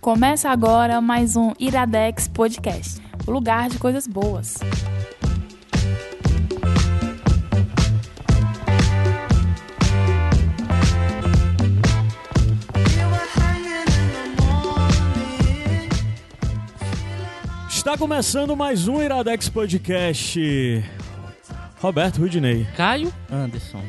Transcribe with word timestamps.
Começa 0.00 0.50
agora 0.50 1.00
mais 1.00 1.36
um 1.36 1.52
Iradex 1.58 2.28
Podcast, 2.28 3.00
o 3.26 3.30
lugar 3.30 3.68
de 3.68 3.78
coisas 3.78 4.06
boas. 4.06 4.58
Está 17.68 17.96
começando 17.96 18.56
mais 18.56 18.88
um 18.88 19.00
Iradex 19.00 19.48
Podcast. 19.48 20.84
Roberto 21.78 22.18
Rudinei. 22.18 22.66
Caio 22.76 23.12
Anderson. 23.30 23.82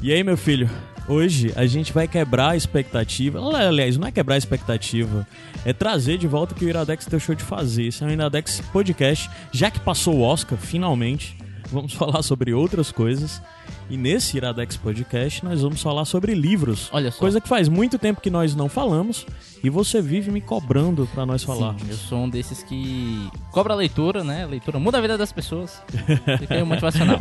E 0.00 0.12
aí, 0.12 0.22
meu 0.22 0.36
filho? 0.36 0.70
Hoje 1.08 1.52
a 1.54 1.64
gente 1.66 1.92
vai 1.92 2.08
quebrar 2.08 2.50
a 2.50 2.56
expectativa. 2.56 3.38
Aliás, 3.38 3.96
não 3.96 4.08
é 4.08 4.10
quebrar 4.10 4.34
a 4.34 4.38
expectativa, 4.38 5.26
é 5.64 5.72
trazer 5.72 6.18
de 6.18 6.26
volta 6.26 6.52
o 6.52 6.56
que 6.56 6.64
o 6.64 6.68
Iradex 6.68 7.06
deixou 7.06 7.34
de 7.34 7.44
fazer. 7.44 7.84
Esse 7.84 8.02
é 8.02 8.06
um 8.06 8.10
Iradex 8.10 8.60
Podcast, 8.72 9.30
já 9.52 9.70
que 9.70 9.78
passou 9.78 10.16
o 10.16 10.22
Oscar, 10.22 10.58
finalmente. 10.58 11.36
Vamos 11.70 11.92
falar 11.94 12.22
sobre 12.22 12.52
outras 12.52 12.90
coisas. 12.90 13.40
E 13.88 13.96
nesse 13.96 14.36
Iradex 14.36 14.76
Podcast 14.76 15.44
nós 15.44 15.62
vamos 15.62 15.80
falar 15.80 16.04
sobre 16.04 16.34
livros. 16.34 16.88
Olha 16.92 17.12
só. 17.12 17.20
Coisa 17.20 17.40
que 17.40 17.48
faz 17.48 17.68
muito 17.68 17.98
tempo 17.98 18.20
que 18.20 18.30
nós 18.30 18.56
não 18.56 18.68
falamos 18.68 19.24
e 19.62 19.70
você 19.70 20.02
vive 20.02 20.32
me 20.32 20.40
cobrando 20.40 21.08
pra 21.14 21.24
nós. 21.24 21.42
Sim, 21.42 21.76
eu 21.88 21.96
sou 21.96 22.18
um 22.24 22.28
desses 22.28 22.64
que 22.64 23.30
cobra 23.52 23.74
a 23.74 23.76
leitura, 23.76 24.24
né? 24.24 24.42
A 24.42 24.46
leitura 24.48 24.80
muda 24.80 24.98
a 24.98 25.00
vida 25.00 25.16
das 25.16 25.30
pessoas. 25.30 25.80
Fica 26.40 26.64
motivacional. 26.64 27.20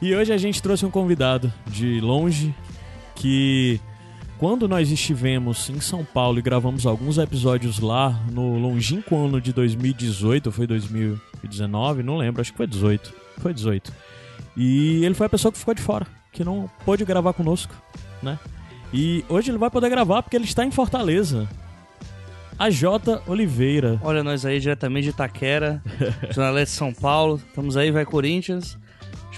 e 0.00 0.14
hoje 0.14 0.32
a 0.32 0.36
gente 0.36 0.62
trouxe 0.62 0.86
um 0.86 0.90
convidado 0.90 1.52
de 1.66 2.00
longe 2.00 2.54
que 3.18 3.80
quando 4.38 4.68
nós 4.68 4.90
estivemos 4.90 5.68
em 5.68 5.80
São 5.80 6.04
Paulo 6.04 6.38
e 6.38 6.42
gravamos 6.42 6.86
alguns 6.86 7.18
episódios 7.18 7.80
lá 7.80 8.10
no 8.30 8.56
longínquo 8.56 9.16
ano 9.16 9.40
de 9.40 9.52
2018, 9.52 10.46
ou 10.46 10.52
foi 10.52 10.66
2019, 10.66 12.04
não 12.04 12.16
lembro, 12.16 12.40
acho 12.40 12.52
que 12.52 12.56
foi 12.56 12.66
18. 12.66 13.12
Foi 13.38 13.52
18. 13.52 13.92
E 14.56 15.04
ele 15.04 15.14
foi 15.14 15.26
a 15.26 15.30
pessoa 15.30 15.50
que 15.50 15.58
ficou 15.58 15.74
de 15.74 15.82
fora, 15.82 16.06
que 16.32 16.44
não 16.44 16.70
pôde 16.84 17.04
gravar 17.04 17.32
conosco, 17.32 17.74
né? 18.22 18.38
E 18.94 19.24
hoje 19.28 19.50
ele 19.50 19.58
vai 19.58 19.70
poder 19.70 19.90
gravar 19.90 20.22
porque 20.22 20.36
ele 20.36 20.44
está 20.44 20.64
em 20.64 20.70
Fortaleza. 20.70 21.48
A 22.56 22.70
J 22.70 23.22
Oliveira. 23.26 24.00
Olha 24.02 24.24
nós 24.24 24.44
aí 24.44 24.58
diretamente 24.58 25.04
de 25.04 25.10
Itaquera, 25.10 25.82
Jornalista 26.30 26.72
de 26.72 26.78
São 26.78 26.92
Paulo. 26.92 27.40
Estamos 27.48 27.76
aí, 27.76 27.90
vai 27.90 28.04
Corinthians. 28.04 28.78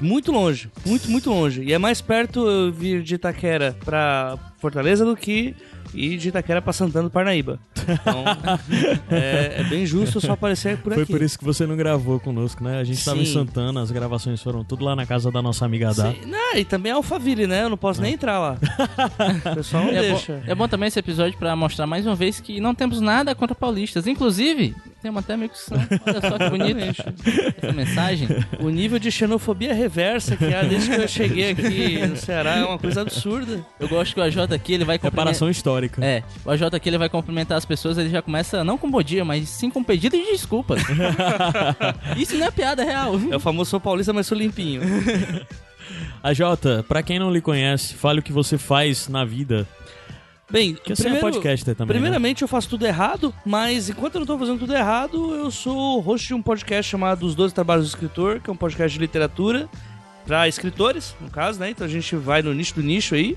Muito 0.00 0.32
longe, 0.32 0.70
muito, 0.84 1.10
muito 1.10 1.30
longe. 1.30 1.62
E 1.62 1.72
é 1.72 1.78
mais 1.78 2.00
perto 2.00 2.46
eu 2.46 2.72
vir 2.72 3.02
de 3.02 3.14
Itaquera 3.16 3.76
pra 3.84 4.38
Fortaleza 4.58 5.04
do 5.04 5.16
que 5.16 5.54
ir 5.92 6.16
de 6.18 6.28
Itaquera 6.28 6.62
pra 6.62 6.72
Santana 6.72 7.04
do 7.04 7.10
Parnaíba. 7.10 7.58
Então, 7.76 8.24
é, 9.10 9.56
é 9.60 9.64
bem 9.64 9.84
justo 9.84 10.20
só 10.20 10.32
aparecer 10.32 10.78
por 10.78 10.94
Foi 10.94 11.02
aqui. 11.02 11.12
por 11.12 11.20
isso 11.22 11.38
que 11.38 11.44
você 11.44 11.66
não 11.66 11.76
gravou 11.76 12.20
conosco, 12.20 12.62
né? 12.62 12.78
A 12.78 12.84
gente 12.84 12.98
estava 12.98 13.18
em 13.18 13.24
Sim. 13.24 13.32
Santana, 13.34 13.82
as 13.82 13.90
gravações 13.90 14.40
foram 14.42 14.62
tudo 14.64 14.84
lá 14.84 14.94
na 14.94 15.04
casa 15.04 15.30
da 15.30 15.42
nossa 15.42 15.64
amiga 15.64 15.92
Dá. 15.92 16.12
Sim. 16.12 16.20
Não, 16.26 16.56
e 16.56 16.64
também 16.64 16.92
é 16.92 16.94
Alphaville, 16.94 17.46
né? 17.46 17.64
Eu 17.64 17.70
não 17.70 17.76
posso 17.76 18.00
nem 18.00 18.14
entrar 18.14 18.38
lá. 18.38 18.56
O 19.50 19.54
pessoal 19.56 19.84
não 19.84 19.90
É 19.90 19.96
bom, 20.02 20.08
deixa. 20.14 20.42
é 20.46 20.54
bom 20.54 20.68
também 20.68 20.86
esse 20.88 20.98
episódio 20.98 21.38
pra 21.38 21.54
mostrar 21.56 21.86
mais 21.86 22.06
uma 22.06 22.14
vez 22.14 22.40
que 22.40 22.60
não 22.60 22.74
temos 22.74 23.00
nada 23.00 23.34
contra 23.34 23.54
paulistas. 23.54 24.06
Inclusive, 24.06 24.74
temos 25.00 25.22
até 25.22 25.36
meio 25.36 25.50
que 25.50 25.58
são. 25.58 25.78
Olha 25.78 26.20
só 26.20 26.38
que 26.38 26.50
bonito 26.50 26.78
essa 27.62 27.72
mensagem. 27.72 28.28
O 28.60 28.68
nível 28.68 28.98
de 28.98 29.10
xenofobia 29.10 29.74
reversa 29.74 30.36
que 30.36 30.52
há 30.52 30.62
desde 30.62 30.90
que 30.94 31.02
eu 31.02 31.08
cheguei 31.08 31.50
aqui 31.50 32.06
no 32.06 32.16
Ceará 32.16 32.56
é 32.56 32.64
uma 32.64 32.78
coisa 32.78 33.00
absurda. 33.02 33.64
Eu 33.78 33.88
gosto 33.88 34.14
que 34.14 34.20
o 34.20 34.22
AJ 34.22 34.52
aqui 34.52 34.74
ele 34.74 34.84
vai 34.84 34.98
cumprimentar. 34.98 35.24
Reparação 35.24 35.50
histórica. 35.50 36.04
É, 36.04 36.22
o 36.44 36.50
AJ 36.50 36.62
aqui 36.74 36.88
ele 36.88 36.98
vai 36.98 37.08
cumprimentar 37.08 37.58
as 37.58 37.64
pessoas, 37.64 37.98
ele 37.98 38.10
já 38.10 38.22
começa 38.22 38.62
não 38.62 38.76
com 38.76 38.90
bom 38.90 39.02
dia, 39.02 39.24
mas 39.24 39.48
sim 39.48 39.70
com 39.70 39.82
pedido 39.82 40.16
de 40.16 40.24
desculpas. 40.24 40.82
Isso 42.16 42.36
não 42.36 42.46
é 42.46 42.50
piada 42.50 42.84
real. 42.84 43.14
É 43.30 43.36
o 43.36 43.40
famoso 43.40 43.70
sou 43.70 43.80
paulista, 43.80 44.12
mas 44.12 44.26
sou 44.26 44.36
limpinho. 44.36 44.82
A 46.22 46.34
Jota, 46.34 46.84
pra 46.86 47.02
quem 47.02 47.18
não 47.18 47.32
lhe 47.32 47.40
conhece, 47.40 47.94
fale 47.94 48.20
o 48.20 48.22
que 48.22 48.32
você 48.32 48.58
faz 48.58 49.08
na 49.08 49.24
vida. 49.24 49.66
Bem, 50.50 50.74
Porque 50.74 50.96
você 50.96 51.08
é 51.08 51.14
podcaster 51.16 51.74
também. 51.74 51.94
né? 51.94 52.00
Primeiramente, 52.00 52.42
eu 52.42 52.48
faço 52.48 52.68
tudo 52.68 52.86
errado, 52.86 53.32
mas 53.44 53.88
enquanto 53.88 54.16
eu 54.16 54.20
não 54.20 54.26
tô 54.26 54.38
fazendo 54.38 54.58
tudo 54.58 54.74
errado, 54.74 55.34
eu 55.34 55.50
sou 55.50 56.00
host 56.00 56.26
de 56.26 56.34
um 56.34 56.42
podcast 56.42 56.90
chamado 56.90 57.24
Os 57.24 57.34
12 57.34 57.54
Trabalhos 57.54 57.86
do 57.86 57.88
Escritor, 57.88 58.40
que 58.40 58.50
é 58.50 58.52
um 58.52 58.56
podcast 58.56 58.92
de 58.92 59.00
literatura 59.00 59.68
para 60.26 60.46
escritores, 60.48 61.14
no 61.20 61.30
caso, 61.30 61.58
né? 61.60 61.70
Então 61.70 61.86
a 61.86 61.90
gente 61.90 62.14
vai 62.16 62.42
no 62.42 62.52
nicho 62.52 62.74
do 62.74 62.82
nicho 62.82 63.14
aí. 63.14 63.36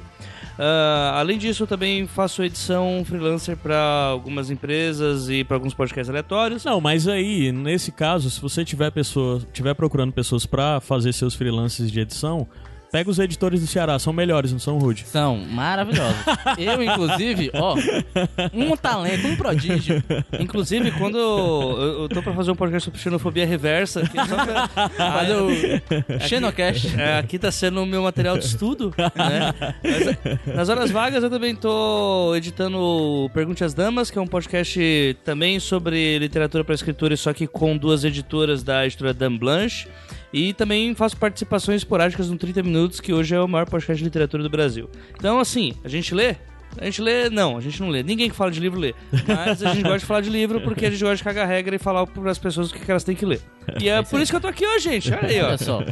Ah, 0.57 1.16
além 1.19 1.38
disso, 1.38 1.63
eu 1.63 1.68
também 1.68 2.06
faço 2.07 2.44
edição 2.44 3.03
freelancer 3.06 3.57
para 3.57 3.78
algumas 4.12 4.51
empresas 4.51 5.30
e 5.30 5.44
para 5.44 5.57
alguns 5.57 5.74
podcasts 5.74 6.09
aleatórios. 6.09 6.63
Não, 6.63 6.80
mas 6.80 7.07
aí, 7.07 7.51
nesse 7.51 7.91
caso, 7.91 8.30
se 8.30 8.40
você 8.40 8.63
tiver 8.63 8.91
pessoa, 8.91 9.41
tiver 9.51 9.74
procurando 9.74 10.12
pessoas 10.12 10.45
pra 10.45 10.80
fazer 10.80 11.13
seus 11.13 11.34
freelances 11.34 11.91
de 11.91 12.00
edição, 12.00 12.47
pega 12.94 13.09
os 13.09 13.18
editores 13.18 13.59
do 13.59 13.66
Ceará, 13.66 13.98
são 13.98 14.14
melhores, 14.14 14.52
não 14.52 14.59
são 14.59 14.78
rude. 14.78 15.04
São 15.08 15.36
maravilhosos. 15.36 16.16
Eu, 16.59 16.84
inclusive, 16.84 17.50
ó, 17.56 17.76
um 18.54 18.78
talento, 18.78 19.28
um 19.28 19.36
prodígio. 19.36 20.04
Inclusive, 20.40 20.92
quando 20.92 21.18
eu, 21.18 22.02
eu 22.04 22.09
tô 22.09 22.22
para 22.22 22.34
fazer 22.34 22.52
um 22.52 22.56
podcast 22.56 22.86
sobre 22.86 23.00
xenofobia 23.00 23.48
reversa, 23.48 24.02
que 24.02 24.16
só 24.28 24.46
pra- 24.46 24.70
Mas 25.00 25.30
o 25.31 26.28
Xenocast. 26.28 26.94
É, 27.00 27.18
aqui 27.18 27.40
tá 27.40 27.52
sendo 27.52 27.81
o 27.81 27.86
meu 27.86 28.04
material 28.04 28.38
de 28.38 28.46
estudo, 28.46 28.94
né? 29.16 29.54
Mas, 30.46 30.56
nas 30.56 30.70
horas 30.70 30.92
vagas 30.92 31.24
eu 31.24 31.31
também 31.31 31.56
tô 31.56 32.36
editando 32.36 33.28
Pergunte 33.34 33.64
às 33.64 33.74
Damas, 33.74 34.12
que 34.12 34.20
é 34.20 34.22
um 34.22 34.28
podcast 34.28 35.18
também 35.24 35.60
sobre 35.60 36.20
literatura 36.20 36.64
para 36.64 36.75
escritores, 36.75 37.20
só 37.20 37.34
que 37.34 37.48
com 37.48 37.75
duas 37.75 38.04
editoras 38.04 38.62
da 38.62 38.86
editora 38.86 39.16
Dame 39.16 39.40
Blanche. 39.40 39.88
E 40.34 40.52
também 40.52 40.96
faço 40.96 41.16
participações 41.16 41.82
esporádicas 41.82 42.30
no 42.30 42.38
30 42.38 42.64
Minutos, 42.64 43.00
que 43.00 43.14
hoje 43.14 43.36
é 43.36 43.40
o 43.40 43.48
maior 43.48 43.70
podcast 43.70 43.98
de 44.00 44.04
literatura 44.04 44.42
do 44.42 44.50
Brasil. 44.50 44.90
Então, 45.16 45.40
assim, 45.40 45.74
a 45.84 45.88
gente 45.88 46.14
lê? 46.16 46.36
A 46.78 46.86
gente 46.86 47.02
lê? 47.04 47.30
Não, 47.30 47.56
a 47.56 47.62
gente 47.62 47.80
não 47.80 47.90
lê. 47.90 48.02
Ninguém 48.02 48.30
que 48.30 48.36
fala 48.36 48.50
de 48.50 48.60
livro 48.60 48.80
lê. 48.80 48.96
Mas 49.28 49.62
a 49.62 49.74
gente 49.74 49.84
gosta 49.84 50.00
de 50.00 50.06
falar 50.06 50.22
de 50.22 50.30
livro 50.30 50.60
porque 50.62 50.88
a 50.88 50.90
gente 50.90 51.02
gosta 51.02 51.18
de 51.18 51.24
cagar 51.24 51.48
regra 51.48 51.76
e 51.76 51.80
falar 51.80 52.08
para 52.08 52.32
as 52.32 52.40
pessoas 52.40 52.72
o 52.72 52.74
que 52.74 52.90
elas 52.90 53.04
têm 53.04 53.16
que 53.16 53.26
ler. 53.26 53.42
E 53.80 53.88
é 53.88 54.02
por 54.02 54.20
isso 54.20 54.32
que 54.32 54.36
eu 54.36 54.42
tô 54.42 54.48
aqui 54.48 54.66
hoje, 54.66 54.90
gente. 54.90 55.14
Olha 55.14 55.28
aí, 55.28 55.42
ó. 55.42 55.48
Olha 55.50 55.58
só. 55.58 55.84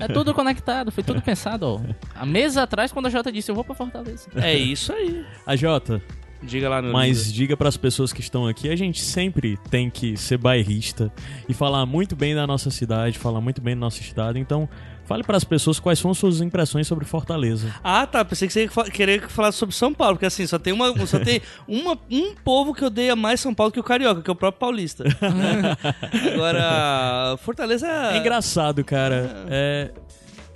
É 0.00 0.08
tudo 0.08 0.34
conectado, 0.34 0.90
foi 0.90 1.04
tudo 1.04 1.22
pensado, 1.22 1.66
ó. 1.66 1.80
Há 2.14 2.26
meses 2.26 2.56
atrás, 2.56 2.90
quando 2.90 3.06
a 3.06 3.10
Jota 3.10 3.30
disse, 3.30 3.50
eu 3.50 3.54
vou 3.54 3.64
pra 3.64 3.74
Fortaleza. 3.74 4.28
É 4.36 4.54
isso 4.54 4.92
aí. 4.92 5.24
A 5.46 5.54
Jota, 5.54 6.02
Diga 6.44 6.68
lá 6.68 6.80
no 6.82 6.92
mas 6.92 7.32
diga 7.32 7.56
pras 7.56 7.76
pessoas 7.76 8.12
que 8.12 8.20
estão 8.20 8.46
aqui, 8.46 8.68
a 8.68 8.76
gente 8.76 9.00
sempre 9.00 9.58
tem 9.70 9.88
que 9.90 10.16
ser 10.16 10.36
bairrista 10.38 11.12
e 11.48 11.54
falar 11.54 11.84
muito 11.86 12.14
bem 12.14 12.34
da 12.34 12.46
nossa 12.46 12.70
cidade, 12.70 13.18
falar 13.18 13.40
muito 13.40 13.60
bem 13.60 13.74
do 13.74 13.80
nosso 13.80 14.00
estado. 14.00 14.38
Então, 14.38 14.68
fale 15.06 15.22
pras 15.22 15.42
pessoas 15.44 15.78
quais 15.80 15.98
são 15.98 16.12
suas 16.14 16.40
impressões 16.40 16.86
sobre 16.86 17.04
Fortaleza. 17.04 17.74
Ah, 17.82 18.06
tá. 18.06 18.24
Pensei 18.24 18.46
que 18.48 18.54
você 18.54 18.62
ia 18.64 18.70
fa- 18.70 18.84
querer 18.90 19.28
falar 19.28 19.52
sobre 19.52 19.74
São 19.74 19.92
Paulo, 19.92 20.16
porque 20.16 20.26
assim, 20.26 20.46
só 20.46 20.58
tem, 20.58 20.72
uma, 20.72 20.94
só 21.06 21.18
tem 21.18 21.40
uma, 21.68 21.98
um 22.10 22.34
povo 22.34 22.72
que 22.74 22.84
odeia 22.84 23.14
mais 23.16 23.40
São 23.40 23.54
Paulo 23.54 23.72
que 23.72 23.80
o 23.80 23.84
carioca, 23.84 24.22
que 24.22 24.30
é 24.30 24.32
o 24.32 24.36
próprio 24.36 24.60
paulista. 24.60 25.04
Agora, 26.34 27.36
Fortaleza. 27.38 27.86
É 27.88 28.18
engraçado, 28.18 28.84
cara. 28.84 29.44
É, 29.48 29.90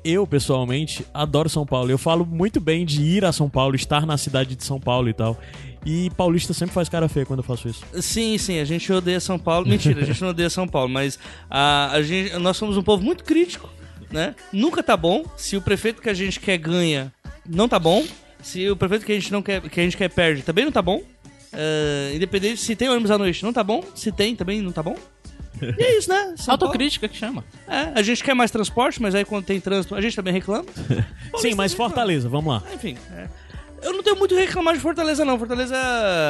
eu, 0.04 0.26
pessoalmente, 0.26 1.04
adoro 1.12 1.48
São 1.48 1.66
Paulo. 1.66 1.90
Eu 1.90 1.98
falo 1.98 2.24
muito 2.24 2.60
bem 2.60 2.84
de 2.86 3.02
ir 3.02 3.24
a 3.24 3.32
São 3.32 3.48
Paulo, 3.48 3.74
estar 3.76 4.06
na 4.06 4.16
cidade 4.16 4.54
de 4.56 4.64
São 4.64 4.80
Paulo 4.80 5.08
e 5.08 5.12
tal. 5.12 5.36
E 5.86 6.10
paulista 6.10 6.52
sempre 6.52 6.74
faz 6.74 6.88
cara 6.88 7.08
feia 7.08 7.24
quando 7.24 7.38
eu 7.40 7.44
faço 7.44 7.68
isso. 7.68 7.82
Sim, 8.00 8.36
sim, 8.38 8.58
a 8.58 8.64
gente 8.64 8.92
odeia 8.92 9.20
São 9.20 9.38
Paulo. 9.38 9.66
Mentira, 9.66 10.02
a 10.02 10.04
gente 10.04 10.20
não 10.20 10.28
odeia 10.30 10.50
São 10.50 10.66
Paulo, 10.68 10.88
mas 10.88 11.18
a, 11.48 11.90
a 11.92 12.02
gente, 12.02 12.34
nós 12.38 12.56
somos 12.56 12.76
um 12.76 12.82
povo 12.82 13.02
muito 13.02 13.24
crítico, 13.24 13.68
né? 14.10 14.34
Nunca 14.52 14.82
tá 14.82 14.96
bom. 14.96 15.24
Se 15.36 15.56
o 15.56 15.62
prefeito 15.62 16.02
que 16.02 16.08
a 16.10 16.14
gente 16.14 16.40
quer 16.40 16.58
ganha, 16.58 17.12
não 17.48 17.68
tá 17.68 17.78
bom. 17.78 18.04
Se 18.42 18.68
o 18.70 18.76
prefeito 18.76 19.06
que 19.06 19.12
a 19.12 19.14
gente 19.14 19.32
não 19.32 19.42
quer, 19.42 19.60
que 19.62 19.80
a 19.80 19.82
gente 19.82 19.96
quer 19.96 20.08
perde, 20.10 20.42
também 20.42 20.64
não 20.64 20.72
tá 20.72 20.82
bom. 20.82 21.02
Ah, 21.52 22.12
independente 22.14 22.60
se 22.60 22.76
tem 22.76 22.88
ônibus 22.88 23.10
à 23.10 23.18
noite, 23.18 23.42
não 23.42 23.52
tá 23.52 23.64
bom. 23.64 23.82
Se 23.94 24.12
tem, 24.12 24.36
também 24.36 24.60
não 24.60 24.72
tá 24.72 24.82
bom. 24.82 24.96
E 25.60 25.82
é 25.82 25.98
isso, 25.98 26.08
né? 26.08 26.34
São 26.38 26.52
Autocrítica 26.54 27.08
que 27.08 27.16
chama. 27.16 27.44
Paulo- 27.66 27.80
É, 27.80 27.98
a 27.98 28.02
gente 28.02 28.22
quer 28.22 28.34
mais 28.34 28.50
transporte, 28.50 29.00
mas 29.02 29.14
aí 29.14 29.24
quando 29.24 29.44
tem 29.44 29.60
trânsito, 29.60 29.94
a 29.94 30.00
gente 30.00 30.14
também 30.14 30.32
reclama. 30.32 30.66
Sim, 31.38 31.54
mas 31.54 31.72
Fortaleza, 31.74 32.28
vamos 32.28 32.52
lá. 32.54 32.62
Enfim, 32.74 32.96
é. 33.12 33.28
Eu 33.82 33.92
não 33.92 34.02
tenho 34.02 34.16
muito 34.16 34.32
o 34.32 34.34
que 34.36 34.44
reclamar 34.44 34.74
de 34.74 34.80
Fortaleza, 34.80 35.24
não. 35.24 35.38
Fortaleza. 35.38 35.74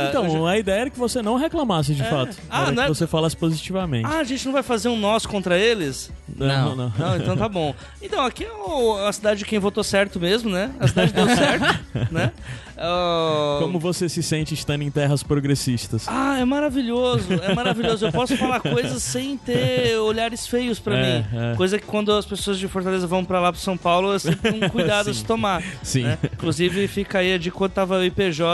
Então, 0.08 0.24
eu 0.24 0.30
já- 0.30 0.50
a 0.50 0.58
ideia 0.58 0.80
era 0.82 0.90
que 0.90 0.98
você 0.98 1.22
não 1.22 1.36
reclamasse 1.36 1.94
de 1.94 2.02
fato. 2.04 2.36
Ah, 2.50 2.62
era 2.62 2.72
não 2.72 2.82
é- 2.82 2.86
que 2.86 2.94
você 2.94 3.06
falasse 3.06 3.36
positivamente. 3.36 4.06
Ah, 4.06 4.18
a 4.18 4.24
gente 4.24 4.44
não 4.44 4.52
vai 4.52 4.62
fazer 4.62 4.88
um 4.88 4.96
nós 4.98 5.24
contra 5.26 5.58
eles? 5.58 6.10
não, 6.36 6.76
não. 6.76 6.76
não. 6.76 6.92
Não, 6.98 7.16
então 7.16 7.36
tá 7.36 7.48
bom. 7.48 7.74
Então, 8.02 8.24
aqui 8.24 8.44
é 8.44 9.08
a 9.08 9.12
cidade 9.12 9.38
de 9.40 9.44
quem 9.44 9.58
votou 9.58 9.82
certo 9.82 10.20
mesmo, 10.20 10.50
né? 10.50 10.70
A 10.78 10.86
cidade 10.88 11.12
deu 11.12 11.26
certo, 11.34 11.78
né? 12.12 12.32
Ah, 12.80 13.58
Como 13.60 13.78
você 13.78 14.08
se 14.08 14.22
sente 14.22 14.54
estando 14.54 14.82
em 14.82 14.90
terras 14.90 15.22
progressistas? 15.22 16.06
Ah, 16.08 16.38
é 16.38 16.44
maravilhoso, 16.44 17.32
é 17.42 17.54
maravilhoso. 17.54 18.06
Eu 18.06 18.12
posso 18.12 18.36
falar 18.36 18.60
coisas 18.60 19.02
sem 19.02 19.36
ter 19.36 19.96
olhares 19.98 20.46
feios 20.46 20.78
pra 20.78 20.96
É, 20.96 21.18
mim. 21.18 21.26
é. 21.52 21.56
Coisa 21.56 21.78
que 21.78 21.84
quando 21.86 22.12
as 22.12 22.24
pessoas 22.24 22.58
de 22.58 22.68
Fortaleza 22.68 23.06
vão 23.06 23.24
pra 23.24 23.40
lá 23.40 23.52
pro 23.52 23.60
São 23.60 23.76
Paulo, 23.76 24.14
é 24.14 24.18
sempre 24.18 24.50
um 24.52 24.68
cuidado 24.70 25.10
a 25.10 25.14
se 25.14 25.20
Sim. 25.20 25.26
tomar. 25.26 25.62
Sim. 25.82 26.02
né? 26.04 26.18
Inclusive, 26.32 26.86
fica 26.88 27.18
aí 27.18 27.38
de 27.38 27.50
quando 27.50 27.72
tava 27.72 27.98
o 27.98 28.04
IPJ 28.04 28.44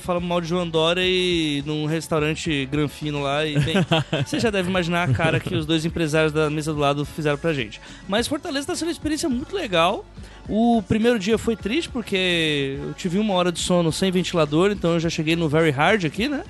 falando 0.00 0.24
mal 0.26 0.40
de 0.40 0.48
João 0.48 0.68
Dória 0.68 1.02
e 1.04 1.62
num 1.64 1.86
restaurante 1.86 2.66
granfino 2.66 3.22
lá. 3.22 3.46
E, 3.46 3.58
bem, 3.58 3.76
você 4.26 4.40
já 4.40 4.50
deve 4.50 4.68
imaginar 4.68 5.08
a 5.08 5.12
cara 5.12 5.38
que 5.38 5.54
os 5.54 5.64
dois 5.64 5.84
empresários 5.84 6.32
da 6.32 6.50
mesa 6.50 6.72
do 6.72 6.78
lado 6.80 7.04
fizeram 7.04 7.38
pra 7.38 7.52
gente. 7.52 7.80
Mas 8.08 8.26
Fortaleza 8.26 8.66
tá 8.66 8.74
sendo 8.74 8.88
uma 8.88 8.92
experiência 8.92 9.28
muito 9.28 9.54
legal. 9.54 10.04
O 10.52 10.82
primeiro 10.82 11.16
dia 11.16 11.38
foi 11.38 11.54
triste 11.54 11.88
porque 11.88 12.76
eu 12.82 12.92
tive 12.94 13.20
uma 13.20 13.34
hora 13.34 13.52
de 13.52 13.60
sono 13.60 13.92
sem 13.92 14.10
ventilador, 14.10 14.72
então 14.72 14.94
eu 14.94 15.00
já 15.00 15.08
cheguei 15.08 15.36
no 15.36 15.48
very 15.48 15.70
hard 15.70 16.04
aqui, 16.04 16.28
né? 16.28 16.42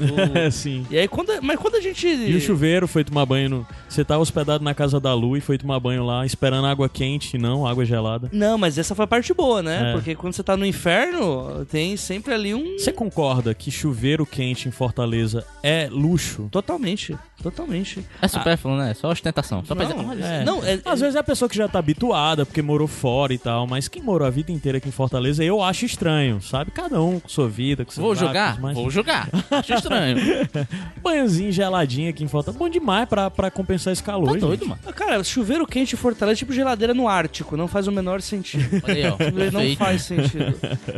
O- 0.00 0.50
Sim. 0.52 0.86
E 0.90 0.98
aí, 0.98 1.08
quando, 1.08 1.32
mas 1.42 1.58
quando 1.58 1.76
a 1.76 1.80
gente. 1.80 2.06
E 2.06 2.34
o 2.36 2.40
chuveiro 2.40 2.86
foi 2.88 3.04
tomar 3.04 3.24
banho 3.26 3.48
no. 3.48 3.66
Você 3.88 4.04
tá 4.04 4.18
hospedado 4.18 4.62
na 4.62 4.74
casa 4.74 5.00
da 5.00 5.14
Lu 5.14 5.36
e 5.36 5.40
foi 5.40 5.56
tomar 5.58 5.78
banho 5.80 6.04
lá, 6.04 6.24
esperando 6.26 6.66
água 6.66 6.88
quente, 6.88 7.38
não, 7.38 7.66
água 7.66 7.84
gelada. 7.84 8.28
Não, 8.32 8.58
mas 8.58 8.76
essa 8.78 8.94
foi 8.94 9.04
a 9.04 9.08
parte 9.08 9.32
boa, 9.32 9.62
né? 9.62 9.90
É. 9.90 9.92
Porque 9.92 10.14
quando 10.14 10.34
você 10.34 10.42
tá 10.42 10.56
no 10.56 10.66
inferno, 10.66 11.64
tem 11.66 11.96
sempre 11.96 12.34
ali 12.34 12.54
um. 12.54 12.78
Você 12.78 12.92
concorda 12.92 13.54
que 13.54 13.70
chuveiro 13.70 14.26
quente 14.26 14.68
em 14.68 14.70
Fortaleza 14.70 15.44
é 15.62 15.88
luxo? 15.90 16.48
Totalmente. 16.50 17.16
Totalmente. 17.42 18.04
É 18.20 18.26
supérfluo, 18.28 18.76
né? 18.76 18.94
Só 18.94 19.10
ostentação. 19.10 19.62
Só 19.64 19.74
pra 19.74 19.84
dizer, 19.84 19.96
Não, 19.96 20.08
olha, 20.08 20.24
É. 20.24 20.44
não, 20.44 20.64
é, 20.64 20.80
Às 20.84 21.00
vezes 21.00 21.14
é 21.16 21.18
a 21.18 21.22
pessoa 21.22 21.48
que 21.48 21.56
já 21.56 21.68
tá 21.68 21.78
habituada, 21.78 22.44
porque 22.46 22.62
morou 22.62 22.88
fora 22.88 23.32
e 23.34 23.38
tal, 23.38 23.66
mas 23.66 23.88
quem 23.88 24.02
morou 24.02 24.26
a 24.26 24.30
vida 24.30 24.50
inteira 24.50 24.78
aqui 24.78 24.88
em 24.88 24.92
Fortaleza, 24.92 25.44
eu 25.44 25.62
acho 25.62 25.84
estranho, 25.84 26.40
sabe? 26.40 26.70
Cada 26.70 27.00
um 27.00 27.20
com 27.20 27.28
sua 27.28 27.46
vida, 27.48 27.84
com 27.84 27.90
seus 27.92 28.02
Vou 28.04 28.14
jogar? 28.14 28.58
mas 28.60 28.74
Vou 28.74 28.90
jogar. 28.90 29.28
Estranho. 29.86 30.48
banhozinho 31.02 31.52
geladinho 31.52 32.10
aqui 32.10 32.24
em 32.24 32.28
Fortaleza, 32.28 32.58
bom 32.58 32.68
demais 32.68 33.08
pra, 33.08 33.30
pra 33.30 33.50
compensar 33.50 33.92
esse 33.92 34.02
calor, 34.02 34.26
Tá 34.26 34.32
gente. 34.34 34.40
doido, 34.42 34.66
mano. 34.66 34.80
Cara, 34.94 35.22
chuveiro 35.24 35.66
quente 35.66 35.94
em 35.94 35.98
Fortaleza 35.98 36.36
é 36.36 36.40
tipo 36.40 36.52
geladeira 36.52 36.92
no 36.94 37.08
Ártico. 37.08 37.56
Não 37.56 37.68
faz 37.68 37.86
o 37.86 37.92
menor 37.92 38.20
sentido. 38.20 38.82
Olha 38.84 38.94
aí, 38.94 39.06
ó. 39.06 39.10
não 39.30 39.32
Perfeito. 39.32 39.78
faz 39.78 40.02
sentido. 40.02 40.54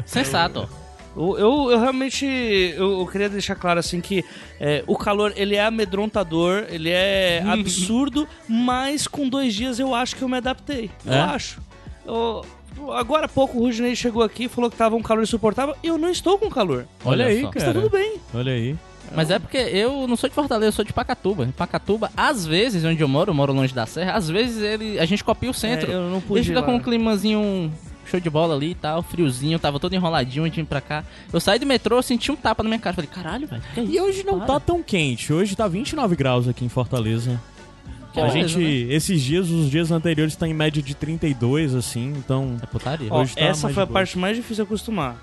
Sensato. 0.07 0.69
Eu, 1.17 1.37
eu, 1.39 1.71
eu 1.73 1.81
realmente 1.81 2.25
eu, 2.27 3.01
eu 3.01 3.07
queria 3.07 3.29
deixar 3.29 3.57
claro 3.57 3.81
assim 3.81 4.01
que 4.01 4.25
é, 4.61 4.85
o 4.87 4.97
calor 4.97 5.33
ele 5.37 5.57
é 5.57 5.65
amedrontador, 5.65 6.67
ele 6.69 6.91
é 6.91 7.43
absurdo, 7.49 8.29
mas 8.49 9.09
com 9.09 9.29
dois 9.29 9.53
dias 9.55 9.79
eu 9.81 9.95
acho 9.95 10.15
que 10.15 10.23
eu 10.23 10.29
me 10.29 10.37
adaptei. 10.37 10.91
Eu 11.05 11.13
É? 11.13 11.21
acho. 11.21 11.61
Eu- 12.07 12.45
agora 12.93 13.27
há 13.27 13.29
pouco 13.29 13.59
o 13.59 13.63
Rudinei 13.63 13.95
chegou 13.97 14.23
aqui 14.23 14.45
e 14.45 14.49
falou 14.49 14.71
que 14.71 14.77
tava 14.77 14.97
um 14.97 15.03
calor 15.03 15.23
insuportável. 15.23 15.75
Eu 15.83 15.99
não 15.99 16.09
estou 16.11 16.39
com 16.39 16.49
calor. 16.51 16.87
Olha, 17.05 17.25
Olha 17.25 17.27
aí, 17.27 17.41
só. 17.43 17.49
Está 17.49 17.61
cara. 17.61 17.73
tudo 17.75 17.91
bem. 17.91 18.17
Olha 18.35 18.53
aí. 18.53 18.77
Mas 19.15 19.31
é 19.31 19.39
porque 19.39 19.57
eu 19.57 20.07
não 20.07 20.17
sou 20.17 20.29
de 20.29 20.35
Fortaleza, 20.35 20.67
eu 20.69 20.73
sou 20.73 20.85
de 20.85 20.93
Pacatuba. 20.93 21.45
Em 21.45 21.51
Pacatuba, 21.51 22.11
às 22.15 22.47
vezes, 22.47 22.85
onde 22.85 23.01
eu 23.03 23.09
moro, 23.09 23.31
eu 23.31 23.35
moro 23.35 23.53
longe 23.55 23.73
da 23.75 23.87
serra, 23.87 24.13
às 24.13 24.29
vezes 24.29 24.63
ele, 24.63 24.99
a 24.99 25.07
gente 25.07 25.25
copia 25.25 25.51
o 25.51 25.55
centro. 25.55 25.91
É, 25.91 25.95
eu 25.95 26.11
não 26.11 26.17
Ele 26.19 26.25
pude 26.27 26.41
ir 26.41 26.45
fica 26.45 26.61
lá. 26.61 26.67
com 26.67 26.75
um 26.75 26.81
climazinho 26.81 27.73
show 28.05 28.21
de 28.21 28.29
bola 28.31 28.55
ali 28.55 28.71
e 28.71 28.75
tal, 28.75 29.03
friozinho, 29.03 29.59
tava 29.59 29.79
todo 29.81 29.95
enroladinho 29.95 30.49
de 30.51 30.57
vir 30.57 30.67
pra 30.67 30.81
cá. 30.83 31.05
Eu 31.33 31.41
saí 31.41 31.59
do 31.59 31.65
metrô, 31.67 31.97
eu 31.97 32.03
senti 32.03 32.31
um 32.31 32.37
tapa 32.37 32.63
na 32.63 32.69
minha 32.69 32.79
cara. 32.79 32.95
Falei, 32.97 33.09
caralho, 33.11 33.47
velho. 33.47 33.63
é 33.77 33.81
E 33.83 33.99
hoje 34.01 34.25
não 34.25 34.39
Para. 34.41 34.47
tá 34.47 34.61
tão 34.61 34.83
quente. 34.83 35.33
Hoje 35.33 35.57
tá 35.57 35.67
29 35.67 36.15
graus 36.15 36.47
aqui 36.47 36.65
em 36.65 36.69
Fortaleza. 36.69 37.41
A 38.23 38.29
beleza, 38.29 38.49
gente, 38.49 38.87
né? 38.87 38.95
esses 38.95 39.23
dias, 39.23 39.51
os 39.51 39.71
dias 39.71 39.91
anteriores, 39.91 40.37
tá 40.37 40.47
em 40.47 40.55
média 40.55 40.83
de 40.83 40.95
32, 40.95 41.75
assim, 41.75 42.13
então. 42.17 42.57
É 42.63 42.67
putaria. 42.67 43.09
Ó, 43.11 43.23
Hoje 43.23 43.35
tá 43.35 43.45
essa 43.45 43.69
foi 43.69 43.83
a 43.83 43.87
boa. 43.87 43.95
parte 43.95 44.19
mais 44.19 44.37
difícil 44.37 44.65
de 44.65 44.69
acostumar. 44.69 45.17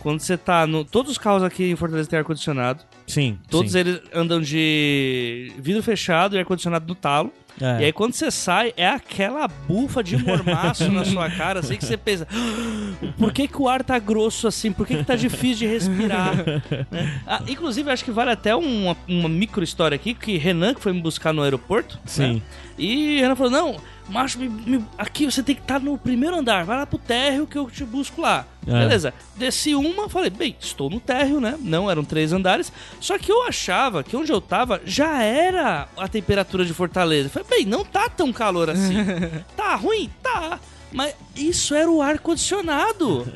Quando 0.00 0.20
você 0.20 0.36
tá 0.36 0.66
no. 0.66 0.84
Todos 0.84 1.12
os 1.12 1.18
carros 1.18 1.42
aqui 1.42 1.64
em 1.70 1.76
Fortaleza 1.76 2.08
têm 2.08 2.18
ar-condicionado. 2.18 2.82
Sim. 3.06 3.38
Todos 3.50 3.72
sim. 3.72 3.78
eles 3.78 4.00
andam 4.14 4.40
de 4.40 5.52
vidro 5.58 5.82
fechado 5.82 6.36
e 6.36 6.38
ar-condicionado 6.38 6.86
no 6.86 6.94
talo. 6.94 7.32
É. 7.60 7.82
E 7.82 7.84
aí 7.86 7.92
quando 7.92 8.14
você 8.14 8.30
sai, 8.30 8.72
é 8.76 8.88
aquela 8.88 9.48
bufa 9.48 10.02
de 10.02 10.16
mormaço 10.16 10.90
na 10.90 11.04
sua 11.04 11.28
cara, 11.36 11.60
assim 11.60 11.76
que 11.76 11.84
você 11.84 11.96
pensa, 11.96 12.26
"Ah, 12.30 13.06
por 13.18 13.32
que, 13.32 13.48
que 13.48 13.60
o 13.60 13.68
ar 13.68 13.82
tá 13.82 13.98
grosso 13.98 14.46
assim? 14.46 14.72
Por 14.72 14.86
que, 14.86 14.96
que 14.96 15.04
tá 15.04 15.16
difícil 15.16 15.58
de 15.58 15.66
respirar? 15.66 16.34
Né? 16.90 17.20
Ah, 17.26 17.42
inclusive, 17.48 17.90
acho 17.90 18.04
que 18.04 18.10
vale 18.10 18.30
até 18.30 18.54
uma, 18.54 18.96
uma 19.08 19.28
micro 19.28 19.62
história 19.64 19.94
aqui, 19.96 20.14
que 20.14 20.36
Renan, 20.36 20.74
que 20.74 20.80
foi 20.80 20.92
me 20.92 21.00
buscar 21.00 21.32
no 21.32 21.42
aeroporto, 21.42 21.98
Sim. 22.04 22.34
né? 22.34 22.42
E 22.78 23.20
Renan 23.20 23.34
falou, 23.36 23.50
não, 23.52 23.76
macho, 24.08 24.38
me- 24.38 24.48
me- 24.48 24.84
aqui 24.96 25.24
você 25.26 25.42
tem 25.42 25.54
que 25.54 25.60
estar 25.62 25.80
no 25.80 25.98
primeiro 25.98 26.36
andar, 26.38 26.64
vai 26.64 26.76
lá 26.78 26.86
pro 26.86 26.98
térreo 26.98 27.46
que 27.46 27.58
eu 27.58 27.68
te 27.70 27.84
busco 27.84 28.20
lá. 28.20 28.46
É. 28.66 28.70
Beleza, 28.70 29.12
desci 29.36 29.74
uma, 29.74 30.08
falei, 30.08 30.30
bem, 30.30 30.56
estou 30.60 30.88
no 30.90 31.00
térreo, 31.00 31.40
né? 31.40 31.56
Não 31.60 31.90
eram 31.90 32.04
três 32.04 32.32
andares, 32.32 32.72
só 33.00 33.18
que 33.18 33.30
eu 33.32 33.42
achava 33.46 34.02
que 34.04 34.16
onde 34.16 34.30
eu 34.32 34.40
tava 34.40 34.80
já 34.84 35.22
era 35.22 35.88
a 35.96 36.06
temperatura 36.08 36.64
de 36.64 36.72
Fortaleza. 36.74 37.28
Falei, 37.28 37.48
bem, 37.48 37.64
não 37.66 37.84
tá 37.84 38.08
tão 38.08 38.32
calor 38.32 38.70
assim. 38.70 38.94
tá 39.56 39.74
ruim? 39.74 40.10
Tá. 40.22 40.58
Mas 40.92 41.14
isso 41.36 41.74
era 41.74 41.90
o 41.90 42.00
ar-condicionado. 42.00 43.26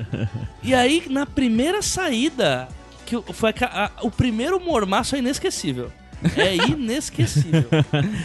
e 0.62 0.74
aí, 0.74 1.04
na 1.10 1.26
primeira 1.26 1.82
saída, 1.82 2.68
que 3.04 3.20
foi 3.32 3.50
a- 3.60 3.84
a- 3.86 3.90
o 4.06 4.10
primeiro 4.10 4.58
mormaço 4.60 5.14
é 5.14 5.18
inesquecível. 5.18 5.92
É 6.36 6.54
inesquecível. 6.70 7.64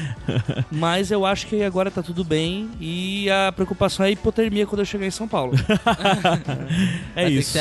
Mas 0.71 1.11
eu 1.11 1.25
acho 1.25 1.47
que 1.47 1.63
agora 1.63 1.89
tá 1.89 2.01
tudo 2.03 2.23
bem 2.23 2.69
e 2.79 3.29
a 3.29 3.51
preocupação 3.51 4.05
é 4.05 4.09
a 4.09 4.11
hipotermia 4.11 4.65
quando 4.65 4.79
eu 4.79 4.85
chegar 4.85 5.05
em 5.05 5.11
São 5.11 5.27
Paulo. 5.27 5.53
É 7.15 7.23
Vai 7.23 7.31
isso. 7.31 7.51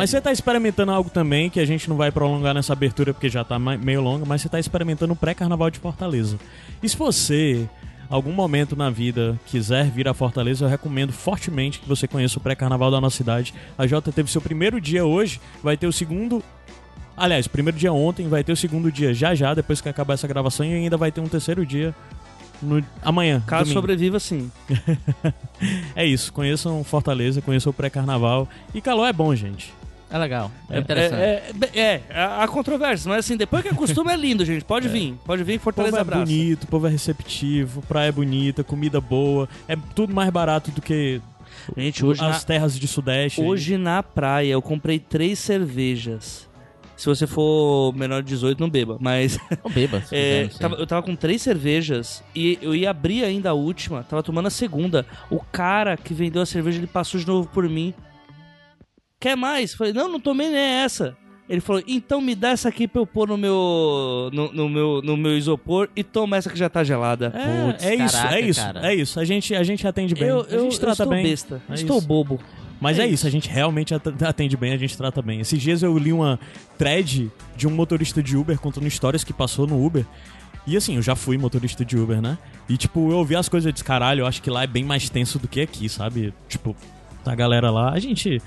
Mas 0.00 0.10
você 0.10 0.20
tá 0.20 0.32
experimentando 0.32 0.92
algo 0.92 1.10
também 1.10 1.50
que 1.50 1.60
a 1.60 1.66
gente 1.66 1.88
não 1.88 1.96
vai 1.96 2.10
prolongar 2.10 2.54
nessa 2.54 2.72
abertura 2.72 3.12
porque 3.12 3.28
já 3.28 3.44
tá 3.44 3.58
meio 3.58 4.00
longa, 4.00 4.24
mas 4.24 4.42
você 4.42 4.48
tá 4.48 4.58
experimentando 4.58 5.12
o 5.12 5.16
pré-carnaval 5.16 5.70
de 5.70 5.78
Fortaleza. 5.78 6.38
E 6.82 6.88
se 6.88 6.96
você, 6.96 7.68
algum 8.08 8.32
momento 8.32 8.74
na 8.76 8.90
vida, 8.90 9.38
quiser 9.46 9.90
vir 9.90 10.08
a 10.08 10.14
Fortaleza, 10.14 10.64
eu 10.64 10.68
recomendo 10.68 11.12
fortemente 11.12 11.80
que 11.80 11.88
você 11.88 12.06
conheça 12.08 12.38
o 12.38 12.42
pré-carnaval 12.42 12.90
da 12.90 13.00
nossa 13.00 13.16
cidade. 13.16 13.54
A 13.76 13.86
Jota 13.86 14.12
teve 14.12 14.30
seu 14.30 14.40
primeiro 14.40 14.80
dia 14.80 15.04
hoje, 15.04 15.40
vai 15.62 15.76
ter 15.76 15.86
o 15.86 15.92
segundo. 15.92 16.42
Aliás, 17.16 17.46
o 17.46 17.50
primeiro 17.50 17.78
dia 17.78 17.92
ontem, 17.92 18.28
vai 18.28 18.42
ter 18.42 18.52
o 18.52 18.56
segundo 18.56 18.90
dia 18.90 19.12
já 19.12 19.34
já, 19.34 19.54
depois 19.54 19.80
que 19.80 19.88
acabar 19.88 20.14
essa 20.14 20.26
gravação, 20.26 20.64
e 20.66 20.72
ainda 20.72 20.96
vai 20.96 21.12
ter 21.12 21.20
um 21.20 21.28
terceiro 21.28 21.64
dia 21.66 21.94
no 22.60 22.82
amanhã. 23.02 23.42
Caso 23.46 23.64
domingo. 23.64 23.80
sobreviva, 23.80 24.20
sim. 24.20 24.50
É 25.94 26.04
isso, 26.04 26.32
conheçam 26.32 26.82
Fortaleza, 26.82 27.40
conheçam 27.40 27.70
o 27.70 27.74
pré-carnaval. 27.74 28.48
E 28.74 28.80
calor 28.80 29.06
é 29.06 29.12
bom, 29.12 29.34
gente. 29.34 29.72
É 30.10 30.18
legal. 30.18 30.50
É, 30.68 30.76
É, 30.76 30.80
interessante. 30.80 31.20
É, 31.20 31.52
é, 31.74 31.80
é, 31.80 32.02
há 32.14 32.42
há 32.42 32.48
controvérsias, 32.48 33.06
mas 33.06 33.20
assim, 33.24 33.36
depois 33.36 33.62
que 33.62 33.68
acostuma 33.68 34.12
é 34.12 34.16
lindo, 34.16 34.44
gente. 34.44 34.64
Pode 34.64 34.86
vir, 34.90 35.14
pode 35.24 35.42
vir, 35.42 35.54
O 35.54 35.58
povo 35.60 35.64
Fortaleza 35.64 35.96
é 35.96 36.00
abraça. 36.00 36.24
bonito, 36.24 36.64
o 36.64 36.66
povo 36.66 36.86
é 36.86 36.90
receptivo, 36.90 37.80
praia 37.82 38.08
é 38.08 38.12
bonita, 38.12 38.62
comida 38.62 39.00
boa. 39.00 39.48
É 39.66 39.76
tudo 39.94 40.14
mais 40.14 40.28
barato 40.30 40.70
do 40.70 40.82
que 40.82 41.20
Gente, 41.76 42.04
hoje 42.04 42.22
as 42.24 42.40
na, 42.40 42.40
terras 42.40 42.78
de 42.78 42.86
sudeste. 42.88 43.40
hoje 43.40 43.76
na 43.78 44.02
praia 44.02 44.52
eu 44.52 44.60
comprei 44.60 44.98
três 44.98 45.38
cervejas. 45.38 46.46
Se 47.02 47.08
você 47.08 47.26
for 47.26 47.92
menor 47.96 48.22
de 48.22 48.28
18, 48.28 48.60
não 48.60 48.70
beba, 48.70 48.96
mas 49.00 49.36
Ou 49.64 49.70
beba, 49.72 50.00
se 50.02 50.14
é, 50.14 50.44
quiser, 50.46 50.52
não 50.52 50.58
tava- 50.60 50.76
eu 50.76 50.86
tava 50.86 51.02
com 51.02 51.16
três 51.16 51.42
cervejas 51.42 52.22
e 52.32 52.60
eu 52.62 52.76
ia 52.76 52.90
abrir 52.90 53.24
ainda 53.24 53.50
a 53.50 53.54
última, 53.54 54.04
tava 54.04 54.22
tomando 54.22 54.46
a 54.46 54.50
segunda. 54.50 55.04
O 55.28 55.40
cara 55.40 55.96
que 55.96 56.14
vendeu 56.14 56.40
a 56.42 56.46
cerveja, 56.46 56.78
ele 56.78 56.86
passou 56.86 57.18
de 57.18 57.26
novo 57.26 57.48
por 57.48 57.68
mim. 57.68 57.92
Quer 59.18 59.36
mais? 59.36 59.72
Eu 59.72 59.78
Falei, 59.78 59.92
não, 59.92 60.08
não 60.08 60.20
tomei 60.20 60.48
nem 60.48 60.56
essa. 60.58 61.16
Ele 61.48 61.60
falou, 61.60 61.82
então 61.88 62.20
me 62.20 62.36
dá 62.36 62.50
essa 62.50 62.68
aqui 62.68 62.86
pra 62.86 63.02
eu 63.02 63.06
pôr 63.06 63.26
no 63.28 63.36
meu, 63.36 64.30
no, 64.32 64.52
no 64.52 64.68
meu, 64.68 65.02
no 65.02 65.16
meu 65.16 65.36
isopor 65.36 65.88
e 65.96 66.04
toma 66.04 66.36
essa 66.36 66.48
que 66.48 66.56
já 66.56 66.68
tá 66.70 66.84
gelada. 66.84 67.32
É, 67.34 67.66
Putz, 67.72 67.84
é 67.84 67.94
isso, 67.96 68.16
caraca, 68.16 68.36
é 68.36 68.40
isso, 68.40 68.60
cara. 68.60 68.86
é 68.90 68.94
isso. 68.94 69.18
A 69.20 69.24
gente, 69.24 69.54
a 69.56 69.62
gente 69.64 69.86
atende 69.86 70.14
bem, 70.14 70.28
Eu, 70.28 70.42
a 70.42 70.44
eu, 70.44 70.62
gente 70.62 70.74
eu 70.74 70.78
trata 70.80 71.02
estou 71.02 71.08
bem. 71.08 71.24
besta, 71.24 71.60
É 71.68 71.74
estou 71.74 71.98
isso. 71.98 72.06
bobo. 72.06 72.40
Mas 72.82 72.98
É 72.98 73.04
é 73.04 73.06
isso, 73.06 73.26
a 73.26 73.30
gente 73.30 73.48
realmente 73.48 73.94
at- 73.94 74.22
atende 74.22 74.56
bem, 74.56 74.72
a 74.72 74.76
gente 74.76 74.96
trata 74.96 75.22
bem. 75.22 75.40
Esses 75.40 75.62
dias 75.62 75.82
eu 75.82 75.96
li 75.96 76.12
uma 76.12 76.38
thread 76.76 77.30
de 77.56 77.66
um 77.66 77.70
motorista 77.70 78.22
de 78.22 78.36
Uber 78.36 78.58
contando 78.58 78.86
histórias 78.86 79.22
que 79.22 79.32
passou 79.32 79.66
no 79.66 79.84
Uber. 79.84 80.04
E 80.66 80.76
assim, 80.76 80.96
eu 80.96 81.02
já 81.02 81.14
fui 81.16 81.38
motorista 81.38 81.84
de 81.84 81.96
Uber, 81.96 82.20
né? 82.20 82.36
E 82.68 82.76
tipo, 82.76 83.10
eu 83.10 83.18
ouvi 83.18 83.34
as 83.36 83.48
coisas 83.48 83.68
e 83.68 83.72
disse, 83.72 83.84
caralho, 83.84 84.20
eu 84.22 84.26
acho 84.26 84.42
que 84.42 84.50
lá 84.50 84.64
é 84.64 84.66
bem 84.66 84.84
mais 84.84 85.08
tenso 85.08 85.38
do 85.38 85.46
que 85.48 85.60
aqui, 85.60 85.88
sabe? 85.88 86.34
Tipo, 86.48 86.74
a 87.24 87.34
galera 87.34 87.70
lá, 87.70 87.90
a 87.92 87.98
gente 88.00 88.40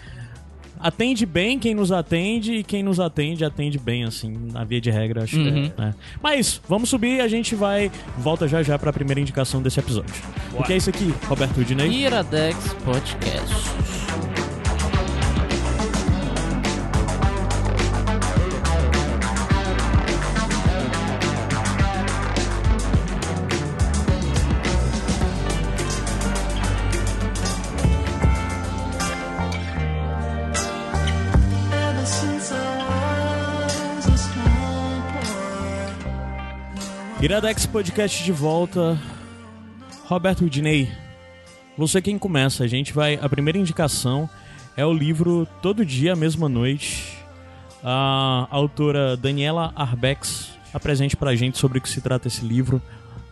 atende 0.79 1.25
bem 1.25 1.57
quem 1.57 1.73
nos 1.73 1.91
atende 1.91 2.55
e 2.55 2.63
quem 2.63 2.83
nos 2.83 2.99
atende, 2.99 3.43
atende 3.45 3.79
bem, 3.79 4.03
assim, 4.03 4.31
na 4.51 4.63
via 4.63 4.79
de 4.81 4.91
regra, 4.91 5.23
acho 5.23 5.37
Uhum. 5.37 5.69
que 5.69 5.81
é, 5.81 5.85
né? 5.85 5.95
Mas, 6.21 6.61
vamos 6.69 6.89
subir 6.89 7.17
e 7.17 7.21
a 7.21 7.27
gente 7.27 7.55
vai, 7.55 7.89
volta 8.17 8.47
já 8.47 8.61
já 8.61 8.77
pra 8.77 8.91
primeira 8.93 9.19
indicação 9.19 9.61
desse 9.61 9.79
episódio. 9.79 10.13
O 10.53 10.63
que 10.63 10.73
é 10.73 10.77
isso 10.77 10.89
aqui, 10.89 11.13
Roberto 11.27 11.57
Udinei? 11.61 11.89
Iradex 11.89 12.73
Podcast. 12.85 13.84
Iradex 37.25 37.65
Podcast 37.65 38.23
de 38.23 38.31
volta. 38.31 38.99
Roberto 40.05 40.47
Dinei, 40.47 40.87
você 41.75 41.99
quem 41.99 42.19
começa. 42.19 42.63
A 42.63 42.67
gente 42.67 42.93
vai. 42.93 43.17
A 43.19 43.27
primeira 43.27 43.57
indicação 43.57 44.29
é 44.77 44.85
o 44.85 44.93
livro 44.93 45.47
Todo 45.59 45.83
Dia, 45.83 46.13
a 46.13 46.15
Mesma 46.15 46.47
Noite. 46.47 47.17
A 47.83 48.47
autora 48.51 49.17
Daniela 49.17 49.73
Arbex 49.75 50.51
apresente 50.71 51.17
pra 51.17 51.35
gente 51.35 51.57
sobre 51.57 51.79
o 51.79 51.81
que 51.81 51.89
se 51.89 51.99
trata 51.99 52.27
esse 52.27 52.45
livro. 52.45 52.79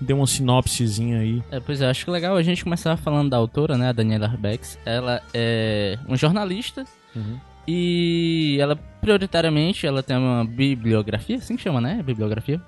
Dê 0.02 0.12
uma 0.12 0.26
sinopsezinha 0.26 1.20
aí. 1.20 1.44
É, 1.52 1.60
pois 1.60 1.80
é, 1.80 1.88
acho 1.88 2.04
que 2.06 2.12
legal 2.12 2.36
a 2.36 2.42
gente 2.42 2.64
começar 2.64 2.98
falando 2.98 3.30
da 3.30 3.38
autora, 3.38 3.78
né, 3.78 3.90
a 3.90 3.94
Daniela 3.94 4.26
Arbex. 4.26 4.78
Ela 4.86 5.22
é 5.34 5.98
uma 6.08 6.18
jornalista 6.18 6.84
Uhum. 7.16 7.40
e 7.68 8.58
ela, 8.60 8.76
prioritariamente, 8.76 9.86
ela 9.86 10.02
tem 10.02 10.18
uma 10.18 10.44
bibliografia, 10.44 11.36
assim 11.36 11.56
que 11.56 11.62
chama, 11.62 11.80
né, 11.80 12.02
bibliografia. 12.04 12.60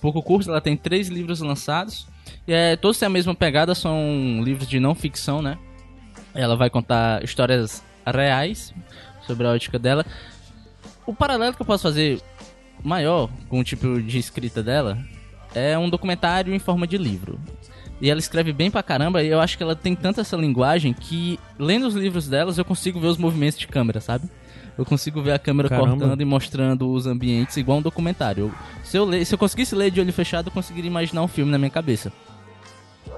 Pouco 0.00 0.22
curso, 0.22 0.50
ela 0.50 0.60
tem 0.60 0.76
três 0.76 1.08
livros 1.08 1.40
lançados. 1.40 2.06
E 2.46 2.52
é, 2.52 2.76
todos 2.76 2.98
têm 2.98 3.06
a 3.06 3.10
mesma 3.10 3.34
pegada, 3.34 3.74
são 3.74 4.40
livros 4.42 4.68
de 4.68 4.78
não 4.78 4.94
ficção, 4.94 5.42
né. 5.42 5.58
Ela 6.34 6.56
vai 6.56 6.70
contar 6.70 7.22
histórias 7.24 7.82
reais 8.06 8.72
sobre 9.26 9.46
a 9.46 9.50
ótica 9.50 9.78
dela. 9.78 10.04
O 11.06 11.14
paralelo 11.14 11.54
que 11.54 11.62
eu 11.62 11.66
posso 11.66 11.82
fazer 11.82 12.20
maior 12.82 13.28
com 13.48 13.60
o 13.60 13.64
tipo 13.64 14.00
de 14.00 14.18
escrita 14.18 14.62
dela 14.62 14.98
é 15.54 15.76
um 15.76 15.88
documentário 15.88 16.54
em 16.54 16.58
forma 16.58 16.86
de 16.86 16.96
livro. 16.96 17.38
E 18.00 18.10
ela 18.10 18.20
escreve 18.20 18.52
bem 18.52 18.70
pra 18.70 18.82
caramba, 18.82 19.22
e 19.24 19.28
eu 19.28 19.40
acho 19.40 19.56
que 19.56 19.62
ela 19.62 19.74
tem 19.74 19.94
tanta 19.96 20.20
essa 20.20 20.36
linguagem 20.36 20.92
que, 20.92 21.38
lendo 21.58 21.86
os 21.86 21.94
livros 21.94 22.28
delas, 22.28 22.56
eu 22.56 22.64
consigo 22.64 23.00
ver 23.00 23.08
os 23.08 23.18
movimentos 23.18 23.58
de 23.58 23.66
câmera, 23.66 24.00
sabe? 24.00 24.28
Eu 24.78 24.84
consigo 24.84 25.20
ver 25.20 25.32
a 25.32 25.38
câmera 25.40 25.68
Caramba. 25.68 25.88
cortando 25.96 26.20
e 26.20 26.24
mostrando 26.24 26.88
os 26.92 27.04
ambientes 27.06 27.56
igual 27.56 27.78
um 27.78 27.82
documentário. 27.82 28.44
Eu- 28.44 28.52
se, 28.84 28.96
eu 28.96 29.04
ler, 29.04 29.24
se 29.26 29.34
eu 29.34 29.38
conseguisse 29.38 29.74
ler 29.74 29.90
de 29.90 30.00
olho 30.00 30.12
fechado, 30.12 30.46
eu 30.46 30.52
conseguiria 30.52 30.88
imaginar 30.88 31.22
um 31.22 31.28
filme 31.28 31.50
na 31.50 31.58
minha 31.58 31.70
cabeça. 31.70 32.12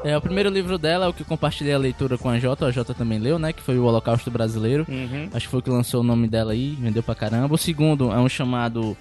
É, 0.02 0.16
o 0.16 0.20
primeiro 0.22 0.48
livro 0.48 0.78
dela 0.78 1.04
é 1.04 1.08
o 1.08 1.12
que 1.12 1.20
eu 1.20 1.26
compartilhei 1.26 1.74
a 1.74 1.78
leitura 1.78 2.16
com 2.16 2.30
a 2.30 2.38
Jota, 2.38 2.64
a 2.64 2.70
Jota 2.70 2.94
também 2.94 3.18
leu, 3.18 3.38
né? 3.38 3.52
Que 3.52 3.60
foi 3.60 3.78
o 3.78 3.84
Holocausto 3.84 4.30
Brasileiro. 4.30 4.86
Uhum. 4.88 5.28
Acho 5.34 5.46
que 5.46 5.50
foi 5.50 5.60
o 5.60 5.62
que 5.62 5.68
lançou 5.68 6.00
o 6.00 6.04
nome 6.04 6.26
dela 6.26 6.52
aí, 6.52 6.70
vendeu 6.80 7.02
pra 7.02 7.14
caramba. 7.14 7.54
O 7.54 7.58
segundo 7.58 8.10
é 8.10 8.18
um 8.18 8.28
chamado 8.28 8.96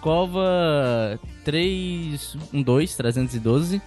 Cova 0.00 1.18
312, 1.44 2.96
312. 2.96 3.82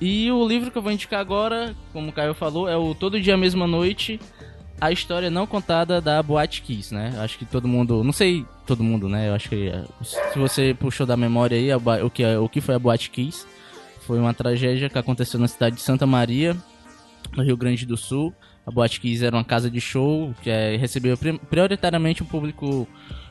E 0.00 0.30
o 0.30 0.46
livro 0.46 0.70
que 0.70 0.78
eu 0.78 0.82
vou 0.82 0.92
indicar 0.92 1.20
agora, 1.20 1.74
como 1.92 2.08
o 2.10 2.12
Caio 2.12 2.34
falou, 2.34 2.68
é 2.68 2.76
o 2.76 2.94
Todo 2.94 3.20
Dia 3.20 3.36
Mesma 3.36 3.66
Noite, 3.66 4.20
a 4.82 4.90
história 4.92 5.30
não 5.30 5.46
contada 5.46 6.00
da 6.00 6.22
Boate 6.22 6.60
Kiss, 6.62 6.92
né? 6.92 7.14
Acho 7.18 7.38
que 7.38 7.44
todo 7.44 7.68
mundo, 7.68 8.02
não 8.02 8.12
sei 8.12 8.44
todo 8.66 8.82
mundo, 8.82 9.08
né? 9.08 9.28
Eu 9.28 9.34
acho 9.34 9.48
que 9.48 9.68
eh, 9.68 9.84
se 10.02 10.38
você 10.38 10.74
puxou 10.78 11.06
da 11.06 11.16
memória 11.16 11.56
aí 11.56 11.70
a 11.70 11.76
o 12.04 12.10
que, 12.10 12.22
é- 12.24 12.38
o 12.38 12.48
que 12.48 12.60
foi 12.60 12.74
a 12.74 12.78
Boate 12.78 13.08
Kiss, 13.10 13.46
foi 14.06 14.18
uma 14.18 14.34
tragédia 14.34 14.88
que 14.90 14.98
aconteceu 14.98 15.38
na 15.38 15.46
cidade 15.46 15.76
de 15.76 15.82
Santa 15.82 16.04
Maria, 16.06 16.56
no 17.36 17.42
Rio 17.44 17.56
Grande 17.56 17.86
do 17.86 17.96
Sul. 17.96 18.34
A 18.66 18.70
Boate 18.70 19.00
Kiss 19.00 19.24
era 19.24 19.36
uma 19.36 19.44
casa 19.44 19.70
de 19.70 19.80
show 19.80 20.34
que 20.42 20.50
recebeu 20.76 21.16
pri- 21.16 21.38
prioritariamente 21.50 22.22
um 22.22 22.26
público 22.26 22.86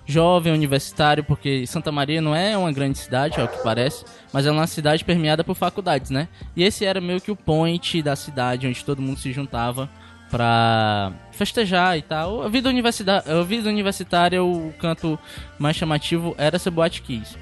jovem, 0.05 0.51
universitário, 0.51 1.23
porque 1.23 1.65
Santa 1.67 1.91
Maria 1.91 2.21
não 2.21 2.35
é 2.35 2.57
uma 2.57 2.71
grande 2.71 2.97
cidade, 2.97 3.39
é 3.39 3.43
o 3.43 3.47
que 3.47 3.61
parece, 3.63 4.03
mas 4.33 4.45
é 4.45 4.51
uma 4.51 4.67
cidade 4.67 5.05
permeada 5.05 5.43
por 5.43 5.55
faculdades, 5.55 6.09
né? 6.11 6.27
E 6.55 6.63
esse 6.63 6.83
era 6.85 6.99
meio 6.99 7.21
que 7.21 7.31
o 7.31 7.35
point 7.35 8.01
da 8.01 8.15
cidade 8.15 8.67
onde 8.67 8.83
todo 8.83 9.01
mundo 9.01 9.19
se 9.19 9.31
juntava 9.31 9.89
pra 10.31 11.11
festejar 11.33 11.97
e 11.97 12.01
tal. 12.01 12.41
A 12.41 12.47
vida, 12.47 12.69
universida- 12.69 13.23
a 13.27 13.43
vida 13.43 13.69
universitária, 13.69 14.41
o 14.43 14.73
canto 14.79 15.19
mais 15.59 15.75
chamativo 15.75 16.33
era 16.37 16.55
essa 16.55 16.71
Boate 16.71 17.01
Kiss. 17.01 17.35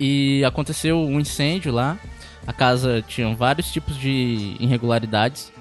E 0.00 0.42
aconteceu 0.44 0.98
um 0.98 1.20
incêndio 1.20 1.70
lá. 1.72 1.98
A 2.46 2.52
casa 2.52 3.04
tinha 3.06 3.32
vários 3.36 3.70
tipos 3.70 3.96
de 3.96 4.56
irregularidades. 4.58 5.52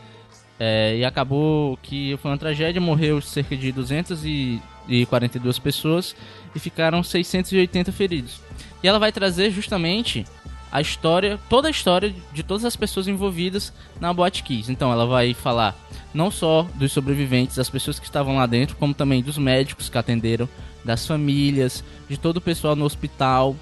É, 0.59 0.95
e 0.97 1.05
acabou 1.05 1.77
que 1.81 2.17
foi 2.21 2.31
uma 2.31 2.37
tragédia, 2.37 2.79
morreu 2.79 3.19
cerca 3.21 3.55
de 3.57 3.71
242 3.71 5.59
pessoas 5.59 6.15
e 6.55 6.59
ficaram 6.59 7.03
680 7.03 7.91
feridos. 7.91 8.39
E 8.81 8.87
ela 8.87 8.99
vai 8.99 9.11
trazer 9.11 9.51
justamente 9.51 10.25
a 10.71 10.79
história, 10.79 11.39
toda 11.49 11.67
a 11.67 11.71
história 11.71 12.13
de 12.31 12.43
todas 12.43 12.63
as 12.63 12.75
pessoas 12.75 13.07
envolvidas 13.07 13.73
na 13.99 14.13
Boate 14.13 14.43
Kiss. 14.43 14.71
Então 14.71 14.91
ela 14.91 15.05
vai 15.05 15.33
falar 15.33 15.75
não 16.13 16.31
só 16.31 16.67
dos 16.75 16.91
sobreviventes, 16.91 17.57
das 17.57 17.69
pessoas 17.69 17.99
que 17.99 18.05
estavam 18.05 18.37
lá 18.37 18.45
dentro, 18.45 18.75
como 18.77 18.93
também 18.93 19.21
dos 19.21 19.37
médicos 19.37 19.89
que 19.89 19.97
atenderam, 19.97 20.47
das 20.83 21.05
famílias, 21.05 21.83
de 22.09 22.17
todo 22.17 22.37
o 22.37 22.41
pessoal 22.41 22.75
no 22.75 22.85
hospital 22.85 23.55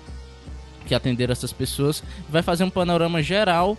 que 0.85 0.95
atenderam 0.95 1.31
essas 1.31 1.51
pessoas. 1.51 2.03
Vai 2.29 2.41
fazer 2.41 2.63
um 2.63 2.69
panorama 2.69 3.21
geral 3.21 3.77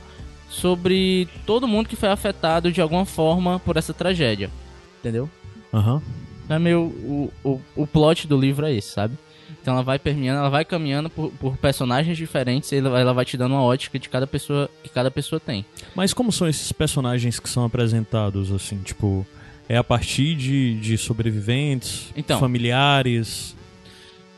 sobre 0.48 1.28
todo 1.46 1.68
mundo 1.68 1.88
que 1.88 1.96
foi 1.96 2.08
afetado 2.08 2.72
de 2.72 2.80
alguma 2.80 3.06
forma 3.06 3.60
por 3.60 3.76
essa 3.76 3.94
tragédia. 3.94 4.50
Entendeu? 4.98 5.30
Aham. 5.72 6.02
Então 6.44 6.56
é 6.56 6.58
meio. 6.58 6.80
O, 6.82 7.32
o, 7.44 7.60
o 7.76 7.86
plot 7.86 8.26
do 8.26 8.36
livro 8.36 8.66
é 8.66 8.74
esse, 8.74 8.90
sabe? 8.92 9.16
Então 9.60 9.74
ela 9.74 9.82
vai 9.82 9.98
permeando, 9.98 10.40
ela 10.40 10.48
vai 10.48 10.64
caminhando 10.64 11.10
por, 11.10 11.30
por 11.32 11.56
personagens 11.56 12.16
diferentes 12.16 12.72
e 12.72 12.76
ela, 12.76 12.98
ela 12.98 13.12
vai 13.12 13.24
te 13.24 13.36
dando 13.36 13.52
uma 13.52 13.62
ótica 13.62 13.98
de 13.98 14.08
cada 14.08 14.26
pessoa 14.26 14.70
que 14.82 14.88
cada 14.88 15.10
pessoa 15.10 15.38
tem. 15.38 15.64
Mas 15.94 16.14
como 16.14 16.32
são 16.32 16.48
esses 16.48 16.72
personagens 16.72 17.38
que 17.38 17.48
são 17.48 17.64
apresentados, 17.64 18.52
assim, 18.52 18.78
tipo... 18.78 19.26
É 19.68 19.76
a 19.76 19.84
partir 19.84 20.34
de, 20.34 20.74
de 20.80 20.98
sobreviventes, 20.98 22.12
Então. 22.16 22.40
familiares... 22.40 23.54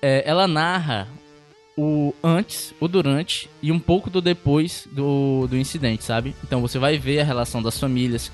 É, 0.02 0.22
ela 0.26 0.46
narra 0.46 1.08
o 1.76 2.14
antes, 2.22 2.74
o 2.80 2.86
durante 2.86 3.48
e 3.62 3.72
um 3.72 3.78
pouco 3.78 4.10
do 4.10 4.20
depois 4.20 4.86
do, 4.92 5.46
do 5.46 5.56
incidente, 5.56 6.04
sabe? 6.04 6.34
Então 6.44 6.60
você 6.60 6.78
vai 6.78 6.98
ver 6.98 7.20
a 7.20 7.24
relação 7.24 7.62
das 7.62 7.78
famílias. 7.78 8.30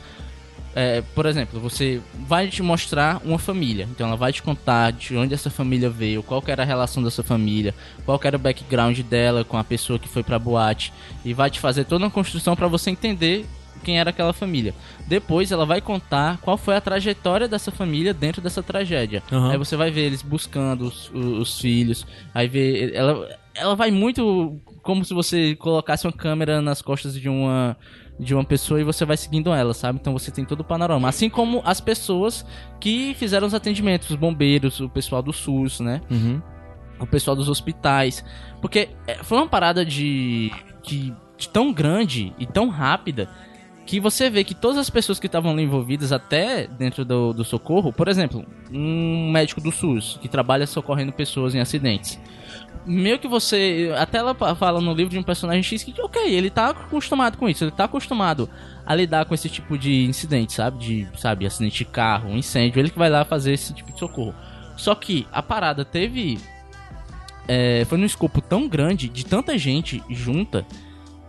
É, 0.81 1.03
por 1.15 1.27
exemplo, 1.27 1.59
você 1.59 2.01
vai 2.27 2.47
te 2.49 2.63
mostrar 2.63 3.21
uma 3.25 3.39
família. 3.39 3.89
Então 3.91 4.07
ela 4.07 4.17
vai 4.17 4.33
te 4.33 4.43
contar 4.43 4.93
de 4.93 5.17
onde 5.17 5.35
essa 5.35 5.51
família 5.51 5.91
veio, 5.91 6.23
qual 6.23 6.43
era 6.47 6.63
a 6.63 6.67
relação 6.67 7.03
dessa 7.03 7.23
família, 7.23 7.75
qual 8.05 8.21
era 8.23 8.37
o 8.37 8.39
background 8.39 8.97
dela 9.01 9.45
com 9.45 9.57
a 9.57 9.65
pessoa 9.65 9.99
que 9.99 10.09
foi 10.09 10.23
pra 10.23 10.39
boate. 10.39 10.93
E 11.25 11.35
vai 11.35 11.51
te 11.51 11.59
fazer 11.59 11.85
toda 11.85 12.05
uma 12.05 12.11
construção 12.11 12.55
pra 12.55 12.69
você 12.69 12.91
entender 12.91 13.45
quem 13.83 13.99
era 13.99 14.11
aquela 14.11 14.33
família. 14.33 14.75
Depois 15.07 15.51
ela 15.51 15.65
vai 15.67 15.81
contar 15.81 16.39
qual 16.39 16.57
foi 16.57 16.77
a 16.77 16.81
trajetória 16.81 17.49
dessa 17.49 17.71
família 17.73 18.13
dentro 18.15 18.41
dessa 18.43 18.63
tragédia. 18.63 19.23
Aham. 19.33 19.51
Aí 19.53 19.59
você 19.59 19.77
vai 19.77 19.91
ver 19.91 20.03
eles 20.03 20.23
buscando 20.23 20.83
os, 20.87 21.11
os- 21.13 21.39
os 21.39 21.61
filhos. 21.61 22.07
Aí 22.35 22.47
vê. 22.49 22.93
Ela, 22.95 23.29
ela 23.55 23.75
vai 23.75 23.91
muito 23.91 24.61
como 24.83 25.05
se 25.05 25.13
você 25.15 25.57
colocasse 25.57 26.07
uma 26.07 26.13
câmera 26.13 26.61
nas 26.63 26.81
costas 26.83 27.15
de 27.15 27.29
uma. 27.29 27.77
De 28.19 28.35
uma 28.35 28.45
pessoa 28.45 28.81
e 28.81 28.85
você 28.85 29.05
vai 29.05 29.17
seguindo 29.17 29.53
ela, 29.53 29.73
sabe? 29.73 29.99
Então 30.01 30.13
você 30.13 30.31
tem 30.31 30.45
todo 30.45 30.61
o 30.61 30.65
panorama. 30.65 31.09
Assim 31.09 31.31
como 31.31 31.63
as 31.65 31.81
pessoas 31.81 32.45
que 32.81 33.15
fizeram 33.15 33.47
os 33.47 33.55
atendimentos, 33.55 34.11
os 34.11 34.17
bombeiros, 34.17 34.81
o 34.81 34.89
pessoal 34.89 35.23
do 35.23 35.33
SUS, 35.33 35.81
né? 35.81 36.01
Uhum. 36.11 36.43
o 36.99 37.07
pessoal 37.07 37.37
dos 37.37 37.49
hospitais. 37.49 38.25
Porque 38.61 38.89
é, 39.07 39.23
foi 39.23 39.39
uma 39.39 39.47
parada 39.47 39.85
de, 39.85 40.51
de, 40.83 41.15
de 41.37 41.49
tão 41.49 41.73
grande 41.73 42.33
e 42.39 42.45
tão 42.45 42.69
rápida 42.69 43.29
que 43.87 43.99
você 44.01 44.29
vê 44.29 44.45
que 44.45 44.55
todas 44.55 44.77
as 44.77 44.91
pessoas 44.91 45.19
que 45.19 45.27
estavam 45.27 45.51
ali 45.53 45.63
envolvidas, 45.63 46.13
até 46.13 46.67
dentro 46.67 47.07
do, 47.07 47.33
do 47.33 47.43
socorro, 47.43 47.91
por 47.91 48.07
exemplo, 48.07 48.45
um 48.71 49.31
médico 49.31 49.63
do 49.63 49.73
SUS 49.73 50.19
que 50.21 50.29
trabalha 50.29 50.67
socorrendo 50.67 51.11
pessoas 51.11 51.55
em 51.55 51.61
acidentes. 51.61 52.21
Meio 52.89 53.19
que 53.19 53.29
você. 53.29 53.93
Até 53.99 54.19
ela 54.19 54.35
fala 54.35 54.81
no 54.81 54.95
livro 54.95 55.11
de 55.11 55.19
um 55.19 55.23
personagem 55.23 55.63
X 55.63 55.85
que, 55.85 56.01
ok, 56.01 56.35
ele 56.35 56.49
tá 56.49 56.71
acostumado 56.71 57.37
com 57.37 57.49
isso, 57.49 57.63
ele 57.63 57.71
tá 57.71 57.85
acostumado 57.85 58.49
a 58.87 58.95
lidar 58.95 59.27
com 59.27 59.35
esse 59.35 59.49
tipo 59.51 59.77
de 59.77 60.05
incidente, 60.05 60.55
sabe? 60.55 60.79
De, 60.79 61.09
sabe, 61.19 61.45
acidente 61.45 61.79
de 61.79 61.85
carro, 61.85 62.31
um 62.31 62.37
incêndio, 62.37 62.81
ele 62.81 62.91
que 62.91 62.99
vai 62.99 63.11
lá 63.11 63.25
fazer 63.25 63.53
esse 63.53 63.75
tipo 63.75 63.93
de 63.93 63.99
socorro. 63.99 64.35
Só 64.77 64.95
que 64.95 65.27
a 65.31 65.43
parada 65.43 65.85
teve 65.85 66.39
é, 67.47 67.85
foi 67.87 67.99
num 67.99 68.07
escopo 68.07 68.41
tão 68.41 68.69
grande, 68.69 69.09
de 69.09 69.25
tanta 69.25 69.59
gente 69.59 70.03
junta, 70.11 70.67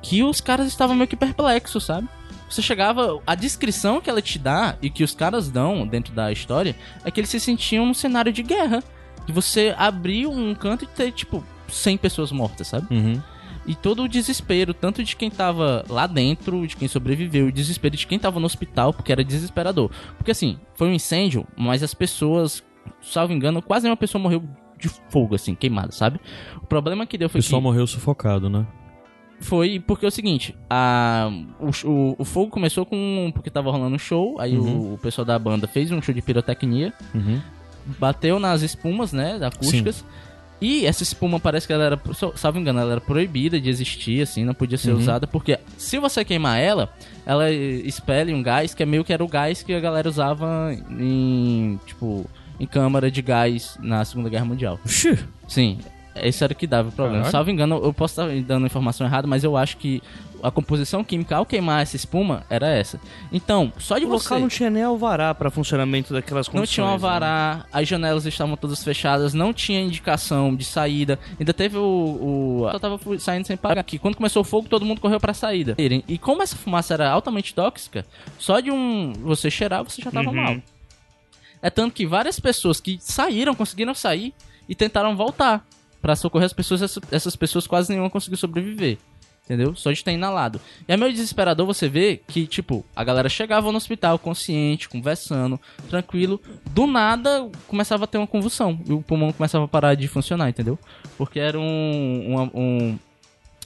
que 0.02 0.24
os 0.24 0.40
caras 0.40 0.68
estavam 0.68 0.96
meio 0.96 1.08
que 1.08 1.16
perplexos, 1.16 1.86
sabe? 1.86 2.08
Você 2.50 2.62
chegava. 2.62 3.22
A 3.28 3.36
descrição 3.36 4.02
que 4.02 4.10
ela 4.10 4.22
te 4.22 4.40
dá 4.40 4.76
e 4.82 4.90
que 4.90 5.04
os 5.04 5.14
caras 5.14 5.50
dão 5.50 5.86
dentro 5.86 6.14
da 6.14 6.32
história 6.32 6.76
é 7.06 7.12
que 7.12 7.20
eles 7.20 7.30
se 7.30 7.40
sentiam 7.40 7.86
num 7.86 7.94
cenário 7.94 8.34
de 8.34 8.42
guerra. 8.42 8.84
De 9.30 9.34
você 9.34 9.76
abrir 9.78 10.26
um 10.26 10.56
canto 10.56 10.86
e 10.86 10.88
ter, 10.88 11.12
tipo, 11.12 11.44
100 11.68 11.98
pessoas 11.98 12.32
mortas, 12.32 12.66
sabe? 12.68 12.88
Uhum. 12.90 13.22
E 13.68 13.76
todo 13.76 14.02
o 14.02 14.08
desespero, 14.08 14.74
tanto 14.74 15.04
de 15.04 15.16
quem 15.16 15.30
tava 15.30 15.86
lá 15.88 16.08
dentro, 16.08 16.66
de 16.66 16.76
quem 16.76 16.88
sobreviveu, 16.88 17.46
e 17.46 17.50
o 17.50 17.54
desespero 17.54 17.96
de 17.96 18.08
quem 18.08 18.18
tava 18.18 18.40
no 18.40 18.48
hospital, 18.48 18.92
porque 18.92 19.12
era 19.12 19.24
desesperador. 19.24 19.92
Porque 20.18 20.32
assim, 20.32 20.58
foi 20.74 20.88
um 20.88 20.94
incêndio, 20.94 21.46
mas 21.56 21.84
as 21.84 21.94
pessoas, 21.94 22.64
salvo 23.04 23.32
engano, 23.34 23.62
quase 23.62 23.84
nenhuma 23.84 23.98
pessoa 23.98 24.20
morreu 24.20 24.42
de 24.80 24.90
fogo, 25.10 25.36
assim, 25.36 25.54
queimada, 25.54 25.92
sabe? 25.92 26.20
O 26.58 26.66
problema 26.66 27.06
que 27.06 27.16
deu 27.20 27.28
O 27.28 27.30
foi 27.30 27.42
pessoal 27.42 27.62
que 27.62 27.68
morreu 27.68 27.86
sufocado, 27.86 28.50
né? 28.50 28.66
foi 29.42 29.80
porque 29.80 30.04
é 30.06 30.08
o 30.08 30.12
seguinte, 30.12 30.54
a, 30.70 31.30
o, 31.60 31.88
o, 31.88 32.16
o 32.18 32.26
fogo 32.26 32.50
começou 32.50 32.86
com. 32.86 33.32
porque 33.34 33.50
tava 33.50 33.72
rolando 33.72 33.96
um 33.96 34.00
show, 34.00 34.40
aí 34.40 34.58
Uhum. 34.58 34.80
o, 34.80 34.94
o 34.96 34.98
pessoal 34.98 35.24
da 35.24 35.38
banda 35.38 35.68
fez 35.68 35.92
um 35.92 36.02
show 36.02 36.14
de 36.16 36.22
pirotecnia, 36.22 36.92
Uhum. 37.14 37.40
Bateu 37.98 38.40
nas 38.40 38.62
espumas, 38.62 39.12
né, 39.14 39.40
acústicas, 39.42 40.04
E 40.62 40.86
essa 40.86 41.04
espuma 41.04 41.40
parece 41.40 41.66
que 41.66 41.72
ela 41.72 41.86
era, 41.86 42.02
salvo 42.36 42.60
engano, 42.60 42.80
ela 42.80 42.92
era 42.94 43.02
proibida 43.02 43.60
de 43.62 43.70
existir, 43.70 44.22
assim, 44.22 44.44
não 44.44 44.54
podia 44.54 44.78
ser 44.78 44.92
usada, 44.92 45.26
porque 45.26 45.58
se 45.78 45.98
você 45.98 46.26
queimar 46.26 46.60
ela, 46.60 46.94
ela 47.26 47.50
expele 47.50 48.34
um 48.34 48.44
gás 48.44 48.74
que 48.74 48.84
é 48.84 48.86
meio 48.86 49.06
que 49.06 49.14
era 49.14 49.24
o 49.24 49.28
gás 49.28 49.64
que 49.64 49.74
a 49.74 49.80
galera 49.80 50.10
usava 50.10 50.74
em, 51.00 51.80
tipo, 51.86 52.30
em 52.60 52.66
câmara 52.66 53.10
de 53.10 53.22
gás 53.22 53.78
na 53.82 54.04
Segunda 54.04 54.28
Guerra 54.30 54.46
Mundial. 54.46 54.78
Oxi. 54.84 55.18
Sim, 55.48 55.80
esse 56.14 56.44
era 56.44 56.52
o 56.52 56.56
que 56.56 56.68
dava 56.68 56.90
o 56.90 56.92
problema. 56.92 57.20
Caralho. 57.20 57.32
Salvo 57.32 57.52
engano, 57.52 57.80
eu 57.82 57.94
posso 57.94 58.22
estar 58.22 58.42
dando 58.46 58.66
informação 58.66 59.08
errada, 59.08 59.28
mas 59.28 59.46
eu 59.46 59.56
acho 59.56 59.78
que 59.78 60.04
a 60.44 60.52
composição 60.52 61.04
química 61.04 61.36
ao 61.36 61.46
queimar 61.46 61.82
essa 61.82 61.96
espuma 61.96 62.44
era 62.50 62.68
essa. 62.68 63.00
Então, 63.32 63.72
só 63.78 63.98
de 63.98 64.06
O 64.06 64.10
você... 64.10 64.26
local 64.26 64.40
não 64.40 64.48
tinha 64.48 64.70
nem 64.70 64.84
alvará 64.84 65.34
para 65.36 65.50
funcionamento 65.50 66.14
daquelas 66.14 66.48
Não 66.48 66.54
condições. 66.54 66.74
tinha 66.74 66.86
um 66.86 66.88
né? 66.90 66.94
alvará, 66.94 67.66
as 67.72 67.88
janelas 67.88 68.26
estavam 68.26 68.56
todas 68.58 68.84
fechadas, 68.84 69.34
não 69.34 69.54
tinha 69.54 69.80
indicação 69.82 70.56
de 70.56 70.64
saída. 70.66 71.18
Ainda 71.40 71.54
teve 71.54 71.78
o. 71.78 72.64
o 72.64 72.70
só 72.72 72.80
tava 72.80 73.00
saindo 73.20 73.46
sem 73.46 73.58
pagar 73.58 73.82
aqui. 73.82 73.98
Quando 74.00 74.16
começou 74.18 74.42
o 74.42 74.46
fogo, 74.46 74.68
todo 74.70 74.86
mundo 74.86 75.02
correu 75.02 75.20
pra 75.20 75.34
saída. 75.34 75.76
E 75.78 76.18
como 76.18 76.42
essa 76.42 76.56
fumaça 76.56 76.94
era 76.94 77.10
altamente 77.10 77.54
tóxica, 77.54 78.06
só 78.38 78.60
de 78.60 78.72
um. 78.72 79.14
você 79.14 79.50
cheirar, 79.52 79.84
você 79.84 80.02
já 80.02 80.12
tava 80.12 80.30
Uhum. 80.30 80.36
mal. 80.36 80.58
É 81.62 81.70
tanto 81.70 81.94
que 81.94 82.06
várias 82.06 82.40
pessoas 82.40 82.80
que 82.80 82.98
saíram, 83.02 83.54
conseguiram 83.54 83.94
sair 83.94 84.34
e 84.68 84.74
tentaram 84.76 85.16
voltar 85.16 85.66
pra 86.02 86.16
socorrer 86.16 86.46
as 86.46 86.54
pessoas. 86.54 86.82
essa- 86.82 87.02
Essas 87.12 87.36
pessoas 87.36 87.68
quase 87.68 87.90
nenhuma 87.92 88.10
conseguiu 88.10 88.38
sobreviver. 88.38 88.98
Entendeu? 89.50 89.76
Só 89.76 89.92
de 89.92 90.04
ter 90.04 90.12
inalado. 90.12 90.62
E 90.88 90.94
é 90.94 90.96
meio 90.96 91.12
desesperador 91.12 91.66
você 91.66 91.90
ver 91.90 92.22
que, 92.28 92.46
tipo, 92.46 92.86
a 92.96 93.04
galera 93.04 93.28
chegava 93.28 93.72
no 93.72 93.78
hospital 93.78 94.20
consciente, 94.20 94.88
conversando, 94.88 95.60
tranquilo. 95.90 96.40
Do 96.70 96.86
nada 96.86 97.50
começava 97.68 98.04
a 98.04 98.08
ter 98.08 98.20
uma 98.20 98.28
convulsão. 98.28 98.80
E 98.88 98.94
o 98.94 99.02
pulmão 99.02 99.34
começava 99.34 99.66
a 99.66 99.68
parar 99.68 99.96
de 99.96 100.08
funcionar, 100.08 100.50
entendeu? 100.50 100.78
Porque 101.18 101.40
era 101.40 101.60
um. 101.60 102.26
uma- 102.28 102.52
um 102.54 103.00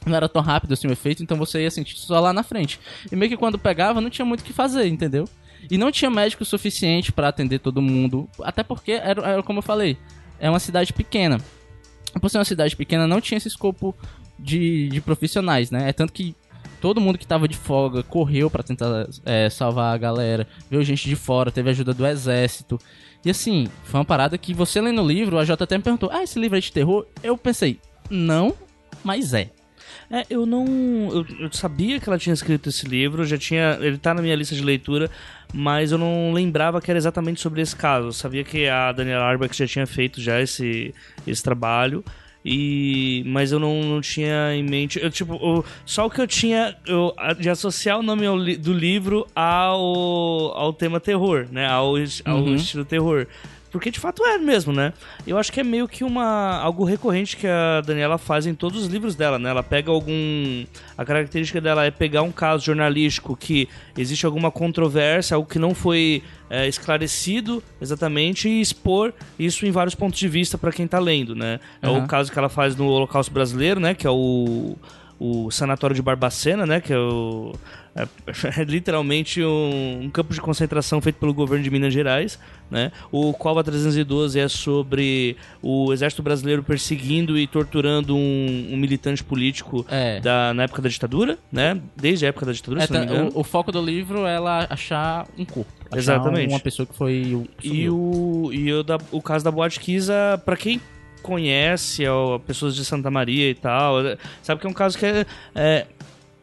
não 0.05 0.15
era 0.15 0.29
tão 0.29 0.41
rápido 0.41 0.73
assim 0.73 0.87
o 0.87 0.91
efeito, 0.91 1.21
então 1.23 1.37
você 1.37 1.63
ia 1.63 1.71
sentir 1.71 1.97
só 1.97 2.17
lá 2.19 2.31
na 2.33 2.43
frente. 2.43 2.79
E 3.11 3.15
meio 3.15 3.29
que 3.29 3.37
quando 3.37 3.57
pegava, 3.59 3.99
não 3.99 4.09
tinha 4.09 4.25
muito 4.25 4.39
o 4.39 4.43
que 4.45 4.51
fazer, 4.53 4.87
entendeu? 4.87 5.27
E 5.71 5.77
não 5.77 5.91
tinha 5.91 6.09
médico 6.11 6.43
suficiente 6.45 7.11
pra 7.11 7.27
atender 7.29 7.59
todo 7.59 7.81
mundo. 7.81 8.29
Até 8.41 8.63
porque, 8.63 8.91
era, 8.93 9.21
era 9.21 9.43
como 9.43 9.59
eu 9.59 9.63
falei, 9.63 9.97
é 10.39 10.49
uma 10.49 10.59
cidade 10.59 10.93
pequena. 10.93 11.39
Por 12.21 12.29
ser 12.29 12.37
uma 12.37 12.45
cidade 12.45 12.75
pequena, 12.75 13.05
não 13.07 13.19
tinha 13.21 13.37
esse 13.37 13.47
escopo 13.47 13.95
de, 14.43 14.89
de 14.89 15.01
profissionais, 15.01 15.71
né? 15.71 15.89
É 15.89 15.93
tanto 15.93 16.13
que 16.13 16.35
todo 16.81 17.00
mundo 17.00 17.17
que 17.17 17.25
tava 17.25 17.47
de 17.47 17.55
folga 17.55 18.03
correu 18.03 18.50
pra 18.50 18.62
tentar 18.62 19.07
é, 19.25 19.50
salvar 19.50 19.95
a 19.95 19.97
galera. 19.97 20.45
Veio 20.69 20.83
gente 20.83 21.07
de 21.07 21.15
fora, 21.15 21.51
teve 21.51 21.69
ajuda 21.69 21.93
do 21.93 22.05
exército. 22.05 22.77
E 23.23 23.29
assim, 23.29 23.67
foi 23.85 24.00
uma 24.00 24.05
parada 24.05 24.38
que 24.38 24.53
você 24.53 24.81
lendo 24.81 25.01
o 25.01 25.07
livro, 25.07 25.39
a 25.39 25.45
J 25.45 25.63
até 25.63 25.77
me 25.77 25.83
perguntou: 25.83 26.09
Ah, 26.12 26.23
esse 26.23 26.38
livro 26.38 26.57
é 26.57 26.62
de 26.62 26.71
terror? 26.71 27.05
Eu 27.23 27.38
pensei, 27.38 27.79
não, 28.09 28.53
mas 29.03 29.33
é. 29.33 29.50
É, 30.12 30.25
eu 30.29 30.45
não. 30.45 30.65
Eu, 31.12 31.25
eu 31.45 31.53
sabia 31.53 32.00
que 32.00 32.09
ela 32.09 32.17
tinha 32.17 32.33
escrito 32.33 32.69
esse 32.69 32.85
livro, 32.85 33.25
já 33.25 33.38
tinha. 33.38 33.77
Ele 33.79 33.97
tá 33.97 34.13
na 34.13 34.21
minha 34.21 34.35
lista 34.35 34.53
de 34.53 34.62
leitura, 34.62 35.09
mas 35.53 35.91
eu 35.91 35.97
não 35.97 36.33
lembrava 36.33 36.81
que 36.81 36.91
era 36.91 36.97
exatamente 36.97 37.39
sobre 37.39 37.62
esse 37.62 37.75
caso. 37.75 38.07
Eu 38.07 38.13
sabia 38.13 38.43
que 38.43 38.67
a 38.67 38.91
Daniela 38.91 39.23
Arbach 39.23 39.57
já 39.57 39.65
tinha 39.65 39.88
feito 39.88 40.19
já 40.19 40.41
esse, 40.41 40.93
esse 41.25 41.41
trabalho. 41.41 42.03
E, 42.45 43.23
mas 43.25 43.51
eu 43.51 43.59
não, 43.59 43.81
não 43.83 44.01
tinha 44.01 44.53
em 44.53 44.63
mente. 44.63 45.00
Eu, 45.01 45.09
tipo, 45.09 45.33
eu- 45.35 45.63
só 45.85 46.05
o 46.05 46.09
que 46.09 46.19
eu 46.19 46.27
tinha 46.27 46.75
eu, 46.85 47.13
de 47.39 47.50
associar 47.50 47.97
o 48.00 48.03
nome 48.03 48.25
ao 48.25 48.38
do 48.38 48.73
livro 48.73 49.25
ao, 49.35 49.81
ao 50.57 50.73
tema 50.73 51.00
terror, 51.00 51.47
né? 51.51 51.65
Ao, 51.67 51.93
ao 52.25 52.38
Uhum. 52.38 52.55
estilo 52.55 52.83
terror. 52.85 53.25
Porque 53.73 53.89
de 53.89 53.99
fato 53.99 54.23
é 54.23 54.37
mesmo, 54.37 54.71
né? 54.71 54.93
Eu 55.25 55.35
acho 55.35 55.51
que 55.51 55.59
é 55.59 55.63
meio 55.63 55.87
que 55.87 56.03
uma 56.03 56.59
algo 56.59 56.85
recorrente 56.85 57.35
que 57.35 57.47
a 57.47 57.81
Daniela 57.81 58.19
faz 58.19 58.45
em 58.45 58.53
todos 58.53 58.83
os 58.83 58.87
livros 58.87 59.15
dela, 59.15 59.39
né? 59.39 59.49
Ela 59.49 59.63
pega 59.63 59.89
algum 59.89 60.63
a 60.95 61.03
característica 61.03 61.59
dela 61.59 61.83
é 61.83 61.89
pegar 61.89 62.21
um 62.21 62.31
caso 62.31 62.63
jornalístico 62.63 63.35
que 63.35 63.67
existe 63.97 64.27
alguma 64.27 64.51
controvérsia, 64.51 65.33
algo 65.33 65.49
que 65.49 65.57
não 65.57 65.73
foi 65.73 66.21
é, 66.51 66.67
esclarecido 66.67 67.63
exatamente 67.81 68.47
e 68.47 68.61
expor 68.61 69.11
isso 69.39 69.65
em 69.65 69.71
vários 69.71 69.95
pontos 69.95 70.19
de 70.19 70.27
vista 70.27 70.55
para 70.55 70.71
quem 70.71 70.87
tá 70.87 70.99
lendo, 70.99 71.33
né? 71.33 71.59
É 71.81 71.89
o 71.89 72.05
caso 72.05 72.31
que 72.31 72.37
ela 72.37 72.49
faz 72.49 72.75
no 72.75 72.85
Holocausto 72.85 73.33
Brasileiro, 73.33 73.79
né? 73.79 73.95
Que 73.95 74.05
é 74.05 74.12
o 74.12 74.75
o 75.25 75.49
Sanatório 75.51 75.95
de 75.95 76.01
Barbacena, 76.01 76.65
né? 76.65 76.81
Que 76.81 76.91
é 76.91 76.97
o 76.97 77.53
é, 77.95 78.07
é 78.59 78.63
literalmente 78.63 79.41
um, 79.43 80.01
um 80.03 80.09
campo 80.09 80.33
de 80.33 80.41
concentração 80.41 80.99
feito 80.99 81.15
pelo 81.17 81.33
governo 81.33 81.63
de 81.63 81.69
Minas 81.69 81.93
Gerais, 81.93 82.38
né? 82.69 82.91
O 83.12 83.31
Cova 83.33 83.63
312 83.63 84.38
é 84.39 84.47
sobre 84.49 85.38
o 85.62 85.93
exército 85.93 86.21
brasileiro 86.23 86.62
perseguindo 86.63 87.38
e 87.38 87.47
torturando 87.47 88.15
um, 88.15 88.69
um 88.71 88.75
militante 88.77 89.23
político 89.23 89.86
É. 89.89 90.19
da, 90.19 90.53
na 90.53 90.63
época 90.63 90.81
da 90.81 90.89
ditadura, 90.89 91.38
né? 91.51 91.79
Desde 91.95 92.25
a 92.25 92.29
época 92.29 92.45
da 92.47 92.51
ditadura, 92.51 92.83
É, 92.83 92.88
se 92.88 92.91
não 92.93 92.99
me 93.01 93.05
tá- 93.07 93.13
engano. 93.13 93.31
o, 93.33 93.39
o 93.39 93.43
foco 93.43 93.71
do 93.71 93.81
livro 93.81 94.25
é 94.25 94.36
ela 94.36 94.67
achar 94.69 95.25
um 95.38 95.45
corpo. 95.45 95.71
Exatamente. 95.95 96.49
Uma 96.51 96.59
pessoa 96.59 96.86
que 96.86 96.95
foi. 96.95 97.33
o- 97.36 97.47
E 97.63 97.67
sumiu. 97.67 97.95
o, 97.95 98.49
e 98.51 98.73
o, 98.73 98.83
da, 98.83 98.97
o 99.12 99.21
caso 99.21 99.45
da 99.45 99.51
Boate 99.51 99.79
Kisa, 99.79 100.41
pra 100.43 100.57
quem 100.57 100.81
conhece 101.23 102.07
ó, 102.07 102.38
pessoas 102.38 102.75
de 102.75 102.86
Santa 102.86 103.09
Maria 103.09 103.49
e 103.49 103.55
tal, 103.55 104.05
é, 104.05 104.17
sabe 104.43 104.62
que 104.62 104.67
é 104.67 104.69
um 104.69 104.73
caso 104.73 104.97
que 104.97 105.05
é. 105.05 105.25
é 105.55 105.88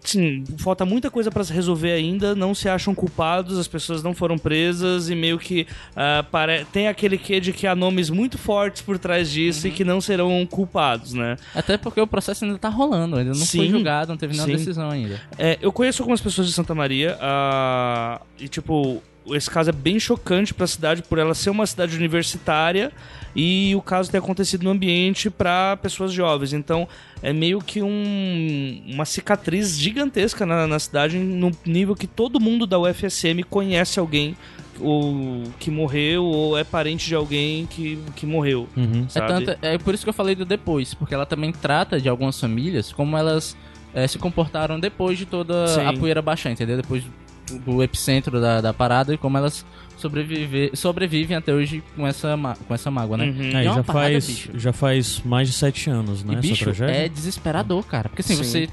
Sim, 0.02 0.44
falta 0.58 0.86
muita 0.86 1.10
coisa 1.10 1.30
pra 1.30 1.44
se 1.44 1.52
resolver 1.52 1.92
ainda, 1.92 2.34
não 2.34 2.54
se 2.54 2.70
acham 2.70 2.94
culpados, 2.94 3.58
as 3.58 3.68
pessoas 3.68 4.02
não 4.02 4.14
foram 4.14 4.38
presas 4.38 5.10
e 5.10 5.14
meio 5.14 5.38
que 5.38 5.66
ah, 5.94 6.24
pare... 6.30 6.64
tem 6.72 6.88
aquele 6.88 7.18
quê 7.18 7.38
de 7.38 7.52
que 7.52 7.66
há 7.66 7.74
nomes 7.74 8.08
muito 8.08 8.38
fortes 8.38 8.80
por 8.80 8.98
trás 8.98 9.30
disso 9.30 9.66
Uhum. 9.66 9.72
e 9.72 9.76
que 9.76 9.84
não 9.84 10.00
serão 10.00 10.46
culpados, 10.50 11.12
né? 11.12 11.36
Até 11.54 11.76
porque 11.76 12.00
o 12.00 12.06
processo 12.06 12.46
ainda 12.46 12.58
tá 12.58 12.70
rolando, 12.70 13.16
ainda 13.16 13.32
não 13.32 13.46
foi 13.46 13.66
Sim. 13.66 13.70
julgado, 13.70 14.10
não 14.10 14.16
teve 14.16 14.32
nenhuma 14.32 14.48
Sim. 14.48 14.56
decisão 14.56 14.88
ainda. 14.88 15.20
É, 15.38 15.58
eu 15.60 15.70
conheço 15.70 16.02
algumas 16.02 16.22
pessoas 16.22 16.46
de 16.46 16.54
Santa 16.54 16.74
Maria 16.74 17.18
ah, 17.20 18.22
e, 18.38 18.48
tipo, 18.48 19.02
esse 19.34 19.50
caso 19.50 19.70
é 19.70 19.72
bem 19.72 19.98
chocante 19.98 20.52
pra 20.52 20.66
cidade 20.66 21.02
por 21.02 21.18
ela 21.18 21.34
ser 21.34 21.50
uma 21.50 21.66
cidade 21.66 21.96
universitária 21.96 22.92
e 23.34 23.74
o 23.76 23.82
caso 23.82 24.10
ter 24.10 24.18
acontecido 24.18 24.62
no 24.64 24.70
ambiente 24.70 25.30
pra 25.30 25.76
pessoas 25.76 26.12
jovens. 26.12 26.52
Então, 26.52 26.88
é 27.22 27.32
meio 27.32 27.60
que 27.60 27.82
um, 27.82 28.82
uma 28.86 29.04
cicatriz 29.04 29.78
gigantesca 29.78 30.44
na, 30.44 30.66
na 30.66 30.78
cidade, 30.78 31.18
no 31.18 31.50
nível 31.64 31.94
que 31.94 32.06
todo 32.06 32.40
mundo 32.40 32.66
da 32.66 32.78
UFSM 32.78 33.42
conhece 33.48 34.00
alguém 34.00 34.36
ou 34.80 35.44
que 35.58 35.70
morreu 35.70 36.24
ou 36.24 36.58
é 36.58 36.64
parente 36.64 37.06
de 37.06 37.14
alguém 37.14 37.66
que, 37.66 37.98
que 38.16 38.26
morreu. 38.26 38.68
Uhum. 38.76 39.06
É, 39.14 39.20
tanto, 39.20 39.58
é 39.62 39.78
por 39.78 39.94
isso 39.94 40.04
que 40.04 40.08
eu 40.08 40.14
falei 40.14 40.34
do 40.34 40.44
depois, 40.44 40.94
porque 40.94 41.14
ela 41.14 41.26
também 41.26 41.52
trata 41.52 42.00
de 42.00 42.08
algumas 42.08 42.40
famílias 42.40 42.92
como 42.92 43.16
elas 43.16 43.56
é, 43.94 44.06
se 44.06 44.18
comportaram 44.18 44.80
depois 44.80 45.18
de 45.18 45.26
toda 45.26 45.66
Sim. 45.68 45.86
a 45.86 45.92
poeira 45.92 46.22
baixar, 46.22 46.50
entendeu? 46.50 46.76
Depois 46.76 47.04
do, 47.50 47.58
do 47.58 47.82
epicentro 47.82 48.40
da, 48.40 48.60
da 48.60 48.72
parada 48.72 49.12
e 49.14 49.18
como 49.18 49.36
elas 49.38 49.64
sobreviver, 49.96 50.70
sobrevivem 50.74 51.36
até 51.36 51.52
hoje 51.52 51.82
com 51.94 52.06
essa, 52.06 52.36
com 52.66 52.74
essa 52.74 52.90
mágoa, 52.90 53.16
né? 53.18 53.26
Uhum. 53.26 53.42
E 53.42 53.54
é 53.54 53.70
uma 53.70 53.74
já 53.76 53.84
parada, 53.84 54.10
faz, 54.12 54.26
bicho. 54.26 54.50
já 54.58 54.72
faz 54.72 55.22
mais 55.24 55.48
de 55.48 55.54
sete 55.54 55.90
anos, 55.90 56.24
né? 56.24 56.34
E, 56.34 56.36
essa 56.38 56.48
bicho, 56.48 56.64
tragédia. 56.64 56.92
é 56.94 57.08
desesperador, 57.08 57.84
cara. 57.84 58.08
Porque 58.08 58.22
assim, 58.22 58.36
Sim. 58.36 58.42
você. 58.44 58.68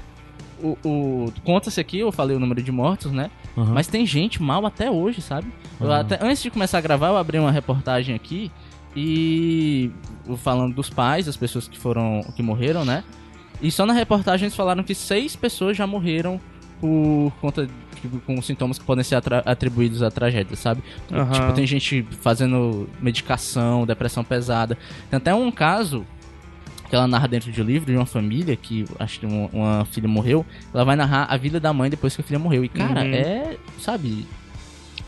O, 0.62 0.76
o- 0.84 1.32
Conta-se 1.44 1.78
aqui, 1.80 1.98
eu 2.00 2.10
falei 2.10 2.36
o 2.36 2.40
número 2.40 2.60
de 2.62 2.72
mortos, 2.72 3.12
né? 3.12 3.30
Aham. 3.56 3.72
Mas 3.74 3.86
tem 3.86 4.04
gente 4.06 4.42
mal 4.42 4.64
até 4.66 4.90
hoje, 4.90 5.20
sabe? 5.20 5.46
Eu 5.80 5.86
Aham. 5.92 6.00
até, 6.00 6.18
antes 6.20 6.42
de 6.42 6.50
começar 6.50 6.78
a 6.78 6.80
gravar, 6.80 7.08
eu 7.08 7.16
abri 7.16 7.38
uma 7.38 7.52
reportagem 7.52 8.14
aqui 8.14 8.50
e. 8.96 9.90
falando 10.38 10.74
dos 10.74 10.90
pais, 10.90 11.26
das 11.26 11.36
pessoas 11.36 11.68
que 11.68 11.78
foram. 11.78 12.22
que 12.34 12.42
morreram, 12.42 12.84
né? 12.84 13.04
E 13.62 13.70
só 13.70 13.84
na 13.86 13.92
reportagem 13.92 14.46
eles 14.46 14.56
falaram 14.56 14.82
que 14.82 14.94
seis 14.94 15.36
pessoas 15.36 15.76
já 15.76 15.86
morreram 15.86 16.40
por 16.80 17.32
conta. 17.40 17.68
Com 18.26 18.40
sintomas 18.42 18.78
que 18.78 18.84
podem 18.84 19.02
ser 19.04 19.20
atribuídos 19.44 20.02
à 20.02 20.10
tragédia, 20.10 20.56
sabe? 20.56 20.82
Aham. 21.10 21.32
Tipo, 21.32 21.52
tem 21.52 21.66
gente 21.66 22.06
fazendo 22.20 22.88
medicação, 23.00 23.86
depressão 23.86 24.22
pesada. 24.24 24.76
Tem 25.10 25.16
até 25.16 25.34
um 25.34 25.50
caso 25.50 26.06
que 26.88 26.96
ela 26.96 27.06
narra 27.06 27.28
dentro 27.28 27.52
de 27.52 27.60
um 27.60 27.64
livro 27.64 27.90
de 27.90 27.96
uma 27.96 28.06
família 28.06 28.56
que 28.56 28.84
acho 28.98 29.20
que 29.20 29.26
uma, 29.26 29.84
filha 29.84 30.08
morreu. 30.08 30.44
Ela 30.72 30.84
vai 30.84 30.96
narrar 30.96 31.24
a 31.24 31.36
vida 31.36 31.60
da 31.60 31.72
mãe 31.72 31.90
depois 31.90 32.14
que 32.14 32.22
a 32.22 32.24
filha 32.24 32.38
morreu. 32.38 32.64
E, 32.64 32.68
cara, 32.68 33.02
Uhum. 33.02 33.14
é. 33.14 33.56
Sabe? 33.78 34.26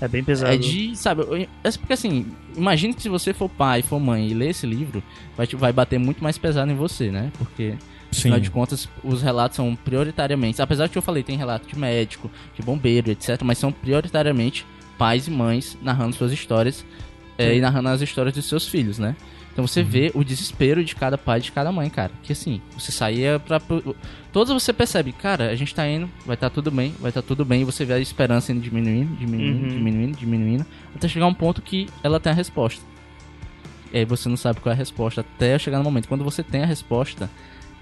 É 0.00 0.08
bem 0.08 0.24
pesado. 0.24 0.52
É 0.52 0.56
de. 0.56 0.96
Sabe? 0.96 1.48
É 1.62 1.70
porque 1.72 1.92
assim. 1.92 2.26
Imagina 2.56 2.94
que 2.94 3.02
se 3.02 3.08
você 3.08 3.32
for 3.32 3.48
pai, 3.48 3.82
for 3.82 4.00
mãe 4.00 4.28
e 4.28 4.34
ler 4.34 4.50
esse 4.50 4.66
livro, 4.66 5.02
vai, 5.36 5.46
vai 5.46 5.72
bater 5.72 5.98
muito 5.98 6.22
mais 6.22 6.36
pesado 6.38 6.70
em 6.70 6.74
você, 6.74 7.10
né? 7.10 7.30
Porque. 7.38 7.74
Sim. 8.12 8.20
Afinal 8.20 8.40
de 8.40 8.50
contas, 8.50 8.88
os 9.04 9.22
relatos 9.22 9.56
são 9.56 9.74
prioritariamente. 9.76 10.60
Apesar 10.60 10.86
de 10.86 10.92
que 10.92 10.98
eu 10.98 11.02
falei, 11.02 11.22
tem 11.22 11.36
relato 11.36 11.68
de 11.68 11.78
médico, 11.78 12.30
de 12.56 12.62
bombeiro, 12.62 13.10
etc. 13.10 13.40
Mas 13.44 13.58
são 13.58 13.70
prioritariamente 13.70 14.66
pais 14.98 15.26
e 15.26 15.30
mães 15.30 15.78
narrando 15.80 16.16
suas 16.16 16.32
histórias 16.32 16.84
é, 17.38 17.54
e 17.54 17.60
narrando 17.60 17.88
as 17.88 18.00
histórias 18.00 18.34
dos 18.34 18.46
seus 18.46 18.68
filhos, 18.68 18.98
né? 18.98 19.14
Então 19.52 19.66
você 19.66 19.82
vê 19.82 20.10
o 20.14 20.22
desespero 20.22 20.84
de 20.84 20.94
cada 20.94 21.18
pai 21.18 21.38
e 21.38 21.42
de 21.42 21.52
cada 21.52 21.72
mãe, 21.72 21.90
cara. 21.90 22.12
Que 22.22 22.32
assim, 22.32 22.60
você 22.76 22.92
saía 22.92 23.38
pra. 23.38 23.60
Todos 24.32 24.52
você 24.52 24.72
percebe, 24.72 25.12
cara, 25.12 25.50
a 25.50 25.56
gente 25.56 25.74
tá 25.74 25.88
indo, 25.88 26.08
vai 26.24 26.34
estar 26.34 26.50
tudo 26.50 26.70
bem, 26.70 26.94
vai 27.00 27.10
estar 27.10 27.20
tudo 27.22 27.44
bem, 27.44 27.62
e 27.62 27.64
você 27.64 27.84
vê 27.84 27.94
a 27.94 27.98
esperança 27.98 28.52
indo 28.52 28.60
diminuindo, 28.60 29.14
diminuindo, 29.16 29.62
Uhum. 29.64 29.68
diminuindo, 29.68 30.16
diminuindo, 30.16 30.66
até 30.94 31.08
chegar 31.08 31.26
um 31.26 31.34
ponto 31.34 31.60
que 31.60 31.88
ela 32.02 32.20
tem 32.20 32.30
a 32.32 32.34
resposta. 32.34 32.80
E 33.92 33.98
aí 33.98 34.04
você 34.04 34.28
não 34.28 34.36
sabe 34.36 34.60
qual 34.60 34.70
é 34.70 34.74
a 34.74 34.78
resposta 34.78 35.20
até 35.22 35.58
chegar 35.58 35.78
no 35.78 35.84
momento. 35.84 36.06
Quando 36.06 36.22
você 36.22 36.44
tem 36.44 36.62
a 36.62 36.66
resposta, 36.66 37.28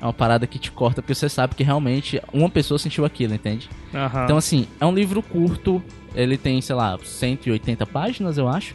é 0.00 0.04
uma 0.04 0.12
parada 0.12 0.46
que 0.46 0.58
te 0.58 0.70
corta, 0.70 1.02
porque 1.02 1.14
você 1.14 1.28
sabe 1.28 1.54
que 1.54 1.62
realmente 1.64 2.20
uma 2.32 2.48
pessoa 2.48 2.78
sentiu 2.78 3.04
aquilo, 3.04 3.34
entende? 3.34 3.68
Aham. 3.94 4.24
Então, 4.24 4.36
assim, 4.36 4.66
é 4.80 4.86
um 4.86 4.94
livro 4.94 5.22
curto, 5.22 5.82
ele 6.14 6.36
tem, 6.36 6.60
sei 6.60 6.74
lá, 6.76 6.98
180 7.02 7.84
páginas, 7.86 8.38
eu 8.38 8.48
acho. 8.48 8.74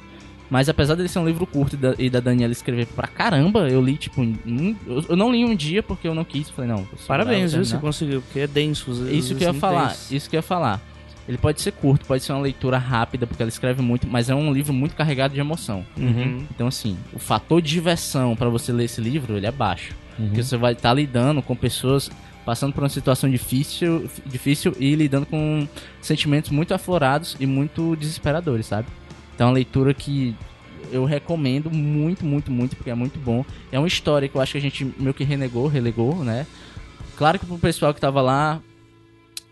Mas 0.50 0.70
apesar 0.70 0.94
dele 0.96 1.08
ser 1.10 1.18
um 1.20 1.26
livro 1.26 1.48
curto 1.48 1.74
e 1.76 1.78
da, 1.78 1.96
e 1.98 2.10
da 2.10 2.20
Daniela 2.20 2.52
escrever 2.52 2.86
pra 2.86 3.08
caramba, 3.08 3.68
eu 3.70 3.82
li, 3.82 3.98
tipo, 3.98 4.22
um- 4.22 4.76
eu, 4.86 5.06
eu 5.10 5.16
não 5.16 5.32
li 5.32 5.44
um 5.44 5.56
dia 5.56 5.82
porque 5.82 6.08
eu 6.08 6.14
não 6.14 6.24
quis. 6.24 6.50
Falei, 6.50 6.70
não, 6.70 6.86
Parabéns, 7.08 7.54
viu? 7.54 7.64
Você 7.66 7.72
terminar. 7.72 7.82
conseguiu, 7.82 8.22
porque 8.22 8.40
é 8.42 8.48
denso. 8.48 8.92
Isso 9.10 9.34
que 9.34 9.44
eu 9.44 9.48
ia 9.54 9.60
falar, 9.60 9.88
denso. 9.88 10.14
isso 10.14 10.30
que 10.30 10.36
eu 10.36 10.40
ia 10.40 10.44
falar. 10.44 10.80
Ele 11.28 11.38
pode 11.38 11.62
ser 11.62 11.72
curto, 11.72 12.06
pode 12.06 12.22
ser 12.22 12.34
uma 12.34 12.42
leitura 12.42 12.78
rápida, 12.78 13.26
porque 13.26 13.42
ela 13.42 13.50
escreve 13.50 13.82
muito, 13.82 14.06
mas 14.06 14.30
é 14.30 14.36
um 14.36 14.52
livro 14.52 14.74
muito 14.74 14.94
carregado 14.94 15.34
de 15.34 15.40
emoção. 15.40 15.86
Uhum. 15.98 16.46
Então, 16.54 16.68
assim, 16.68 16.98
o 17.14 17.18
fator 17.18 17.62
de 17.62 17.70
diversão 17.72 18.36
pra 18.36 18.50
você 18.50 18.72
ler 18.74 18.84
esse 18.84 19.00
livro, 19.00 19.38
ele 19.38 19.48
é 19.48 19.52
baixo. 19.52 19.96
Uhum. 20.18 20.28
Porque 20.28 20.44
você 20.44 20.58
vai 20.58 20.74
estar 20.74 20.94
lidando 20.94 21.42
com 21.42 21.56
pessoas 21.56 22.10
passando 22.46 22.74
por 22.74 22.84
uma 22.84 22.90
situação 22.90 23.30
difícil, 23.30 24.10
difícil 24.26 24.76
e 24.80 24.96
lidando 24.96 25.26
com 25.26 25.68
sentimentos 26.02 26.52
muito 26.52 26.74
aflorados 26.74 27.38
e 27.40 27.46
muito 27.46 27.96
desesperadores, 27.96 28.66
sabe? 28.66 28.88
Então 29.34 29.48
é 29.48 29.50
uma 29.50 29.54
leitura 29.54 29.94
que 29.94 30.36
eu 30.92 31.06
recomendo 31.06 31.72
muito, 31.72 32.26
muito, 32.26 32.52
muito, 32.52 32.76
porque 32.76 32.90
é 32.90 32.96
muito 32.96 33.18
bom. 33.18 33.46
É 33.72 33.80
uma 33.80 33.88
história 33.88 34.28
que 34.28 34.36
eu 34.36 34.42
acho 34.42 34.52
que 34.52 34.58
a 34.58 34.62
gente 34.62 34.86
meio 34.98 35.14
que 35.14 35.24
renegou, 35.24 35.68
relegou, 35.68 36.24
né? 36.24 36.46
Claro 37.18 37.40
que 37.40 37.46
pro 37.46 37.58
pessoal 37.58 37.94
que 37.94 38.02
tava 38.02 38.22
lá 38.22 38.62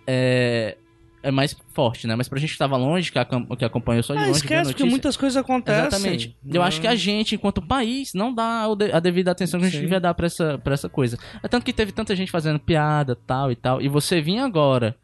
é, 0.05 0.77
é 1.23 1.31
mais 1.31 1.55
forte, 1.73 2.07
né? 2.07 2.15
Mas 2.15 2.27
pra 2.27 2.39
gente 2.39 2.53
que 2.53 2.57
tava 2.57 2.75
longe, 2.77 3.11
que, 3.11 3.19
acom- 3.19 3.45
que 3.55 3.63
acompanhou 3.65 4.01
só 4.03 4.13
de 4.13 4.19
Ah, 4.19 4.25
longe, 4.27 4.39
esquece, 4.39 4.69
notícia, 4.71 4.85
muitas 4.85 5.15
coisas 5.17 5.37
acontecem. 5.37 5.87
Exatamente. 5.87 6.37
Eu 6.45 6.61
acho 6.63 6.81
que 6.81 6.87
a 6.87 6.95
gente, 6.95 7.35
enquanto 7.35 7.61
país, 7.61 8.13
não 8.13 8.33
dá 8.33 8.65
a 8.93 8.99
devida 8.99 9.31
atenção 9.31 9.59
que 9.59 9.65
a 9.65 9.69
gente 9.69 9.77
Sim. 9.77 9.83
devia 9.85 9.99
dar 9.99 10.13
pra 10.13 10.25
essa, 10.25 10.57
pra 10.57 10.73
essa 10.73 10.89
coisa. 10.89 11.17
É 11.43 11.47
tanto 11.47 11.63
que 11.63 11.73
teve 11.73 11.91
tanta 11.91 12.15
gente 12.15 12.31
fazendo 12.31 12.59
piada, 12.59 13.15
tal 13.15 13.51
e 13.51 13.55
tal. 13.55 13.81
E 13.81 13.87
você 13.87 14.19
vir 14.21 14.39
agora 14.39 14.95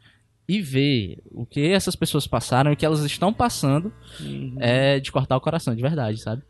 e 0.48 0.60
ver 0.62 1.18
o 1.30 1.44
que 1.44 1.60
essas 1.72 1.94
pessoas 1.94 2.26
passaram 2.26 2.70
e 2.70 2.74
o 2.74 2.76
que 2.76 2.84
elas 2.86 3.00
estão 3.04 3.32
passando 3.32 3.92
Uhum. 4.20 4.56
é 4.58 4.98
de 4.98 5.12
cortar 5.12 5.36
o 5.36 5.40
coração, 5.40 5.74
de 5.74 5.82
verdade, 5.82 6.18
sabe? 6.18 6.42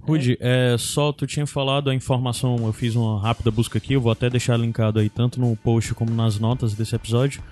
Rude, 0.00 0.36
é, 0.40 0.76
só 0.78 1.12
tu 1.12 1.26
tinha 1.26 1.46
falado 1.46 1.88
a 1.88 1.94
informação, 1.94 2.56
eu 2.66 2.72
fiz 2.74 2.94
uma 2.94 3.20
rápida 3.22 3.50
busca 3.50 3.78
aqui, 3.78 3.94
eu 3.94 4.00
vou 4.02 4.12
até 4.12 4.28
deixar 4.28 4.56
linkado 4.58 4.98
aí 4.98 5.08
tanto 5.08 5.40
no 5.40 5.56
post 5.56 5.94
como 5.94 6.10
nas 6.10 6.38
notas 6.38 6.74
desse 6.74 6.94
episódio. 6.94 7.42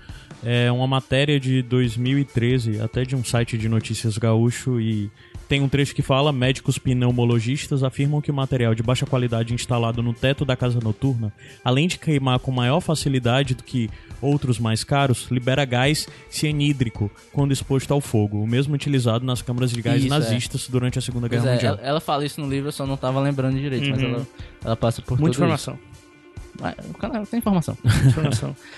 É 0.44 0.72
uma 0.72 0.86
matéria 0.88 1.38
de 1.38 1.62
2013, 1.62 2.80
até 2.80 3.04
de 3.04 3.14
um 3.14 3.22
site 3.24 3.56
de 3.56 3.68
notícias 3.68 4.18
gaúcho 4.18 4.80
e 4.80 5.08
tem 5.48 5.60
um 5.60 5.68
trecho 5.68 5.94
que 5.94 6.02
fala: 6.02 6.32
médicos 6.32 6.78
pneumologistas 6.78 7.82
afirmam 7.84 8.20
que 8.20 8.30
o 8.30 8.34
material 8.34 8.74
de 8.74 8.82
baixa 8.82 9.06
qualidade 9.06 9.54
instalado 9.54 10.02
no 10.02 10.12
teto 10.12 10.44
da 10.44 10.56
casa 10.56 10.80
noturna, 10.82 11.32
além 11.64 11.86
de 11.86 11.98
queimar 11.98 12.38
com 12.40 12.50
maior 12.50 12.80
facilidade 12.80 13.54
do 13.54 13.62
que 13.62 13.88
outros 14.20 14.58
mais 14.58 14.82
caros, 14.82 15.28
libera 15.30 15.64
gás 15.64 16.08
cianídrico 16.30 17.10
quando 17.32 17.52
exposto 17.52 17.92
ao 17.92 18.00
fogo, 18.00 18.42
o 18.42 18.46
mesmo 18.46 18.74
utilizado 18.74 19.24
nas 19.24 19.42
câmaras 19.42 19.70
de 19.70 19.80
gás 19.82 19.98
Isso, 20.02 20.06
é. 20.06 20.10
nazistas 20.18 20.68
durante 20.68 20.98
a 20.98 21.02
Segunda 21.02 21.28
Pois 21.28 21.40
Guerra 21.42 21.52
é, 21.52 21.54
Mundial. 21.56 21.74
ela, 21.78 21.86
ela 21.88 22.00
fala 22.00 22.24
isso 22.24 22.40
no 22.40 22.48
livro, 22.48 22.68
eu 22.68 22.72
só 22.72 22.86
não 22.86 22.96
tava 22.96 23.20
lembrando 23.20 23.58
direito, 23.58 23.88
mas 23.90 24.02
Uhum. 24.02 24.08
ela, 24.14 24.26
ela 24.64 24.76
passa 24.76 25.02
por 25.02 25.18
Muita 25.20 25.34
tudo 25.34 25.44
informação. 25.44 25.74
isso. 25.74 25.91
O 26.90 26.94
canal 26.94 27.26
tem 27.26 27.38
informação. 27.38 27.76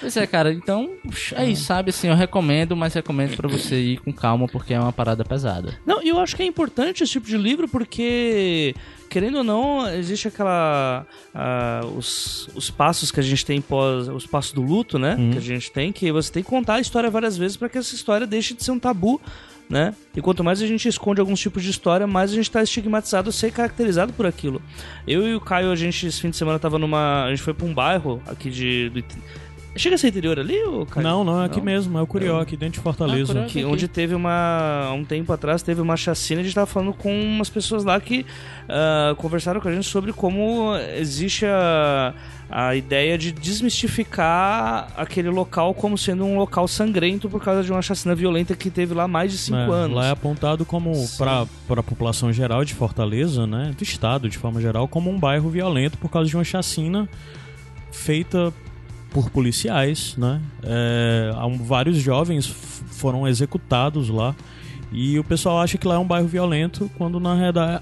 Pois 0.00 0.16
é, 0.16 0.26
cara, 0.26 0.52
então 0.52 0.90
é 1.36 1.46
isso, 1.46 1.64
sabe? 1.64 1.90
Assim, 1.90 2.08
eu 2.08 2.14
recomendo, 2.14 2.74
mas 2.76 2.94
recomendo 2.94 3.36
pra 3.36 3.48
você 3.48 3.76
ir 3.80 3.98
com 3.98 4.12
calma, 4.12 4.48
porque 4.48 4.74
é 4.74 4.80
uma 4.80 4.92
parada 4.92 5.24
pesada. 5.24 5.78
Não, 5.84 6.02
e 6.02 6.08
eu 6.08 6.18
acho 6.18 6.34
que 6.36 6.42
é 6.42 6.46
importante 6.46 7.02
esse 7.02 7.12
tipo 7.12 7.26
de 7.26 7.36
livro 7.36 7.68
porque, 7.68 8.74
querendo 9.10 9.38
ou 9.38 9.44
não, 9.44 9.88
existe 9.94 10.28
aquela. 10.28 11.06
ah, 11.34 11.80
os, 11.96 12.48
os 12.54 12.70
passos 12.70 13.10
que 13.10 13.20
a 13.20 13.22
gente 13.22 13.44
tem 13.44 13.60
pós. 13.60 14.08
Os 14.08 14.26
passos 14.26 14.52
do 14.52 14.62
luto, 14.62 14.98
né? 14.98 15.16
Que 15.32 15.38
a 15.38 15.42
gente 15.42 15.70
tem, 15.70 15.92
que 15.92 16.10
você 16.10 16.32
tem 16.32 16.42
que 16.42 16.48
contar 16.48 16.74
a 16.74 16.80
história 16.80 17.10
várias 17.10 17.36
vezes 17.36 17.56
para 17.56 17.68
que 17.68 17.78
essa 17.78 17.94
história 17.94 18.26
deixe 18.26 18.54
de 18.54 18.64
ser 18.64 18.70
um 18.70 18.78
tabu. 18.78 19.20
Né? 19.68 19.94
E 20.14 20.20
quanto 20.20 20.44
mais 20.44 20.60
a 20.60 20.66
gente 20.66 20.86
esconde 20.86 21.20
alguns 21.20 21.40
tipos 21.40 21.62
de 21.62 21.70
história, 21.70 22.06
mais 22.06 22.30
a 22.30 22.34
gente 22.34 22.50
tá 22.50 22.62
estigmatizado 22.62 23.30
a 23.30 23.32
ser 23.32 23.50
caracterizado 23.50 24.12
por 24.12 24.26
aquilo. 24.26 24.60
Eu 25.06 25.26
e 25.26 25.34
o 25.34 25.40
Caio, 25.40 25.72
a 25.72 25.76
gente 25.76 26.06
esse 26.06 26.20
fim 26.20 26.30
de 26.30 26.36
semana 26.36 26.58
tava 26.58 26.78
numa. 26.78 27.24
A 27.24 27.30
gente 27.30 27.42
foi 27.42 27.54
pra 27.54 27.66
um 27.66 27.72
bairro 27.72 28.22
aqui 28.26 28.50
de. 28.50 28.90
do 28.90 29.02
Chega 29.76 29.96
a 29.96 29.98
ser 29.98 30.08
interior 30.08 30.38
ali, 30.38 30.62
ô 30.62 30.86
Caio? 30.86 31.04
Não, 31.04 31.24
não, 31.24 31.42
é 31.42 31.46
aqui 31.46 31.60
mesmo, 31.60 31.98
é 31.98 32.02
o 32.02 32.06
Curió, 32.06 32.38
aqui 32.38 32.56
dentro 32.56 32.74
de 32.74 32.80
Fortaleza. 32.80 33.40
Ah, 33.40 33.44
aqui. 33.44 33.64
onde 33.64 33.88
teve 33.88 34.14
uma 34.14 34.86
há 34.86 34.92
um 34.92 35.04
tempo 35.04 35.32
atrás 35.32 35.62
teve 35.62 35.80
uma 35.80 35.96
chacina 35.96 36.40
a 36.40 36.44
gente 36.44 36.54
tava 36.54 36.66
falando 36.66 36.92
com 36.92 37.12
umas 37.12 37.50
pessoas 37.50 37.82
lá 37.82 38.00
que 38.00 38.24
ah, 38.68 39.14
conversaram 39.18 39.60
com 39.60 39.68
a 39.68 39.72
gente 39.72 39.88
sobre 39.88 40.12
como 40.12 40.76
existe 40.96 41.44
a, 41.44 42.14
a 42.56 42.76
ideia 42.76 43.18
de 43.18 43.32
desmistificar 43.32 44.92
aquele 44.96 45.28
local 45.28 45.74
como 45.74 45.98
sendo 45.98 46.24
um 46.24 46.38
local 46.38 46.68
sangrento 46.68 47.28
por 47.28 47.42
causa 47.42 47.64
de 47.64 47.72
uma 47.72 47.82
chacina 47.82 48.14
violenta 48.14 48.54
que 48.54 48.70
teve 48.70 48.94
lá 48.94 49.08
mais 49.08 49.32
de 49.32 49.38
cinco 49.38 49.58
É, 49.58 49.74
anos. 49.74 49.96
Lá 49.96 50.06
é 50.06 50.10
apontado 50.12 50.64
como, 50.64 50.92
para 51.18 51.80
a 51.80 51.82
população 51.82 52.32
geral 52.32 52.64
de 52.64 52.72
Fortaleza, 52.72 53.44
né, 53.44 53.74
do 53.76 53.82
estado 53.82 54.28
de 54.28 54.38
forma 54.38 54.60
geral, 54.60 54.86
como 54.86 55.10
um 55.10 55.18
bairro 55.18 55.50
violento 55.50 55.98
por 55.98 56.08
causa 56.08 56.30
de 56.30 56.36
uma 56.36 56.44
chacina 56.44 57.08
feita 57.90 58.52
por 59.10 59.30
policiais, 59.30 60.14
né? 60.16 60.40
É, 60.62 61.32
vários 61.60 61.96
jovens 61.96 62.46
foram 62.46 63.26
executados 63.26 64.08
lá 64.08 64.32
e 64.96 65.18
o 65.18 65.24
pessoal 65.24 65.60
acha 65.60 65.76
que 65.76 65.88
lá 65.88 65.96
é 65.96 65.98
um 65.98 66.06
bairro 66.06 66.28
violento, 66.28 66.88
quando 66.96 67.18
na 67.18 67.34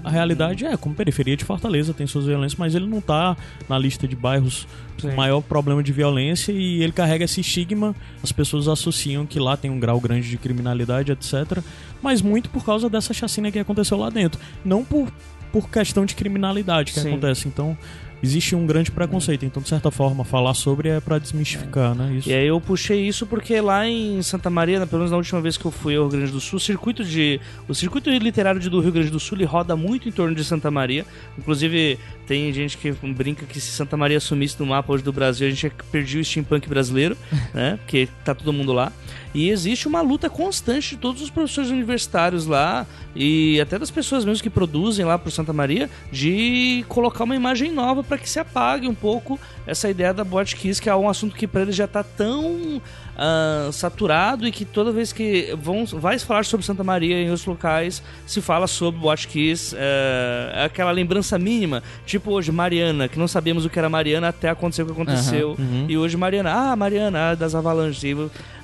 realidade 0.03 0.65
é 0.65 0.75
como 0.75 0.95
periferia 0.95 1.37
de 1.37 1.45
Fortaleza 1.45 1.93
tem 1.93 2.07
suas 2.07 2.25
violências, 2.25 2.57
mas 2.57 2.73
ele 2.73 2.87
não 2.87 2.99
tá 2.99 3.37
na 3.69 3.77
lista 3.77 4.07
de 4.07 4.15
bairros 4.15 4.67
com 4.99 5.09
Sim. 5.09 5.15
maior 5.15 5.39
problema 5.41 5.83
de 5.83 5.91
violência 5.91 6.51
e 6.51 6.81
ele 6.81 6.91
carrega 6.91 7.25
esse 7.25 7.39
estigma. 7.39 7.95
As 8.23 8.31
pessoas 8.31 8.67
associam 8.67 9.27
que 9.27 9.39
lá 9.39 9.55
tem 9.55 9.69
um 9.69 9.79
grau 9.79 9.99
grande 10.01 10.27
de 10.27 10.37
criminalidade, 10.39 11.11
etc. 11.11 11.59
Mas 12.01 12.19
muito 12.19 12.49
por 12.49 12.65
causa 12.65 12.89
dessa 12.89 13.13
chacina 13.13 13.51
que 13.51 13.59
aconteceu 13.59 13.95
lá 13.97 14.09
dentro, 14.09 14.41
não 14.65 14.83
por 14.83 15.07
por 15.51 15.69
questão 15.69 16.03
de 16.03 16.15
criminalidade 16.15 16.91
que 16.91 16.99
Sim. 16.99 17.09
acontece. 17.09 17.47
Então 17.47 17.77
existe 18.23 18.55
um 18.55 18.65
grande 18.65 18.89
preconceito. 18.89 19.45
Então 19.45 19.61
de 19.61 19.67
certa 19.67 19.91
forma 19.91 20.23
falar 20.23 20.53
sobre 20.53 20.89
é 20.89 20.99
pra 20.99 21.19
desmistificar, 21.19 21.93
né? 21.93 22.15
Isso. 22.15 22.29
E 22.29 22.33
aí 22.33 22.47
eu 22.47 22.59
puxei 22.61 23.05
isso 23.05 23.27
porque 23.27 23.59
lá 23.59 23.87
em 23.87 24.21
Santa 24.23 24.49
Maria, 24.49 24.79
pelo 24.87 24.99
menos 24.99 25.11
na 25.11 25.17
última 25.17 25.41
vez 25.41 25.57
que 25.57 25.65
eu 25.65 25.71
fui 25.71 25.95
ao 25.95 26.03
Rio 26.03 26.11
Grande 26.11 26.31
do 26.31 26.39
Sul, 26.39 26.57
o 26.57 26.59
circuito 26.59 27.03
de 27.03 27.39
o 27.67 27.75
circuito 27.75 28.09
literário 28.09 28.61
do 28.69 28.79
Rio 28.79 28.91
Grande 28.91 29.09
do 29.09 29.19
Sul 29.19 29.37
ele 29.37 29.45
roda 29.45 29.75
muito 29.75 30.07
em 30.07 30.11
torno 30.11 30.33
de 30.33 30.43
Santa 30.43 30.71
Maria. 30.71 31.05
Inclusive 31.37 31.99
tem 32.25 32.51
gente 32.53 32.77
que 32.77 32.91
brinca 32.91 33.45
que 33.45 33.59
se 33.59 33.71
Santa 33.71 33.97
Maria 33.97 34.19
sumisse 34.19 34.57
do 34.57 34.65
mapa 34.65 34.93
hoje 34.93 35.03
do 35.03 35.11
Brasil, 35.11 35.45
a 35.45 35.49
gente 35.49 35.63
ia 35.63 35.71
perder 35.91 36.19
o 36.19 36.25
steampunk 36.25 36.69
brasileiro, 36.69 37.17
né? 37.53 37.77
Porque 37.81 38.07
tá 38.23 38.33
todo 38.33 38.53
mundo 38.53 38.71
lá. 38.71 38.91
E 39.33 39.49
existe 39.49 39.87
uma 39.87 40.01
luta 40.01 40.29
constante 40.29 40.91
de 40.91 40.97
todos 40.97 41.21
os 41.21 41.29
professores 41.29 41.71
universitários 41.71 42.45
lá 42.45 42.85
e 43.15 43.59
até 43.59 43.79
das 43.79 43.89
pessoas 43.89 44.23
mesmo 44.23 44.43
que 44.43 44.49
produzem 44.49 45.03
lá 45.03 45.17
por 45.17 45.31
Santa 45.31 45.51
Maria 45.51 45.89
de 46.11 46.85
colocar 46.87 47.23
uma 47.23 47.35
imagem 47.35 47.71
nova 47.71 48.03
para 48.13 48.19
que 48.19 48.29
se 48.29 48.39
apague 48.39 48.87
um 48.87 48.93
pouco 48.93 49.39
essa 49.65 49.89
ideia 49.89 50.13
da 50.13 50.23
Boate 50.23 50.55
Kiss, 50.55 50.79
que 50.79 50.87
é 50.87 50.95
um 50.95 51.09
assunto 51.09 51.35
que 51.35 51.47
para 51.47 51.61
eles 51.61 51.75
já 51.75 51.87
tá 51.87 52.03
tão 52.03 52.79
ah, 53.17 53.69
saturado 53.71 54.47
e 54.47 54.51
que 54.51 54.65
toda 54.65 54.91
vez 54.91 55.13
que 55.13 55.55
vão 55.61 55.85
vai 55.85 56.17
falar 56.19 56.45
sobre 56.45 56.65
Santa 56.65 56.83
Maria 56.83 57.15
em 57.21 57.29
outros 57.29 57.45
locais 57.45 58.01
se 58.25 58.41
fala 58.41 58.67
sobre 58.67 58.99
Boate 58.99 59.27
Kiss, 59.27 59.75
é, 59.77 60.51
é 60.55 60.65
aquela 60.65 60.91
lembrança 60.91 61.37
mínima, 61.37 61.83
tipo 62.05 62.31
hoje 62.31 62.51
Mariana, 62.51 63.07
que 63.07 63.19
não 63.19 63.27
sabíamos 63.27 63.65
o 63.65 63.69
que 63.69 63.77
era 63.77 63.89
Mariana 63.89 64.29
até 64.29 64.49
acontecer 64.49 64.83
o 64.83 64.85
que 64.87 64.91
aconteceu. 64.91 65.55
E 65.87 65.97
hoje 65.97 66.17
Mariana, 66.17 66.51
ah, 66.51 66.75
Mariana, 66.75 67.31
ah, 67.31 67.35
das 67.35 67.55
avalanches. 67.55 68.03
E 68.03 68.15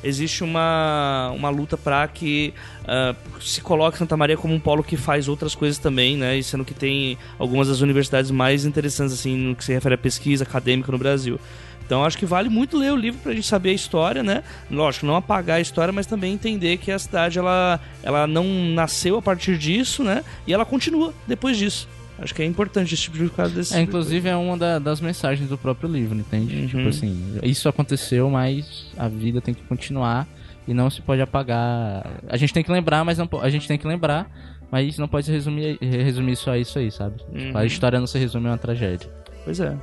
existe 0.04 0.44
uma, 0.44 1.32
uma 1.36 1.50
luta 1.50 1.78
para 1.78 2.08
que 2.08 2.54
ah, 2.88 3.16
se 3.40 3.62
coloque 3.62 3.98
Santa 3.98 4.18
Maria 4.18 4.38
como 4.38 4.54
um 4.54 4.60
polo 4.60 4.84
que 4.84 4.98
faz 4.98 5.28
outras 5.28 5.54
coisas 5.56 5.78
também, 5.78 6.18
né? 6.18 6.38
E 6.38 6.44
sendo 6.44 6.66
que 6.66 6.74
tem 6.74 7.18
algumas 7.38 7.68
das 7.68 7.82
universidades 7.82 8.32
mais 8.32 8.66
interessantes, 8.66 9.14
assim, 9.14 9.36
no 9.36 9.56
que 9.56 9.64
se 9.64 9.74
refere 9.74 9.96
à 9.96 9.98
pesquisa 9.98 10.44
acadêmica 10.44 10.92
no 10.92 10.98
Brasil. 10.98 11.40
Então 11.90 12.06
acho 12.06 12.20
que 12.20 12.26
vale 12.28 12.50
muito 12.50 12.78
ler 12.78 12.92
o 12.94 12.96
livro 12.96 13.20
pra 13.20 13.34
gente 13.34 13.48
saber 13.48 13.72
a 13.72 13.74
história, 13.74 14.22
né? 14.22 14.44
Lógico, 14.70 15.08
não 15.08 15.16
apagar 15.16 15.58
a 15.58 15.60
história, 15.60 15.92
mas 15.92 16.06
também 16.06 16.32
entender 16.32 16.78
que 16.78 16.92
a 16.92 17.00
cidade 17.00 17.40
ela, 17.40 17.80
ela 18.04 18.28
não 18.28 18.44
nasceu 18.76 19.18
a 19.18 19.22
partir 19.24 19.58
disso, 19.58 20.04
né? 20.04 20.24
E 20.46 20.54
ela 20.54 20.64
continua 20.66 21.12
depois 21.28 21.58
disso. 21.58 21.88
Acho 22.20 22.36
que 22.36 22.44
é 22.44 22.46
importante 22.46 22.94
esse 22.94 23.02
tipo 23.02 23.18
de 23.18 23.28
caso 23.32 23.56
desse. 23.56 23.74
É, 23.76 23.82
inclusive 23.82 24.30
é 24.30 24.36
uma 24.36 24.56
da- 24.56 24.78
das 24.78 25.02
mensagens 25.02 25.50
do 25.50 25.58
próprio 25.58 25.90
livro, 25.92 26.16
entende? 26.16 26.56
Uhum. 26.58 26.68
Tipo 26.68 26.90
assim, 26.90 27.40
isso 27.42 27.68
aconteceu, 27.68 28.30
mas 28.30 28.86
a 28.96 29.08
vida 29.08 29.42
tem 29.42 29.56
que 29.56 29.64
continuar 29.64 30.28
e 30.68 30.76
não 30.76 30.92
se 30.92 31.02
pode 31.02 31.24
apagar. 31.24 32.06
A 32.28 32.38
gente 32.38 32.54
tem 32.54 32.64
que 32.64 32.72
lembrar, 32.72 33.04
mas 33.04 33.18
não 33.18 33.28
a 33.42 33.50
gente 33.50 33.68
tem 33.68 33.80
que 33.80 33.88
lembrar, 33.88 34.30
mas 34.70 34.96
não 35.00 35.08
pode 35.08 35.32
resumir, 35.32 35.80
resumir 35.82 36.36
só 36.36 36.52
a 36.52 36.58
isso 36.60 36.78
aí, 36.78 36.92
sabe? 36.92 37.18
Tipo, 37.36 37.58
A 37.58 37.62
Uhum. 37.62 37.66
história 37.66 38.00
não 38.00 38.06
se 38.06 38.20
resume 38.20 38.46
a 38.46 38.52
uma 38.52 38.58
tragédia. 38.60 39.10
Pois 39.44 39.60
é. 39.60 39.76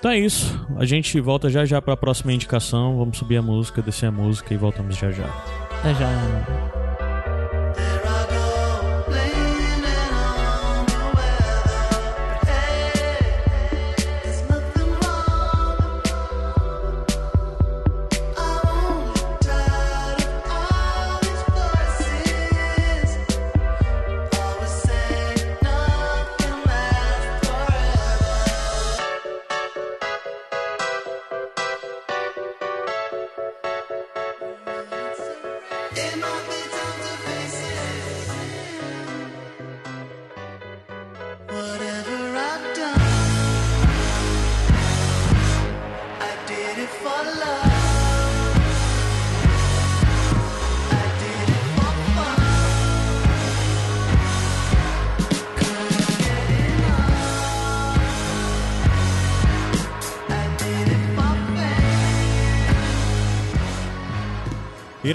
Então 0.00 0.10
é 0.10 0.18
isso. 0.18 0.66
A 0.78 0.86
gente 0.86 1.20
volta 1.20 1.50
já 1.50 1.66
já 1.66 1.80
pra 1.80 1.94
próxima 1.94 2.32
indicação. 2.32 2.96
Vamos 2.96 3.18
subir 3.18 3.36
a 3.36 3.42
música, 3.42 3.82
descer 3.82 4.06
a 4.06 4.10
música 4.10 4.52
e 4.52 4.56
voltamos 4.56 4.96
já 4.96 5.10
já. 5.10 5.26
É 5.84 5.94
já. 5.94 6.79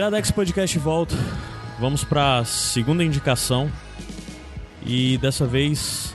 Iradex 0.05 0.29
Podcast 0.29 0.77
volta. 0.77 1.15
Vamos 1.79 2.03
para 2.03 2.37
a 2.37 2.45
segunda 2.45 3.03
indicação. 3.03 3.71
E 4.85 5.17
dessa 5.17 5.47
vez 5.47 6.13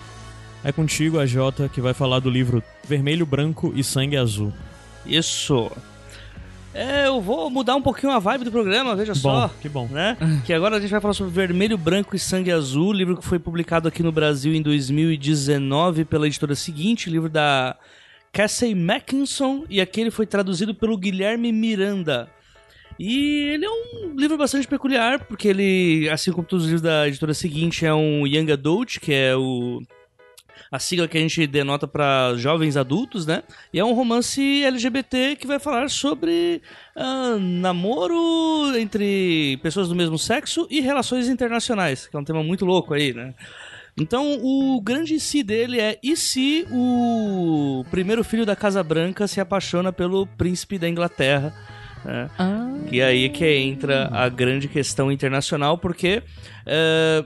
é 0.62 0.70
contigo, 0.70 1.18
a 1.18 1.26
Jota, 1.26 1.68
que 1.68 1.80
vai 1.80 1.92
falar 1.92 2.20
do 2.20 2.30
livro 2.30 2.62
Vermelho, 2.86 3.26
Branco 3.26 3.72
e 3.74 3.82
Sangue 3.82 4.16
Azul. 4.16 4.52
Isso. 5.04 5.72
É, 6.72 7.08
eu 7.08 7.20
vou 7.20 7.50
mudar 7.50 7.74
um 7.74 7.82
pouquinho 7.82 8.12
a 8.12 8.20
vibe 8.20 8.44
do 8.44 8.52
programa, 8.52 8.94
veja 8.94 9.12
Bom, 9.12 9.18
só. 9.18 9.50
que 9.60 9.68
bom. 9.68 9.88
Né? 9.88 10.16
que 10.46 10.52
agora 10.52 10.76
a 10.76 10.80
gente 10.80 10.92
vai 10.92 11.00
falar 11.00 11.14
sobre 11.14 11.32
Vermelho, 11.32 11.76
Branco 11.76 12.14
e 12.14 12.18
Sangue 12.18 12.52
Azul, 12.52 12.92
livro 12.92 13.16
que 13.16 13.24
foi 13.24 13.40
publicado 13.40 13.88
aqui 13.88 14.04
no 14.04 14.12
Brasil 14.12 14.54
em 14.54 14.62
2019 14.62 16.04
pela 16.04 16.28
editora 16.28 16.54
seguinte, 16.54 17.10
livro 17.10 17.28
da 17.28 17.76
Cassie 18.32 18.72
Mackinson, 18.72 19.64
e 19.68 19.80
aqui 19.80 20.00
ele 20.00 20.12
foi 20.12 20.26
traduzido 20.26 20.76
pelo 20.76 20.96
Guilherme 20.96 21.50
Miranda. 21.50 22.28
E 23.02 23.54
ele 23.54 23.64
é 23.64 23.70
um 23.70 24.14
livro 24.14 24.36
bastante 24.36 24.68
peculiar, 24.68 25.24
porque 25.24 25.48
ele, 25.48 26.06
assim 26.10 26.30
como 26.32 26.46
todos 26.46 26.66
os 26.66 26.70
livros 26.70 26.82
da 26.82 27.08
editora 27.08 27.32
seguinte, 27.32 27.86
é 27.86 27.94
um 27.94 28.26
Young 28.26 28.52
Adult, 28.52 28.98
que 28.98 29.10
é 29.10 29.34
o 29.34 29.80
a 30.70 30.78
sigla 30.78 31.08
que 31.08 31.16
a 31.16 31.20
gente 31.20 31.46
denota 31.46 31.88
para 31.88 32.34
jovens 32.36 32.76
adultos, 32.76 33.24
né? 33.24 33.42
E 33.72 33.80
é 33.80 33.84
um 33.84 33.94
romance 33.94 34.62
LGBT 34.62 35.34
que 35.36 35.46
vai 35.46 35.58
falar 35.58 35.88
sobre 35.88 36.60
ah, 36.94 37.38
namoro 37.40 38.76
entre 38.78 39.58
pessoas 39.62 39.88
do 39.88 39.96
mesmo 39.96 40.18
sexo 40.18 40.68
e 40.70 40.80
relações 40.80 41.26
internacionais, 41.26 42.06
que 42.06 42.14
é 42.14 42.20
um 42.20 42.24
tema 42.24 42.44
muito 42.44 42.66
louco 42.66 42.92
aí, 42.92 43.14
né? 43.14 43.32
Então, 43.96 44.38
o 44.42 44.78
grande 44.82 45.18
si 45.18 45.42
dele 45.42 45.80
é: 45.80 45.98
e 46.02 46.14
se 46.18 46.66
o 46.70 47.82
primeiro 47.90 48.22
filho 48.22 48.44
da 48.44 48.54
Casa 48.54 48.82
Branca 48.82 49.26
se 49.26 49.40
apaixona 49.40 49.90
pelo 49.90 50.26
príncipe 50.26 50.78
da 50.78 50.86
Inglaterra? 50.86 51.79
Né? 52.04 52.30
E 52.90 53.00
aí 53.02 53.28
que 53.28 53.44
entra 53.46 54.08
a 54.12 54.28
grande 54.28 54.68
questão 54.68 55.10
internacional, 55.12 55.76
porque. 55.78 56.22
eh, 56.66 57.24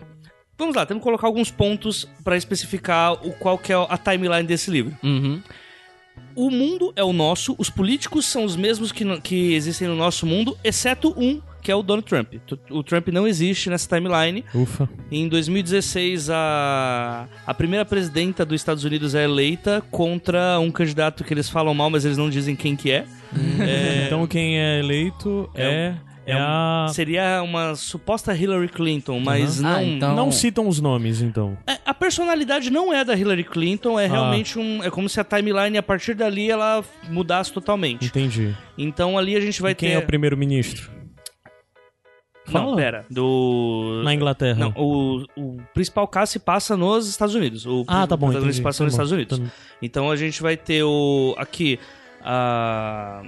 vamos 0.56 0.76
lá, 0.76 0.87
temos 0.87 1.00
que 1.00 1.04
colocar 1.04 1.26
alguns 1.26 1.50
pontos 1.50 2.08
para 2.22 2.37
especificar 2.37 3.12
o 3.26 3.32
qual 3.32 3.58
que 3.58 3.72
é 3.72 3.76
a 3.76 3.98
timeline 3.98 4.44
desse 4.46 4.70
livro. 4.70 4.96
Uhum. 5.02 5.42
O 6.37 6.50
mundo 6.50 6.92
é 6.96 7.02
o 7.02 7.12
nosso, 7.12 7.54
os 7.58 7.70
políticos 7.70 8.26
são 8.26 8.44
os 8.44 8.54
mesmos 8.56 8.92
que, 8.92 9.04
no- 9.04 9.20
que 9.20 9.52
existem 9.54 9.88
no 9.88 9.96
nosso 9.96 10.24
mundo, 10.26 10.56
exceto 10.62 11.12
um, 11.16 11.40
que 11.64 11.72
é 11.72 11.74
o 11.74 11.83
Donald 11.83 12.07
Trump. 12.07 12.35
O 12.70 12.83
Trump 12.83 13.09
não 13.09 13.27
existe 13.27 13.70
nessa 13.70 13.88
timeline. 13.88 14.44
Ufa. 14.55 14.88
Em 15.11 15.27
2016, 15.29 16.29
a, 16.31 17.27
a 17.46 17.55
primeira 17.55 17.85
presidenta 17.85 18.44
dos 18.44 18.61
Estados 18.61 18.85
Unidos 18.85 19.14
é 19.14 19.24
eleita 19.24 19.83
contra 19.90 20.59
um 20.61 20.70
candidato 20.70 21.24
que 21.24 21.33
eles 21.35 21.48
falam 21.48 21.72
mal, 21.74 21.88
mas 21.90 22.05
eles 22.05 22.18
não 22.18 22.29
dizem 22.29 22.55
quem 22.55 22.77
que 22.77 22.90
é. 22.90 23.07
É, 23.59 24.05
Então 24.07 24.27
quem 24.27 24.59
é 24.61 24.79
eleito 24.79 25.48
é, 25.55 25.94
é, 26.27 26.33
é 26.33 26.37
um- 26.37 26.40
a. 26.40 26.87
Seria 26.92 27.42
uma 27.42 27.74
suposta 27.74 28.35
Hillary 28.37 28.68
Clinton, 28.68 29.18
mas 29.20 29.57
Uhum. 29.57 29.62
não... 29.64 29.74
Ah, 29.77 29.83
então- 29.85 30.14
Não 30.16 30.31
citam 30.31 30.68
os 30.68 30.81
nomes, 30.81 31.22
então. 31.22 31.57
É, 31.66 31.79
a 31.85 31.94
personalidade 31.94 32.70
não 32.70 32.92
é 32.92 33.05
da 33.05 33.16
Hillary 33.16 33.44
Clinton, 33.44 33.98
é 33.98 34.05
Ah. 34.05 34.11
realmente 34.11 34.59
um... 34.59 34.83
É 34.85 34.90
como 34.90 35.09
se 35.09 35.18
a 35.18 35.24
timeline, 35.24 35.79
a 35.79 35.83
partir 35.83 36.14
dali, 36.14 36.50
ela 36.50 36.85
mudasse 37.09 37.50
totalmente. 37.53 38.05
Entendi. 38.07 38.55
Então 38.77 39.16
ali 39.18 39.35
a 39.35 39.40
gente 39.40 39.61
vai 39.62 39.72
E 39.72 39.74
quem 39.74 39.88
ter... 39.88 39.94
é 39.94 39.98
o 39.98 40.03
primeiro-ministro? 40.03 40.92
Não, 42.46 42.52
Fala. 42.52 42.76
pera. 42.76 43.07
Do... 43.11 44.02
Na 44.04 44.12
Inglaterra. 44.14 44.59
Não, 44.59 44.72
o, 44.76 45.24
o 45.37 45.57
principal 45.72 46.07
caso 46.07 46.33
se 46.33 46.38
passa 46.38 46.76
nos 46.76 47.09
Estados 47.09 47.35
Unidos. 47.35 47.64
O 47.66 47.85
Ah, 47.88 48.07
tá 48.07 48.16
bom, 48.16 48.28
O 48.28 48.52
se 48.52 48.61
passa 48.62 48.78
Tá 48.78 48.85
nos 48.85 48.92
bom. 48.92 49.02
Estados 49.02 49.12
Unidos. 49.12 49.38
Tá- 49.38 49.44
Então 49.80 50.11
a 50.11 50.16
gente 50.16 50.42
vai 50.42 50.57
ter 50.57 50.83
o 50.85 51.35
aqui 51.38 51.78
a 52.22 53.22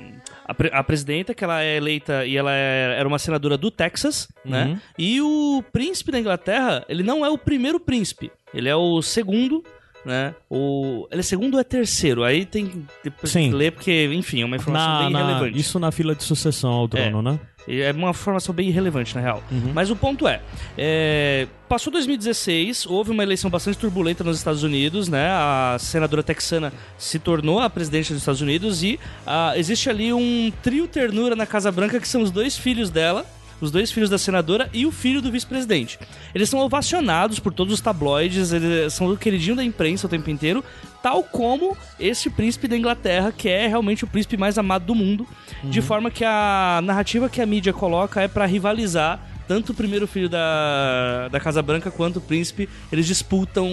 a, 0.45 0.55
pre- 0.55 0.71
a 0.73 0.83
presidenta 0.85 1.35
que 1.35 1.43
ela 1.45 1.63
é 1.63 1.77
eleita 1.77 2.25
e 2.25 2.37
ela 2.37 2.51
é- 2.53 2.97
era 2.99 3.07
uma 3.09 3.19
senadora 3.19 3.57
do 3.59 3.71
Texas, 3.71 4.29
né? 4.45 4.67
Uhum. 4.67 4.79
E 4.99 5.21
o 5.21 5.63
príncipe 5.73 6.11
da 6.13 6.21
Inglaterra, 6.21 6.85
ele 6.89 7.03
não 7.03 7.25
é 7.25 7.29
o 7.29 7.37
primeiro 7.37 7.81
príncipe, 7.81 8.31
ele 8.55 8.69
é 8.69 8.77
o 8.77 9.03
segundo, 9.03 9.63
né? 10.07 10.35
O 10.49 11.07
ele 11.11 11.21
é 11.21 11.23
segundo 11.23 11.55
ou 11.55 11.61
é 11.61 11.65
terceiro? 11.65 12.23
Aí 12.25 12.47
tem 12.47 12.67
que 12.69 12.83
depois 13.05 13.31
Sim. 13.33 13.51
ler 13.53 13.73
porque, 13.73 14.09
enfim, 14.15 14.41
é 14.41 14.45
uma 14.45 14.57
informação 14.57 14.89
Na, 14.93 15.03
bem 15.03 15.11
na- 15.13 15.27
relevante. 15.27 15.59
isso 15.59 15.79
na 15.79 15.91
fila 15.93 16.15
de 16.15 16.23
sucessão 16.23 16.71
ao 16.71 16.89
trono, 16.89 17.21
né? 17.21 17.39
E 17.69 17.81
É 17.81 17.91
uma 17.91 18.11
informação 18.11 18.55
bem 18.55 18.69
irrelevante, 18.69 19.13
na 19.17 19.21
real. 19.21 19.43
Uhum. 19.51 19.73
Mas 19.75 19.91
o 19.91 19.97
ponto 19.97 20.29
é, 20.29 20.41
é, 20.79 21.49
passou 21.69 21.93
2016, 21.93 22.87
houve 22.87 23.11
uma 23.11 23.25
eleição 23.25 23.51
bastante 23.51 23.77
turbulenta 23.77 24.23
nos 24.23 24.39
Estados 24.39 24.63
Unidos, 24.63 25.09
né? 25.09 25.27
A 25.31 25.77
senadora 25.81 26.23
texana 26.23 26.73
se 26.97 27.19
tornou 27.19 27.59
a 27.59 27.69
presidente 27.69 28.13
dos 28.13 28.23
Estados 28.23 28.41
Unidos 28.41 28.85
e 28.85 29.01
ah, 29.27 29.53
existe 29.57 29.91
ali 29.91 30.13
um 30.13 30.53
trio 30.63 30.87
ternura 30.87 31.35
na 31.35 31.45
Casa 31.45 31.73
Branca 31.73 31.99
que 31.99 32.07
são 32.07 32.23
os 32.23 32.31
dois 32.31 32.57
filhos 32.57 32.89
dela. 32.89 33.27
Os 33.61 33.71
dois 33.71 33.91
filhos 33.91 34.11
da 34.11 34.19
senadora 34.19 34.69
e 34.73 34.85
o 34.87 34.93
filho 34.93 35.23
do 35.23 35.31
vice-presidente. 35.31 35.99
Eles 36.35 36.49
são 36.51 36.61
ovacionados 36.61 37.39
por 37.39 37.53
todos 37.53 37.73
os 37.73 37.81
tabloides, 37.81 38.53
eles 38.53 38.93
são 38.93 39.11
o 39.11 39.17
queridinho 39.17 39.57
da 39.57 39.65
imprensa 39.65 40.07
o 40.07 40.11
tempo 40.11 40.29
inteiro, 40.31 40.63
tal 41.03 41.23
como 41.23 41.77
esse 41.99 42.29
príncipe 42.29 42.69
da 42.69 42.77
Inglaterra, 42.77 43.33
que 43.33 43.49
é 43.49 43.67
realmente 43.67 44.05
o 44.05 44.07
príncipe 44.07 44.37
mais 44.37 44.59
amado 44.59 44.85
do 44.87 44.95
mundo, 44.95 45.27
de 45.65 45.81
forma 45.81 46.11
que 46.11 46.25
a 46.25 46.81
narrativa 46.85 47.29
que 47.29 47.41
a 47.41 47.47
mídia 47.47 47.73
coloca 47.73 48.21
é 48.21 48.29
pra 48.29 48.45
rivalizar 48.47 49.21
tanto 49.49 49.71
o 49.71 49.75
primeiro 49.75 50.09
filho 50.09 50.29
da, 50.29 51.29
da 51.29 51.39
Casa 51.39 51.63
Branca 51.63 51.89
quanto 51.89 52.17
o 52.17 52.21
príncipe, 52.21 52.69
eles 52.91 53.07
disputam, 53.07 53.69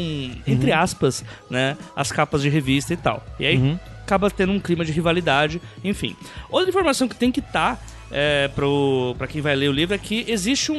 entre 0.46 0.72
aspas, 0.72 1.26
né, 1.50 1.76
as 1.96 2.12
capas 2.12 2.44
de 2.44 2.50
revista 2.50 2.94
e 2.94 2.98
tal. 2.98 3.26
E 3.40 3.46
aí 3.48 3.58
Uhum. 3.58 3.80
acaba 4.04 4.30
tendo 4.30 4.52
um 4.52 4.60
clima 4.60 4.86
de 4.86 4.92
rivalidade, 4.92 5.60
enfim. 5.84 6.16
Outra 6.52 6.70
informação 6.70 7.08
que 7.08 7.16
tem 7.16 7.32
que 7.32 7.40
estar 7.40 7.84
é, 8.16 8.48
pro, 8.50 9.16
pra 9.18 9.26
quem 9.26 9.42
vai 9.42 9.56
ler 9.56 9.70
o 9.70 9.72
livro 9.72 9.96
é 9.96 9.98
que 9.98 10.24
existe 10.28 10.72
um. 10.72 10.78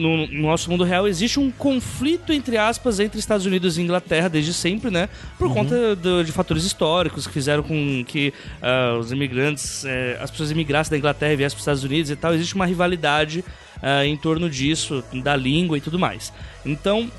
No, 0.00 0.26
no 0.26 0.42
nosso 0.48 0.70
mundo 0.70 0.82
real, 0.84 1.06
existe 1.06 1.38
um 1.38 1.50
conflito, 1.50 2.32
entre 2.32 2.56
aspas, 2.56 2.98
entre 2.98 3.18
Estados 3.20 3.44
Unidos 3.44 3.76
e 3.76 3.82
Inglaterra 3.82 4.28
desde 4.28 4.54
sempre, 4.54 4.90
né? 4.90 5.08
Por 5.38 5.52
conta 5.52 5.94
do- 5.94 6.24
de 6.24 6.32
fatores 6.32 6.64
históricos 6.64 7.26
que 7.26 7.32
fizeram 7.32 7.62
com 7.62 8.02
que 8.06 8.32
ah, 8.62 8.96
os 8.98 9.12
imigrantes, 9.12 9.84
eh, 9.84 10.16
as 10.20 10.30
pessoas 10.30 10.50
imigrassem 10.50 10.90
da 10.92 10.96
Inglaterra 10.98 11.34
e 11.34 11.36
viessem 11.36 11.54
para 11.56 11.60
os 11.60 11.62
Estados 11.62 11.84
Unidos 11.84 12.10
e 12.10 12.16
tal. 12.16 12.32
Existe 12.34 12.54
uma 12.54 12.64
rivalidade 12.66 13.44
ah, 13.82 14.06
em 14.06 14.16
torno 14.16 14.48
disso, 14.48 15.04
da 15.22 15.36
língua 15.36 15.76
e 15.76 15.80
tudo 15.82 15.98
mais. 15.98 16.32
Então. 16.64 17.10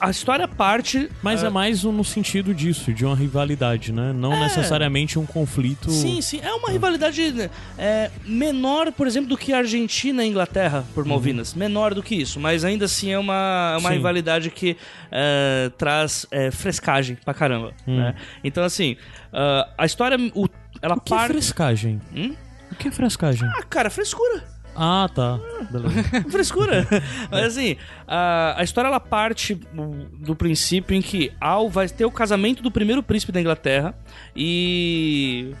A, 0.00 0.10
história 0.10 0.48
parte. 0.48 1.10
Mas 1.22 1.44
ah, 1.44 1.48
é 1.48 1.50
mais 1.50 1.84
um 1.84 1.92
no 1.92 2.04
sentido 2.04 2.54
disso, 2.54 2.92
de 2.92 3.04
uma 3.04 3.14
rivalidade, 3.14 3.92
né? 3.92 4.12
Não 4.12 4.38
necessariamente 4.40 5.18
um 5.18 5.26
conflito. 5.26 5.90
Sim, 5.90 6.22
sim. 6.22 6.40
É 6.42 6.52
uma 6.54 6.70
rivalidade 6.70 7.50
é, 7.76 8.10
menor, 8.24 8.90
por 8.92 9.06
exemplo, 9.06 9.28
do 9.28 9.36
que 9.36 9.52
a 9.52 9.58
Argentina 9.58 10.22
e 10.22 10.26
a 10.26 10.28
Inglaterra 10.28 10.84
por 10.94 11.04
Malvinas. 11.04 11.52
Menor 11.54 11.92
do 11.94 12.02
que 12.02 12.14
isso, 12.14 12.40
mas 12.40 12.64
ainda 12.64 12.86
assim 12.86 13.10
é 13.10 13.18
uma, 13.18 13.72
é 13.74 13.78
uma 13.78 13.90
Sim. 13.90 13.96
rivalidade 13.96 14.50
que 14.50 14.76
é, 15.10 15.70
traz 15.76 16.26
é, 16.30 16.50
frescagem 16.50 17.16
pra 17.22 17.34
caramba. 17.34 17.72
né? 17.86 18.14
Então, 18.42 18.64
assim, 18.64 18.96
ah, 19.32 19.68
a 19.76 19.84
história. 19.84 20.16
o- 20.34 20.48
ela 20.80 20.96
O 20.96 21.00
que 21.00 21.12
é 21.12 21.16
parte. 21.16 21.32
frescagem? 21.32 22.00
Hum? 22.16 22.34
O 22.70 22.74
que 22.74 22.88
é 22.88 22.90
frescagem? 22.90 23.46
Ah, 23.54 23.62
cara, 23.64 23.90
frescura. 23.90 24.42
Ah, 24.74 25.08
tá. 25.14 25.38
Frescura. 26.30 26.86
Mas 27.30 27.44
assim, 27.46 27.76
a, 28.06 28.54
a 28.58 28.64
história 28.64 28.88
ela 28.88 29.00
parte 29.00 29.54
do- 29.54 30.06
do 30.18 30.34
princípio 30.36 30.94
em 30.96 31.02
que 31.02 31.30
Al 31.40 31.68
vai 31.68 31.88
ter 31.88 32.04
o 32.04 32.10
casamento 32.10 32.62
do 32.62 32.70
primeiro 32.70 33.02
príncipe 33.02 33.32
da 33.32 33.40
Inglaterra 33.40 33.94
e 34.34 35.54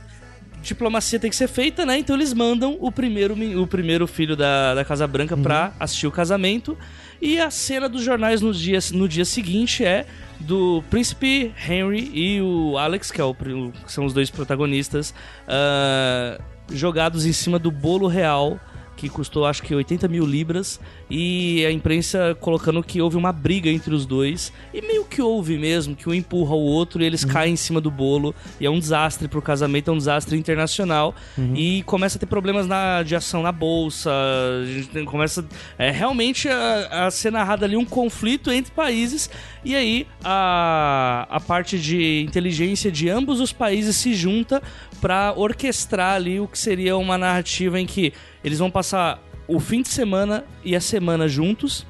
diplomacia 0.62 1.18
tem 1.18 1.28
que 1.28 1.36
ser 1.36 1.48
feita, 1.48 1.84
né? 1.84 1.98
Então 1.98 2.14
eles 2.16 2.32
mandam 2.32 2.76
o 2.80 2.90
primeiro, 2.92 3.34
o 3.60 3.66
primeiro 3.66 4.06
filho 4.06 4.36
da, 4.36 4.74
da 4.74 4.84
Casa 4.84 5.06
Branca 5.06 5.36
pra 5.36 5.72
assistir 5.78 6.06
o 6.06 6.10
casamento. 6.12 6.76
E 7.20 7.38
a 7.40 7.50
cena 7.50 7.88
dos 7.88 8.02
jornais 8.02 8.40
no 8.40 8.52
dia, 8.52 8.78
no 8.92 9.08
dia 9.08 9.24
seguinte 9.24 9.84
é 9.84 10.06
do 10.40 10.82
príncipe 10.90 11.52
Henry 11.68 12.10
e 12.14 12.40
o 12.40 12.76
Alex, 12.78 13.10
que, 13.10 13.20
é 13.20 13.24
o, 13.24 13.34
que 13.34 13.72
são 13.92 14.04
os 14.04 14.12
dois 14.12 14.28
protagonistas, 14.30 15.14
ah, 15.46 16.40
jogados 16.72 17.26
em 17.26 17.32
cima 17.32 17.58
do 17.58 17.70
bolo 17.70 18.06
real 18.08 18.58
que 18.96 19.08
custou 19.08 19.46
acho 19.46 19.62
que 19.62 19.74
80 19.74 20.06
mil 20.08 20.24
libras, 20.24 20.78
e 21.10 21.64
a 21.66 21.72
imprensa 21.72 22.36
colocando 22.40 22.82
que 22.82 23.00
houve 23.00 23.16
uma 23.16 23.32
briga 23.32 23.68
entre 23.68 23.94
os 23.94 24.06
dois, 24.06 24.52
e 24.72 24.80
meio 24.80 25.04
que 25.04 25.20
houve 25.20 25.58
mesmo, 25.58 25.96
que 25.96 26.08
um 26.08 26.14
empurra 26.14 26.54
o 26.54 26.60
outro 26.62 27.02
e 27.02 27.06
eles 27.06 27.24
caem 27.24 27.54
em 27.54 27.56
cima 27.56 27.80
do 27.80 27.90
bolo, 27.90 28.34
e 28.60 28.66
é 28.66 28.70
um 28.70 28.78
desastre 28.78 29.26
pro 29.28 29.42
casamento, 29.42 29.90
é 29.90 29.92
um 29.92 29.98
desastre 29.98 30.36
internacional, 30.38 31.14
e 31.54 31.82
começa 31.84 32.16
a 32.16 32.20
ter 32.20 32.26
problemas 32.26 32.66
na, 32.66 33.02
de 33.02 33.16
ação 33.16 33.42
na 33.42 33.50
bolsa, 33.52 34.10
a 34.10 34.66
gente 34.66 34.88
tem- 34.88 35.04
começa 35.04 35.44
é, 35.78 35.90
realmente 35.90 36.48
a, 36.48 37.06
a 37.06 37.10
ser 37.10 37.32
narrado 37.32 37.64
ali 37.64 37.76
um 37.76 37.84
conflito 37.84 38.50
entre 38.52 38.72
países, 38.72 39.28
e 39.64 39.74
aí 39.74 40.06
a, 40.24 41.26
a 41.30 41.40
parte 41.40 41.78
de 41.78 42.20
inteligência 42.22 42.90
de 42.90 43.08
ambos 43.08 43.40
os 43.40 43.52
países 43.52 43.96
se 43.96 44.14
junta 44.14 44.62
para 45.00 45.32
orquestrar 45.36 46.14
ali 46.14 46.38
o 46.38 46.46
que 46.46 46.58
seria 46.58 46.96
uma 46.96 47.18
narrativa 47.18 47.80
em 47.80 47.86
que 47.86 48.12
eles 48.44 48.58
vão 48.58 48.70
passar 48.70 49.22
o 49.46 49.60
fim 49.60 49.82
de 49.82 49.88
semana 49.88 50.44
e 50.64 50.74
a 50.74 50.80
semana 50.80 51.28
juntos. 51.28 51.86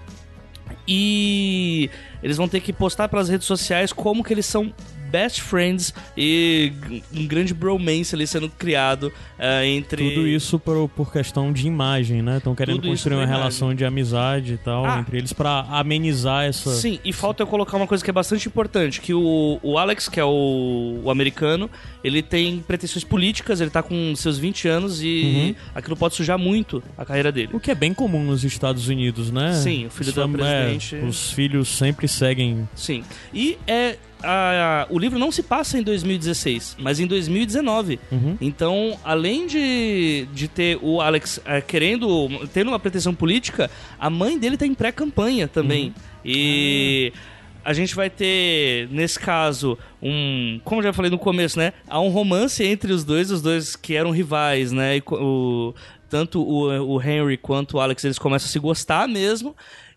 E 0.86 1.90
eles 2.22 2.36
vão 2.36 2.48
ter 2.48 2.60
que 2.60 2.72
postar 2.72 3.08
pelas 3.08 3.28
redes 3.28 3.46
sociais 3.46 3.92
como 3.92 4.24
que 4.24 4.32
eles 4.32 4.46
são 4.46 4.72
best 5.12 5.42
friends 5.42 5.92
e 6.16 6.72
um 7.14 7.26
grande 7.26 7.52
bromance 7.52 8.14
ali 8.14 8.26
sendo 8.26 8.48
criado 8.48 9.04
uh, 9.38 9.64
entre... 9.64 10.08
Tudo 10.08 10.26
isso 10.26 10.58
por, 10.58 10.88
por 10.88 11.12
questão 11.12 11.52
de 11.52 11.66
imagem, 11.66 12.22
né? 12.22 12.38
Estão 12.38 12.54
querendo 12.54 12.76
Tudo 12.76 12.88
construir 12.88 13.14
uma 13.16 13.24
imagem. 13.24 13.38
relação 13.38 13.74
de 13.74 13.84
amizade 13.84 14.54
e 14.54 14.56
tal 14.56 14.86
Ah. 14.86 14.98
entre 15.00 15.18
eles 15.18 15.32
pra 15.32 15.66
amenizar 15.70 16.44
essa... 16.44 16.72
Sim, 16.74 16.98
e 17.04 17.12
falta 17.12 17.42
eu 17.42 17.46
colocar 17.46 17.76
uma 17.76 17.86
coisa 17.86 18.02
que 18.02 18.08
é 18.10 18.12
bastante 18.12 18.48
importante, 18.48 19.00
que 19.00 19.12
o, 19.12 19.60
o 19.62 19.76
Alex, 19.78 20.08
que 20.08 20.18
é 20.18 20.24
o, 20.24 21.00
o 21.04 21.10
americano, 21.10 21.70
ele 22.02 22.22
tem 22.22 22.60
pretensões 22.66 23.04
políticas, 23.04 23.60
ele 23.60 23.70
tá 23.70 23.82
com 23.82 24.14
seus 24.16 24.38
20 24.38 24.66
anos 24.68 25.02
e 25.02 25.54
aquilo 25.74 25.96
pode 25.96 26.14
sujar 26.14 26.38
muito 26.38 26.82
a 26.96 27.04
carreira 27.04 27.30
dele. 27.30 27.50
O 27.52 27.60
que 27.60 27.70
é 27.70 27.74
bem 27.74 27.92
comum 27.92 28.24
nos 28.24 28.42
Estados 28.44 28.88
Unidos, 28.88 29.30
né? 29.30 29.52
Sim, 29.52 29.86
o 29.86 29.90
filho 29.90 30.12
do 30.12 30.28
presidente- 30.30 30.96
é, 30.96 31.04
os 31.04 31.32
filhos 31.32 31.68
sempre 31.68 32.08
seguem. 32.08 32.68
Sim. 32.74 33.04
E 33.34 33.58
é. 33.66 33.96
A- 34.24 34.86
o 34.90 34.98
livro 34.98 35.18
não 35.18 35.30
se 35.32 35.42
passa 35.42 35.78
em 35.78 35.82
2016, 35.82 36.76
mas 36.80 37.00
em 37.00 37.06
2019. 37.06 37.98
Uhum. 38.10 38.36
Então, 38.40 38.98
além 39.04 39.46
de, 39.46 40.26
de 40.32 40.48
ter 40.48 40.78
o 40.82 41.00
Alex 41.00 41.40
eh, 41.44 41.60
querendo, 41.60 42.28
tendo 42.52 42.68
uma 42.68 42.78
pretensão 42.78 43.14
política, 43.14 43.70
a 43.98 44.08
mãe 44.10 44.38
dele 44.38 44.56
tá 44.56 44.66
em 44.66 44.74
pré-campanha 44.74 45.46
também. 45.48 45.94
E 46.24 47.12
a 47.64 47.72
gente 47.72 47.94
vai 47.94 48.10
ter, 48.10 48.88
nesse 48.90 49.18
caso, 49.18 49.78
um. 50.02 50.60
Como 50.64 50.80
eu 50.80 50.84
já 50.84 50.92
falei 50.92 51.10
no 51.10 51.18
começo, 51.18 51.58
né? 51.58 51.72
Há 51.88 52.00
um 52.00 52.08
romance 52.08 52.64
entre 52.64 52.92
os 52.92 53.04
dois, 53.04 53.30
os 53.30 53.40
dois 53.42 53.76
que 53.76 53.94
eram 53.94 54.10
rivais, 54.10 54.72
né? 54.72 54.96
E 54.96 55.02
o, 55.10 55.74
tanto 56.08 56.42
o, 56.42 56.94
o 56.96 57.00
Henry 57.02 57.36
quanto 57.36 57.76
o 57.76 57.80
Alex 57.80 58.04
eles 58.04 58.18
começam 58.18 58.46
a 58.46 58.50
se 58.50 58.58
gostar 58.58 59.06
mesmo. 59.08 59.54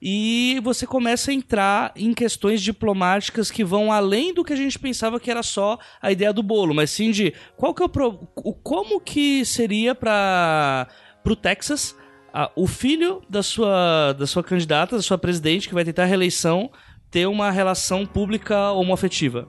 E 0.07 0.61
você 0.63 0.85
começa 0.85 1.31
a 1.31 1.33
entrar 1.33 1.91
em 1.95 2.13
questões 2.13 2.61
diplomáticas 2.61 3.49
que 3.49 3.63
vão 3.63 3.91
além 3.91 4.35
do 4.35 4.43
que 4.43 4.53
a 4.53 4.55
gente 4.55 4.77
pensava 4.77 5.19
que 5.19 5.31
era 5.31 5.41
só 5.41 5.79
a 5.99 6.11
ideia 6.11 6.31
do 6.31 6.43
bolo, 6.43 6.75
mas 6.75 6.91
sim 6.91 7.09
de 7.09 7.33
qual 7.57 7.73
que 7.73 7.81
é 7.81 7.87
o, 7.87 7.89
pro, 7.89 8.29
o 8.35 8.53
como 8.53 9.01
que 9.01 9.43
seria 9.43 9.95
para 9.95 10.87
pro 11.23 11.35
Texas 11.35 11.95
ah, 12.31 12.51
o 12.55 12.67
filho 12.67 13.23
da 13.27 13.41
sua 13.41 14.13
da 14.13 14.27
sua 14.27 14.43
candidata, 14.43 14.95
da 14.95 15.01
sua 15.01 15.17
presidente 15.17 15.67
que 15.67 15.73
vai 15.73 15.83
tentar 15.83 16.03
a 16.03 16.05
reeleição 16.05 16.69
ter 17.09 17.25
uma 17.25 17.49
relação 17.49 18.05
pública 18.05 18.73
homoafetiva. 18.73 19.47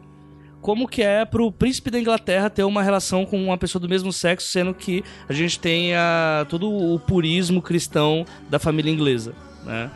Como 0.62 0.88
que 0.88 1.03
é 1.03 1.27
pro 1.27 1.53
príncipe 1.53 1.90
da 1.90 2.01
Inglaterra 2.01 2.49
ter 2.49 2.64
uma 2.64 2.83
relação 2.83 3.27
com 3.27 3.45
uma 3.45 3.59
pessoa 3.59 3.79
do 3.79 3.90
mesmo 3.90 4.11
sexo, 4.11 4.49
sendo 4.49 4.73
que 4.73 5.05
a 5.29 5.35
gente 5.35 5.61
tem 5.61 5.95
ah, 5.95 6.47
todo 6.49 6.73
o 6.73 6.99
purismo 6.99 7.61
cristão 7.61 8.25
da 8.49 8.59
família 8.59 8.90
inglesa, 8.90 9.35
né? 9.62 9.90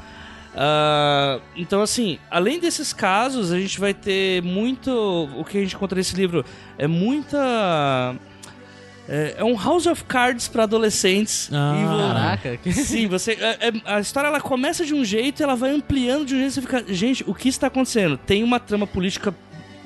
Ah, 0.55 1.39
então, 1.57 1.81
assim, 1.81 2.19
além 2.31 2.59
desses 2.59 2.93
casos, 2.93 3.53
a 3.53 3.59
gente 3.59 3.79
vai 3.79 3.95
ter 3.95 4.43
muito. 4.43 4.91
O 5.37 5.45
que 5.45 5.59
a 5.59 5.61
gente 5.61 5.75
encontra 5.75 5.97
nesse 5.97 6.15
livro 6.17 6.45
é 6.79 6.87
muita. 6.87 8.17
É, 9.09 9.37
é 9.39 9.45
um 9.45 9.57
House 9.57 9.87
of 9.87 10.05
Cards 10.05 10.47
para 10.49 10.65
adolescentes. 10.65 11.49
Ah. 11.53 11.75
E 11.77 11.99
Caraca, 12.15 12.57
que- 12.59 12.73
Sim, 12.73 13.07
você. 13.09 13.33
é- 13.33 13.69
é- 13.69 13.73
a 13.85 14.01
história 14.01 14.29
ela 14.29 14.41
começa 14.41 14.85
de 14.85 14.95
um 14.95 15.05
jeito 15.05 15.41
e 15.41 15.43
ela 15.43 15.57
vai 15.57 15.71
ampliando 15.71 16.27
de 16.27 16.35
um 16.35 16.39
jeito 16.39 16.51
e 16.51 16.55
você 16.55 16.61
fica. 16.61 16.85
Gente, 16.95 17.25
o 17.27 17.35
que 17.35 17.49
está 17.49 17.67
acontecendo? 17.69 18.17
Tem 18.17 18.43
uma 18.45 18.61
trama 18.61 18.87
política 18.87 19.35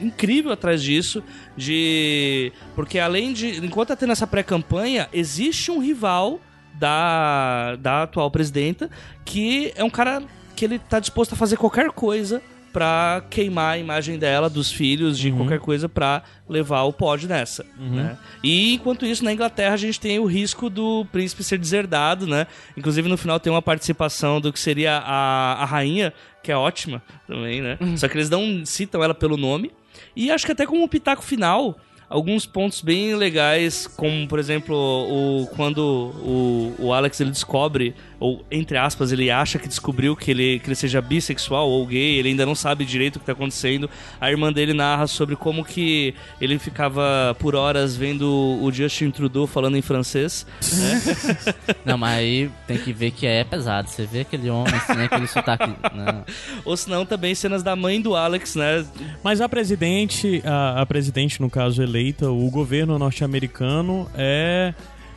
incrível 0.00 0.50
atrás 0.52 0.82
disso. 0.82 1.22
De. 1.56 2.52
Porque 2.74 2.98
além 2.98 3.32
de. 3.32 3.64
Enquanto 3.64 3.88
tá 3.88 3.96
tendo 3.96 4.12
essa 4.12 4.26
pré-campanha, 4.26 5.08
existe 5.12 5.70
um 5.70 5.78
rival 5.78 6.40
da, 6.74 7.76
da 7.76 8.02
atual 8.02 8.30
presidenta 8.30 8.90
que 9.24 9.72
é 9.76 9.84
um 9.84 9.88
cara 9.90 10.22
que 10.54 10.64
ele 10.64 10.78
tá 10.78 10.98
disposto 11.00 11.32
a 11.32 11.36
fazer 11.36 11.56
qualquer 11.56 11.90
coisa 11.90 12.42
pra 12.72 13.22
queimar 13.30 13.74
a 13.74 13.78
imagem 13.78 14.18
dela, 14.18 14.50
dos 14.50 14.72
filhos, 14.72 15.16
de 15.16 15.30
qualquer 15.30 15.60
coisa 15.60 15.88
pra 15.88 16.24
levar 16.48 16.82
o 16.82 16.92
pódio 16.92 17.28
nessa, 17.28 17.64
né? 17.78 18.18
E 18.42 18.74
enquanto 18.74 19.06
isso, 19.06 19.24
na 19.24 19.32
Inglaterra 19.32 19.74
a 19.74 19.76
gente 19.76 20.00
tem 20.00 20.18
o 20.18 20.24
risco 20.24 20.68
do 20.68 21.06
príncipe 21.12 21.44
ser 21.44 21.56
deserdado, 21.56 22.26
né? 22.26 22.48
Inclusive 22.76 23.08
no 23.08 23.16
final 23.16 23.38
tem 23.38 23.52
uma 23.52 23.62
participação 23.62 24.40
do 24.40 24.52
que 24.52 24.58
seria 24.58 24.98
a, 24.98 25.62
a 25.62 25.64
rainha, 25.64 26.12
que 26.42 26.50
é 26.50 26.56
ótima 26.56 27.00
também, 27.28 27.62
né? 27.62 27.78
Só 27.96 28.08
que 28.08 28.16
eles 28.16 28.28
não 28.28 28.66
citam 28.66 29.04
ela 29.04 29.14
pelo 29.14 29.36
nome. 29.36 29.70
E 30.16 30.32
acho 30.32 30.44
que 30.44 30.50
até 30.50 30.66
como 30.66 30.82
um 30.82 30.88
pitaco 30.88 31.22
final, 31.22 31.78
alguns 32.08 32.44
pontos 32.44 32.80
bem 32.80 33.14
legais, 33.14 33.86
como 33.86 34.26
por 34.26 34.40
exemplo, 34.40 34.74
o, 34.76 35.46
quando 35.54 35.78
o, 35.78 36.74
o 36.78 36.92
Alex 36.92 37.20
ele 37.20 37.30
descobre, 37.30 37.94
ou 38.24 38.42
entre 38.50 38.78
aspas, 38.78 39.12
ele 39.12 39.30
acha 39.30 39.58
que 39.58 39.68
descobriu 39.68 40.16
que 40.16 40.30
ele, 40.30 40.58
que 40.58 40.68
ele 40.68 40.74
seja 40.74 41.02
bissexual 41.02 41.68
ou 41.68 41.84
gay, 41.86 42.18
ele 42.18 42.30
ainda 42.30 42.46
não 42.46 42.54
sabe 42.54 42.82
direito 42.86 43.16
o 43.16 43.20
que 43.20 43.26
tá 43.26 43.32
acontecendo. 43.32 43.90
A 44.18 44.30
irmã 44.30 44.50
dele 44.50 44.72
narra 44.72 45.06
sobre 45.06 45.36
como 45.36 45.62
que 45.62 46.14
ele 46.40 46.58
ficava 46.58 47.36
por 47.38 47.54
horas 47.54 47.94
vendo 47.94 48.26
o 48.62 48.72
Justin 48.72 49.10
Trudeau 49.10 49.46
falando 49.46 49.76
em 49.76 49.82
francês. 49.82 50.46
Não, 51.84 51.98
mas 51.98 52.18
aí 52.18 52.50
tem 52.66 52.78
que 52.78 52.94
ver 52.94 53.10
que 53.10 53.26
é 53.26 53.44
pesado. 53.44 53.90
Você 53.90 54.06
vê 54.06 54.20
aquele 54.20 54.48
homem, 54.48 54.74
assim, 54.74 55.02
aquele 55.02 55.26
sotaque. 55.26 55.68
Não. 55.94 56.24
Ou 56.64 56.76
senão 56.78 57.04
também 57.04 57.34
cenas 57.34 57.62
da 57.62 57.76
mãe 57.76 58.00
do 58.00 58.16
Alex, 58.16 58.54
né? 58.56 58.86
Mas 59.22 59.42
a 59.42 59.48
presidente, 59.50 60.42
a, 60.46 60.80
a 60.80 60.86
presidente, 60.86 61.42
no 61.42 61.50
caso 61.50 61.82
eleita, 61.82 62.30
o 62.30 62.50
governo 62.50 62.98
norte-americano 62.98 64.08
é. 64.14 64.72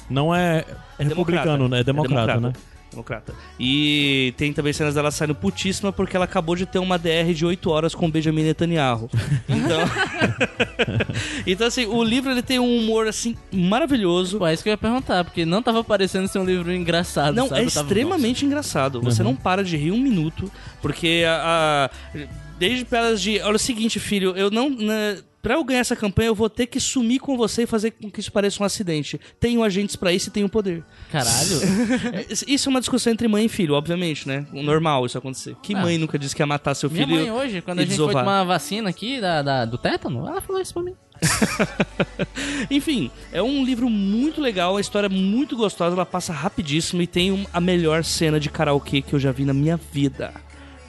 Não 0.09 0.33
é, 0.33 0.63
É 0.97 1.03
republicano, 1.03 1.67
democrata. 1.67 1.69
né? 1.69 1.79
É 1.79 1.83
democrata, 1.83 2.31
É 2.33 2.39
né? 2.39 2.53
Democrata. 2.91 3.33
E 3.59 4.33
tem 4.37 4.51
também 4.53 4.73
cenas 4.73 4.95
dela 4.95 5.11
saindo 5.11 5.35
putíssima 5.35 5.91
porque 5.91 6.15
ela 6.15 6.25
acabou 6.25 6.55
de 6.55 6.65
ter 6.65 6.79
uma 6.79 6.97
DR 6.97 7.33
de 7.33 7.45
8 7.45 7.69
horas 7.69 7.93
com 7.93 8.05
o 8.07 8.11
Benjamin 8.11 8.43
Netanyahu. 8.43 9.09
Então, 9.49 9.79
então 11.45 11.67
assim, 11.67 11.85
o 11.85 12.03
livro 12.03 12.31
ele 12.31 12.41
tem 12.41 12.59
um 12.59 12.77
humor 12.77 13.07
assim 13.07 13.35
maravilhoso. 13.51 14.37
Pô, 14.37 14.47
é 14.47 14.53
isso 14.53 14.63
que 14.63 14.69
eu 14.69 14.73
ia 14.73 14.77
perguntar, 14.77 15.23
porque 15.23 15.45
não 15.45 15.61
tava 15.61 15.83
parecendo 15.83 16.27
ser 16.27 16.39
um 16.39 16.45
livro 16.45 16.73
engraçado, 16.73 17.35
Não, 17.35 17.47
sabe? 17.49 17.61
é 17.61 17.65
tava, 17.65 17.85
extremamente 17.87 18.45
engraçado. 18.45 19.01
Você 19.01 19.21
Uhum. 19.21 19.29
não 19.29 19.35
para 19.35 19.63
de 19.63 19.75
rir 19.77 19.91
um 19.91 19.97
minuto, 19.99 20.51
porque 20.81 21.23
a, 21.27 21.89
a- 22.15 22.19
desde 22.57 22.85
pelas 22.85 23.21
de, 23.21 23.39
olha 23.41 23.55
o 23.55 23.59
seguinte, 23.59 23.99
filho, 23.99 24.35
eu 24.35 24.49
não 24.51 24.69
na, 24.69 25.17
Pra 25.39 25.53
eu 25.55 25.63
ganhar 25.63 25.79
essa 25.79 25.95
campanha, 25.95 26.27
eu 26.27 26.35
vou 26.35 26.49
ter 26.49 26.65
que 26.67 26.77
sumir 26.77 27.19
com 27.19 27.37
você 27.37 27.63
e 27.63 27.65
fazer 27.65 27.91
com 27.91 28.11
que 28.11 28.19
isso 28.19 28.29
pareça 28.31 28.61
um 28.61 28.65
acidente. 28.65 29.17
Tenho 29.39 29.63
agentes 29.63 29.95
pra 29.95 30.11
isso 30.11 30.27
e 30.27 30.31
tenho 30.31 30.49
poder. 30.49 30.83
"Nossa, 31.13 31.59
Caralho. 31.61 32.25
Isso 32.45 32.67
é 32.67 32.69
uma 32.69 32.81
discussão 32.81 33.13
entre 33.13 33.29
mãe 33.29 33.45
e 33.45 33.47
filho, 33.47 33.73
obviamente, 33.75 34.27
né? 34.27 34.45
Normal 34.51 35.05
isso 35.05 35.17
acontecer. 35.17 35.55
Que 35.63 35.73
Ah. 35.73 35.79
mãe 35.81 35.97
nunca 35.97 36.19
disse 36.19 36.35
que 36.35 36.41
ia 36.41 36.45
matar 36.45 36.75
seu 36.75 36.89
Minha 36.89 37.07
filho? 37.07 37.17
mãe 37.17 37.31
hoje, 37.31 37.61
quando 37.61 37.79
a 37.79 37.81
gente 37.83 37.95
foi 37.95 38.07
desovar. 38.07 38.25
tomar 38.25 38.41
a 38.41 38.43
vacina 38.43 38.89
aqui 38.89 39.21
da, 39.21 39.41
da- 39.41 39.63
do 39.65 39.77
tétano, 39.77 40.27
ela 40.27 40.41
falou 40.41 40.61
isso 40.61 40.73
pra 40.73 40.83
mim. 40.83 40.95
Enfim, 42.69 43.09
é 43.31 43.41
um 43.41 43.63
livro 43.63 43.89
muito 43.89 44.41
legal, 44.41 44.75
a 44.77 44.81
história 44.81 45.07
é 45.07 45.09
muito 45.09 45.55
gostosa, 45.55 45.95
ela 45.95 46.05
passa 46.05 46.33
rapidíssimo 46.33 47.01
e 47.01 47.07
tem 47.07 47.31
um- 47.31 47.45
a 47.53 47.61
melhor 47.61 48.03
cena 48.03 48.39
de 48.39 48.49
karaokê 48.49 49.01
que 49.01 49.13
eu 49.13 49.19
já 49.19 49.31
vi 49.31 49.45
na 49.45 49.53
minha 49.53 49.77
vida. 49.77 50.33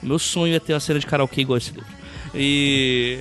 Meu 0.01 0.19
sonho 0.19 0.55
é 0.55 0.59
ter 0.59 0.73
uma 0.73 0.79
cena 0.79 0.99
de 0.99 1.05
karaokê 1.05 1.41
igual 1.41 1.57
esse 1.57 1.71
livro. 1.71 1.85
E. 2.33 3.19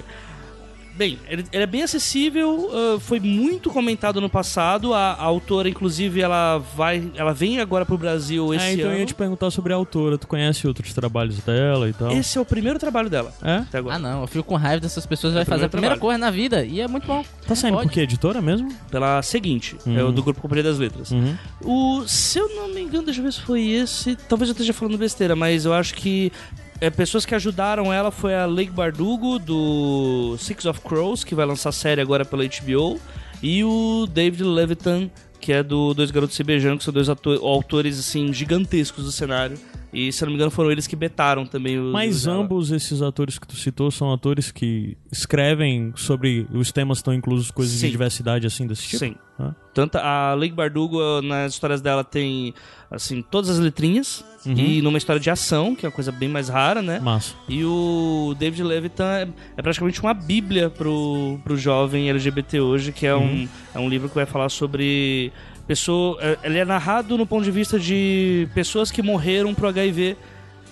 Bem, 0.95 1.17
ele, 1.29 1.45
ele 1.53 1.63
é 1.63 1.67
bem 1.67 1.85
acessível, 1.85 2.71
ah, 2.73 2.99
foi 2.99 3.21
muito 3.21 3.71
comentado 3.71 4.21
no 4.21 4.29
passado. 4.29 4.93
A, 4.93 5.13
a 5.13 5.23
autora, 5.23 5.69
inclusive, 5.69 6.21
ela 6.21 6.59
vai. 6.59 7.09
Ela 7.15 7.33
vem 7.33 7.61
agora 7.61 7.87
pro 7.87 7.97
Brasil 7.97 8.53
esse 8.53 8.65
É, 8.65 8.73
então 8.73 8.87
eu 8.87 8.91
ano. 8.91 8.99
ia 8.99 9.07
te 9.07 9.15
perguntar 9.15 9.49
sobre 9.53 9.73
a 9.73 9.77
autora. 9.77 10.19
Tu 10.19 10.27
conhece 10.27 10.67
outros 10.67 10.93
trabalhos 10.93 11.39
dela 11.39 11.89
e 11.89 11.93
tal? 11.93 12.11
Esse 12.11 12.37
é 12.37 12.41
o 12.41 12.45
primeiro 12.45 12.81
trabalho 12.81 13.09
dela. 13.09 13.33
É? 13.45 13.59
Até 13.59 13.79
agora. 13.79 13.95
Ah, 13.95 13.99
não, 14.01 14.23
eu 14.23 14.27
fico 14.27 14.43
com 14.43 14.57
raiva 14.57 14.81
dessas 14.81 15.07
pessoas, 15.07 15.35
vai 15.35 15.43
É 15.43 15.45
o 15.45 15.47
fazer 15.47 15.67
a 15.67 15.69
primeira 15.69 15.95
trabalho. 15.95 16.01
coisa 16.01 16.19
na 16.19 16.33
vida, 16.33 16.65
e 16.65 16.81
é 16.81 16.89
muito 16.89 17.07
bom. 17.07 17.25
Tá 17.47 17.55
saindo 17.55 17.77
Pode. 17.77 17.87
por 17.91 17.95
que? 17.95 18.01
Editora 18.01 18.43
mesmo? 18.43 18.69
Pela 18.91 19.23
seguinte, 19.23 19.77
é 19.87 20.03
o 20.03 20.11
do 20.11 20.21
Grupo 20.21 20.41
Companhia 20.41 20.65
das 20.65 20.81
Letras. 20.81 21.13
Uhum. 21.13 21.37
O, 21.63 22.09
se 22.09 22.41
eu 22.41 22.49
não 22.57 22.75
me 22.75 22.81
engano, 22.81 23.05
deixa 23.05 23.21
eu 23.21 23.25
ver 23.25 23.33
se 23.33 23.41
foi 23.43 23.65
esse. 23.69 24.17
Talvez 24.29 24.49
eu 24.49 24.53
esteja 24.53 24.73
falando 24.73 24.99
besteira, 24.99 25.37
mas 25.37 25.65
eu 25.65 25.73
acho 25.73 25.95
que 25.95 26.33
é, 26.81 26.91
pessoas 26.91 27.27
que 27.27 27.35
ajudaram 27.35 27.93
ela 27.93 28.11
foi 28.11 28.35
a 28.35 28.47
Lake 28.47 28.71
Bardugo, 28.71 29.39
do 29.39 30.37
Six 30.39 30.65
of 30.67 30.81
Crows, 30.81 31.25
que 31.25 31.35
vai 31.35 31.45
lançar 31.45 31.73
série 31.73 32.01
agora 32.01 32.25
pela 32.25 32.45
HBO, 32.45 33.01
e 33.43 33.65
o 33.65 34.07
David 34.07 34.45
Levitan, 34.45 35.11
que 35.41 35.53
é 35.53 35.63
do 35.63 35.95
Dois 35.95 36.11
Garotos 36.11 36.37
Se 36.37 36.45
Beijando, 36.45 36.79
que 36.79 36.85
são 36.85 36.95
dois 36.95 37.09
autores 37.09 37.99
assim 37.99 38.33
gigantescos 38.33 39.05
do 39.05 39.13
cenário. 39.13 39.59
E 39.93 40.13
se 40.13 40.23
eu 40.23 40.27
não 40.27 40.33
me 40.33 40.37
engano, 40.37 40.51
foram 40.51 40.71
eles 40.71 40.87
que 40.87 40.95
betaram 40.95 41.47
também 41.47 41.79
o. 41.79 41.93
Mas 41.93 42.27
o 42.27 42.31
ambos 42.31 42.71
esses 42.71 43.01
atores 43.01 43.39
que 43.39 43.47
tu 43.47 43.57
citou 43.57 43.91
são 43.91 44.13
atores 44.13 44.51
que 44.51 44.97
escrevem 45.11 45.93
sobre 45.97 46.47
os 46.53 46.71
temas 46.71 46.99
estão 46.99 47.15
inclusos 47.15 47.51
coisas 47.51 47.75
Sim. 47.75 47.87
de 47.87 47.93
diversidade 47.93 48.47
assim 48.47 48.67
desse 48.67 48.83
tipo? 48.83 48.99
Sim. 48.99 49.15
Ah. 49.39 49.55
Tanto 49.73 49.97
a 49.97 50.35
Lake 50.35 50.55
Bardugo, 50.55 51.23
nas 51.23 51.53
histórias 51.53 51.81
dela, 51.81 52.03
tem, 52.03 52.53
assim, 52.91 53.23
todas 53.23 53.49
as 53.49 53.59
letrinhas. 53.59 54.25
Uhum. 54.45 54.55
E 54.57 54.83
numa 54.83 54.99
história 54.99 55.21
de 55.21 55.31
ação, 55.31 55.75
que 55.75 55.87
é 55.87 55.89
uma 55.89 55.95
coisa 55.95 56.11
bem 56.11 56.29
mais 56.29 56.49
rara, 56.49 56.83
né? 56.83 56.99
Massa. 56.99 57.35
E 57.49 57.65
o 57.65 58.35
David 58.39 58.63
Levitan 58.65 59.05
é, 59.05 59.29
é 59.57 59.63
praticamente 59.63 60.01
uma 60.01 60.15
bíblia 60.15 60.69
pro, 60.69 61.39
pro 61.45 61.57
jovem 61.57 62.11
LGBT 62.11 62.61
hoje, 62.61 62.93
que 62.93 63.07
é, 63.07 63.15
um, 63.15 63.49
é 63.75 63.79
um 63.79 63.89
livro 63.89 64.09
que 64.09 64.15
vai 64.15 64.27
falar 64.27 64.49
sobre 64.49 65.33
pessoa, 65.69 66.19
é- 66.21 66.39
ele 66.43 66.59
é 66.59 66.65
narrado 66.65 67.19
no 67.19 67.27
ponto 67.27 67.45
de 67.45 67.51
vista 67.51 67.79
de 67.79 68.49
pessoas 68.55 68.91
que 68.91 69.03
morreram 69.03 69.55
pro 69.55 69.69
HIV 69.69 70.17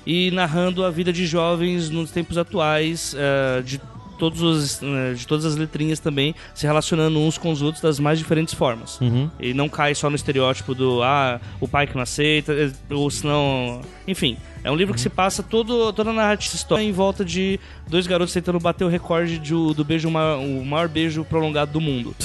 e 0.06 0.30
narrando 0.30 0.84
a 0.84 0.90
vida 0.90 1.12
de 1.12 1.26
jovens 1.26 1.90
nos 1.90 2.10
tempos 2.10 2.38
atuais, 2.38 3.14
é, 3.18 3.60
de 3.60 3.80
todos 4.18 4.40
os, 4.40 4.80
né, 4.80 5.12
de 5.12 5.26
todas 5.26 5.44
as 5.44 5.56
letrinhas 5.56 6.00
também 6.00 6.34
se 6.54 6.66
relacionando 6.66 7.18
uns 7.18 7.36
com 7.36 7.52
os 7.52 7.60
outros 7.60 7.82
das 7.82 8.00
mais 8.00 8.18
diferentes 8.18 8.54
formas. 8.54 8.98
Uhum. 8.98 9.30
E 9.38 9.52
não 9.52 9.68
cai 9.68 9.94
só 9.94 10.08
no 10.08 10.16
estereótipo 10.16 10.74
do 10.74 11.02
ah, 11.02 11.38
o 11.60 11.68
pai 11.68 11.86
que 11.86 11.94
não 11.94 12.02
aceita, 12.02 12.54
ou 12.88 13.10
senão. 13.10 13.82
Enfim, 14.08 14.38
é 14.64 14.70
um 14.70 14.76
livro 14.76 14.94
que 14.94 15.00
se 15.00 15.10
passa 15.10 15.42
todo, 15.42 15.92
toda 15.92 16.08
a 16.08 16.14
narrativa 16.14 16.56
história 16.56 16.82
em 16.82 16.92
volta 16.92 17.22
de 17.22 17.60
dois 17.86 18.06
garotos 18.06 18.32
tentando 18.32 18.58
bater 18.58 18.84
o 18.84 18.88
recorde 18.88 19.38
de, 19.38 19.50
do 19.52 19.84
beijo, 19.84 20.08
o 20.08 20.64
maior 20.64 20.88
beijo 20.88 21.22
prolongado 21.22 21.72
do 21.72 21.80
mundo. 21.82 22.16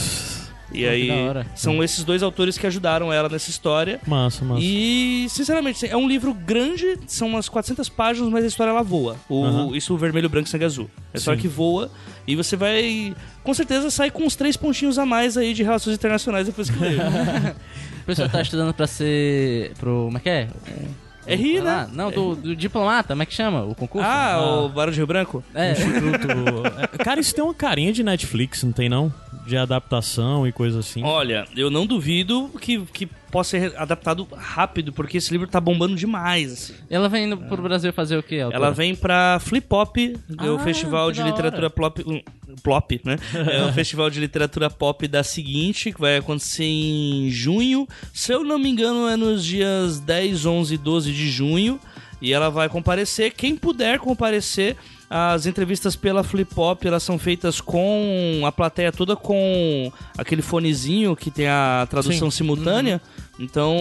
E 0.73 0.87
aí, 0.87 1.09
são 1.55 1.83
esses 1.83 2.03
dois 2.03 2.23
autores 2.23 2.57
que 2.57 2.65
ajudaram 2.65 3.11
ela 3.11 3.27
nessa 3.29 3.49
história. 3.49 3.99
Massa, 4.07 4.45
massa. 4.45 4.61
E, 4.63 5.27
sinceramente, 5.29 5.85
é 5.85 5.97
um 5.97 6.07
livro 6.07 6.33
grande, 6.33 6.97
são 7.07 7.27
umas 7.27 7.49
400 7.49 7.89
páginas, 7.89 8.29
mas 8.29 8.43
a 8.43 8.47
história 8.47 8.71
ela 8.71 8.83
voa. 8.83 9.17
O. 9.29 9.75
Isso, 9.75 9.93
o 9.93 9.97
vermelho, 9.97 10.29
branco 10.29 10.47
e 10.47 10.51
sangue 10.51 10.65
azul. 10.65 10.89
É 11.13 11.17
a 11.17 11.17
história 11.17 11.37
Sim. 11.39 11.47
que 11.47 11.53
voa 11.53 11.91
e 12.27 12.35
você 12.35 12.55
vai, 12.55 13.15
com 13.43 13.53
certeza, 13.53 13.89
sair 13.89 14.11
com 14.11 14.23
uns 14.23 14.35
três 14.35 14.55
pontinhos 14.55 14.97
a 14.97 15.05
mais 15.05 15.37
aí 15.37 15.53
de 15.53 15.63
relações 15.63 15.95
internacionais 15.95 16.47
depois 16.47 16.69
que 16.69 16.79
ler. 16.79 16.99
O 18.01 18.03
pessoal 18.03 18.27
tá 18.27 18.41
estudando 18.41 18.73
pra 18.73 18.87
ser. 18.87 19.73
pro. 19.79 20.05
Como 20.05 20.17
é 20.17 20.19
que 20.19 20.29
é? 20.29 20.47
É 21.25 21.35
rir, 21.35 21.61
né? 21.61 21.87
Não, 21.93 22.09
do, 22.09 22.35
do 22.35 22.55
diplomata, 22.55 23.09
como 23.09 23.21
é 23.21 23.25
que 23.27 23.33
chama? 23.33 23.63
O 23.63 23.75
concurso? 23.75 24.07
Ah, 24.09 24.41
o 24.65 24.69
Barão 24.69 24.91
de 24.91 24.97
Rio 24.97 25.05
Branco? 25.05 25.43
É, 25.53 25.73
Instituto. 25.73 26.27
É, 26.97 27.03
Cara, 27.03 27.19
isso 27.19 27.33
tem 27.33 27.43
uma 27.43 27.53
carinha 27.53 27.93
de 27.93 28.03
Netflix, 28.03 28.63
não 28.63 28.71
tem 28.71 28.89
não? 28.89 29.13
De 29.45 29.57
adaptação 29.57 30.47
e 30.47 30.51
coisa 30.51 30.79
assim. 30.79 31.03
Olha, 31.03 31.45
eu 31.55 31.69
não 31.69 31.85
duvido 31.85 32.49
que, 32.59 32.79
que 32.93 33.05
possa 33.05 33.51
ser 33.51 33.75
adaptado 33.77 34.27
rápido, 34.35 34.91
porque 34.93 35.17
esse 35.17 35.31
livro 35.31 35.47
tá 35.47 35.59
bombando 35.59 35.95
demais. 35.95 36.51
assim. 36.51 36.73
ela 36.89 37.07
vem 37.09 37.25
indo 37.25 37.37
pro 37.37 37.61
Brasil 37.61 37.91
fazer 37.93 38.17
o 38.17 38.23
quê? 38.23 38.39
autora? 38.41 38.55
Ela 38.65 38.71
vem 38.71 38.95
pra 38.95 39.39
Flip 39.39 39.65
Pop, 39.67 40.17
o 40.29 40.55
Ah, 40.55 40.59
festival 40.59 41.07
que 41.07 41.13
de 41.15 41.19
da 41.21 41.27
literatura 41.27 41.69
plop, 41.69 41.99
um, 42.05 42.21
plop, 42.61 43.01
né? 43.03 43.17
É 43.33 43.63
o 43.63 43.71
festival 43.73 44.09
de 44.09 44.19
literatura 44.19 44.69
pop 44.69 45.07
da 45.07 45.23
seguinte, 45.23 45.91
que 45.91 45.99
vai 45.99 46.17
acontecer 46.17 46.65
em 46.65 47.29
junho. 47.29 47.87
Se 48.13 48.33
eu 48.33 48.43
não 48.43 48.59
me 48.59 48.69
engano, 48.69 49.07
é 49.07 49.15
nos 49.15 49.43
dias 49.43 49.99
10, 49.99 50.45
11 50.45 50.73
e 50.73 50.77
12 50.77 51.13
de 51.13 51.29
junho. 51.29 51.79
E 52.21 52.31
ela 52.33 52.49
vai 52.49 52.69
comparecer. 52.69 53.33
Quem 53.33 53.55
puder 53.55 53.97
comparecer, 53.97 54.77
as 55.13 55.45
entrevistas 55.45 55.93
pela 55.93 56.23
Flip 56.23 56.55
Pop, 56.55 56.87
elas 56.87 57.03
são 57.03 57.19
feitas 57.19 57.59
com 57.59 58.43
a 58.45 58.51
plateia 58.51 58.93
toda 58.93 59.13
com 59.13 59.91
aquele 60.17 60.41
fonezinho 60.41 61.17
que 61.17 61.29
tem 61.29 61.49
a 61.49 61.85
tradução 61.89 62.31
Sim. 62.31 62.37
simultânea. 62.37 63.01
Então, 63.37 63.75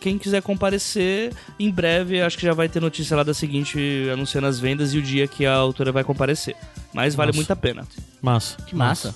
quem 0.00 0.18
quiser 0.18 0.42
comparecer, 0.42 1.32
em 1.56 1.70
breve, 1.70 2.20
acho 2.20 2.36
que 2.36 2.44
já 2.44 2.52
vai 2.52 2.68
ter 2.68 2.80
notícia 2.80 3.16
lá 3.16 3.22
da 3.22 3.32
seguinte, 3.32 3.78
anunciando 4.12 4.48
as 4.48 4.58
vendas 4.58 4.92
e 4.92 4.98
o 4.98 5.02
dia 5.02 5.28
que 5.28 5.46
a 5.46 5.54
autora 5.54 5.92
vai 5.92 6.02
comparecer. 6.02 6.56
Mas 6.92 7.14
vale 7.14 7.30
muito 7.30 7.52
a 7.52 7.56
pena. 7.56 7.86
Massa. 8.20 8.56
Que 8.66 8.74
massa. 8.74 9.14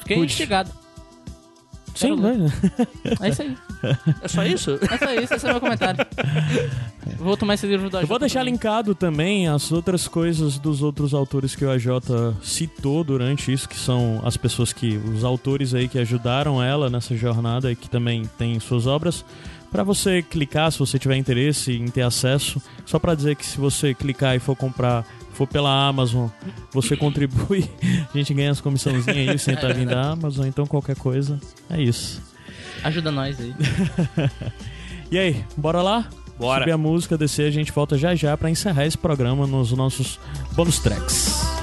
Fiquei 0.00 0.18
Cuide. 0.18 0.32
instigado. 0.32 0.70
Sim, 1.98 2.16
né? 2.16 2.52
É 3.20 3.28
isso 3.28 3.42
aí. 3.42 3.56
É 4.22 4.28
só 4.28 4.44
isso? 4.44 4.78
É 4.90 4.98
só 4.98 5.14
isso, 5.14 5.34
esse 5.34 5.46
é 5.46 5.48
o 5.50 5.52
meu 5.52 5.60
comentário. 5.60 6.04
Vou 7.18 7.36
tomar 7.36 7.54
esse 7.54 7.66
livro 7.66 7.88
do 7.88 7.96
Eu 7.96 8.00
AJ 8.00 8.08
vou 8.08 8.18
deixar 8.18 8.40
também. 8.40 8.52
linkado 8.54 8.94
também 8.94 9.48
as 9.48 9.72
outras 9.72 10.06
coisas 10.06 10.58
dos 10.58 10.82
outros 10.82 11.14
autores 11.14 11.56
que 11.56 11.64
o 11.64 11.70
AJ 11.70 11.86
citou 12.42 13.02
durante 13.02 13.52
isso, 13.52 13.68
que 13.68 13.76
são 13.76 14.20
as 14.24 14.36
pessoas 14.36 14.72
que. 14.72 14.96
os 14.96 15.24
autores 15.24 15.74
aí 15.74 15.88
que 15.88 15.98
ajudaram 15.98 16.62
ela 16.62 16.88
nessa 16.90 17.16
jornada 17.16 17.70
e 17.72 17.76
que 17.76 17.88
também 17.88 18.24
têm 18.38 18.58
suas 18.60 18.86
obras. 18.86 19.24
Pra 19.70 19.82
você 19.82 20.22
clicar, 20.22 20.72
se 20.72 20.78
você 20.78 20.98
tiver 20.98 21.16
interesse 21.16 21.72
em 21.74 21.88
ter 21.88 22.02
acesso, 22.02 22.60
só 22.86 22.98
pra 22.98 23.14
dizer 23.14 23.36
que 23.36 23.44
se 23.44 23.58
você 23.58 23.92
clicar 23.92 24.34
e 24.34 24.38
for 24.38 24.56
comprar, 24.56 25.04
for 25.38 25.46
pela 25.46 25.86
Amazon, 25.86 26.26
você 26.72 26.96
contribui, 26.96 27.70
a 28.12 28.18
gente 28.18 28.34
ganha 28.34 28.50
as 28.50 28.60
comissãozinhas 28.60 29.28
aí, 29.28 29.38
senta 29.38 29.72
vindo 29.72 29.90
da 29.90 30.10
Amazon, 30.10 30.48
então 30.48 30.66
qualquer 30.66 30.96
coisa, 30.96 31.38
é 31.70 31.80
isso. 31.80 32.20
Ajuda 32.82 33.12
nós 33.12 33.38
aí. 33.40 33.54
E 35.10 35.16
aí, 35.16 35.42
bora 35.56 35.80
lá? 35.80 36.06
Bora. 36.38 36.64
Subir 36.64 36.72
a 36.72 36.76
música, 36.76 37.16
descer, 37.16 37.46
a 37.46 37.50
gente 37.50 37.72
volta 37.72 37.96
já 37.96 38.14
já 38.14 38.36
pra 38.36 38.50
encerrar 38.50 38.84
esse 38.84 38.98
programa 38.98 39.46
nos 39.46 39.72
nossos 39.72 40.20
bônus 40.52 40.78
tracks. 40.80 41.57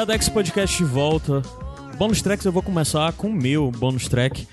Iradex 0.00 0.30
Podcast 0.30 0.78
de 0.78 0.84
volta. 0.84 1.42
Bônus 1.98 2.22
tracks 2.22 2.46
eu 2.46 2.50
vou 2.52 2.62
começar 2.62 3.12
com 3.12 3.28
o 3.28 3.34
meu 3.34 3.70
bônus 3.70 4.08
track, 4.08 4.48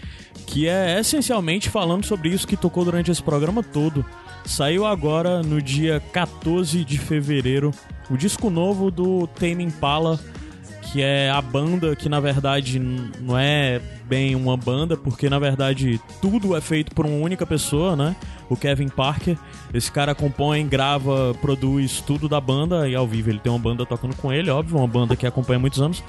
que 0.45 0.67
é 0.67 0.99
essencialmente 0.99 1.69
falando 1.69 2.03
sobre 2.03 2.27
isso 2.27 2.45
que 2.45 2.57
tocou 2.57 2.83
durante 2.83 3.09
esse 3.09 3.23
programa 3.23 3.63
todo. 3.63 4.05
Saiu 4.45 4.85
agora 4.85 5.41
no 5.41 5.61
dia 5.61 6.03
14 6.11 6.83
de 6.83 6.97
fevereiro 6.97 7.71
o 8.09 8.17
disco 8.17 8.49
novo 8.49 8.91
do 8.91 9.25
Tame 9.25 9.63
Impala, 9.63 10.19
que 10.91 11.01
é 11.01 11.29
a 11.29 11.41
banda 11.41 11.95
que 11.95 12.07
na 12.07 12.19
verdade 12.19 12.79
não 12.79 13.37
é 13.37 13.81
bem 14.05 14.35
uma 14.35 14.55
banda, 14.55 14.95
porque 14.95 15.29
na 15.29 15.37
verdade 15.37 15.99
tudo 16.21 16.55
é 16.55 16.61
feito 16.61 16.95
por 16.95 17.05
uma 17.05 17.17
única 17.17 17.45
pessoa, 17.45 17.95
né? 17.95 18.15
O 18.49 18.55
Kevin 18.55 18.87
Parker. 18.87 19.37
Esse 19.73 19.91
cara 19.91 20.15
compõe, 20.15 20.65
grava, 20.65 21.33
produz 21.41 21.99
tudo 22.01 22.29
da 22.29 22.39
banda 22.39 22.87
e 22.87 22.95
ao 22.95 23.05
vivo 23.05 23.29
ele 23.29 23.39
tem 23.39 23.51
uma 23.51 23.59
banda 23.59 23.85
tocando 23.85 24.15
com 24.15 24.31
ele, 24.31 24.49
óbvio, 24.49 24.77
uma 24.77 24.87
banda 24.87 25.15
que 25.15 25.27
acompanha 25.27 25.57
há 25.57 25.61
muitos 25.61 25.81
anos. 25.81 26.03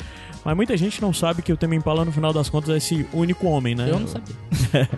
Mas 0.44 0.56
muita 0.56 0.76
gente 0.76 1.02
não 1.02 1.12
sabe 1.12 1.42
que 1.42 1.52
o 1.52 1.56
Tame 1.56 1.76
Impala 1.76 2.04
no 2.04 2.12
final 2.12 2.32
das 2.32 2.48
contas 2.48 2.70
é 2.70 2.76
esse 2.76 3.06
único 3.12 3.46
homem, 3.48 3.74
né? 3.74 3.90
Eu 3.90 3.98
não 3.98 4.06
sabia. 4.06 4.34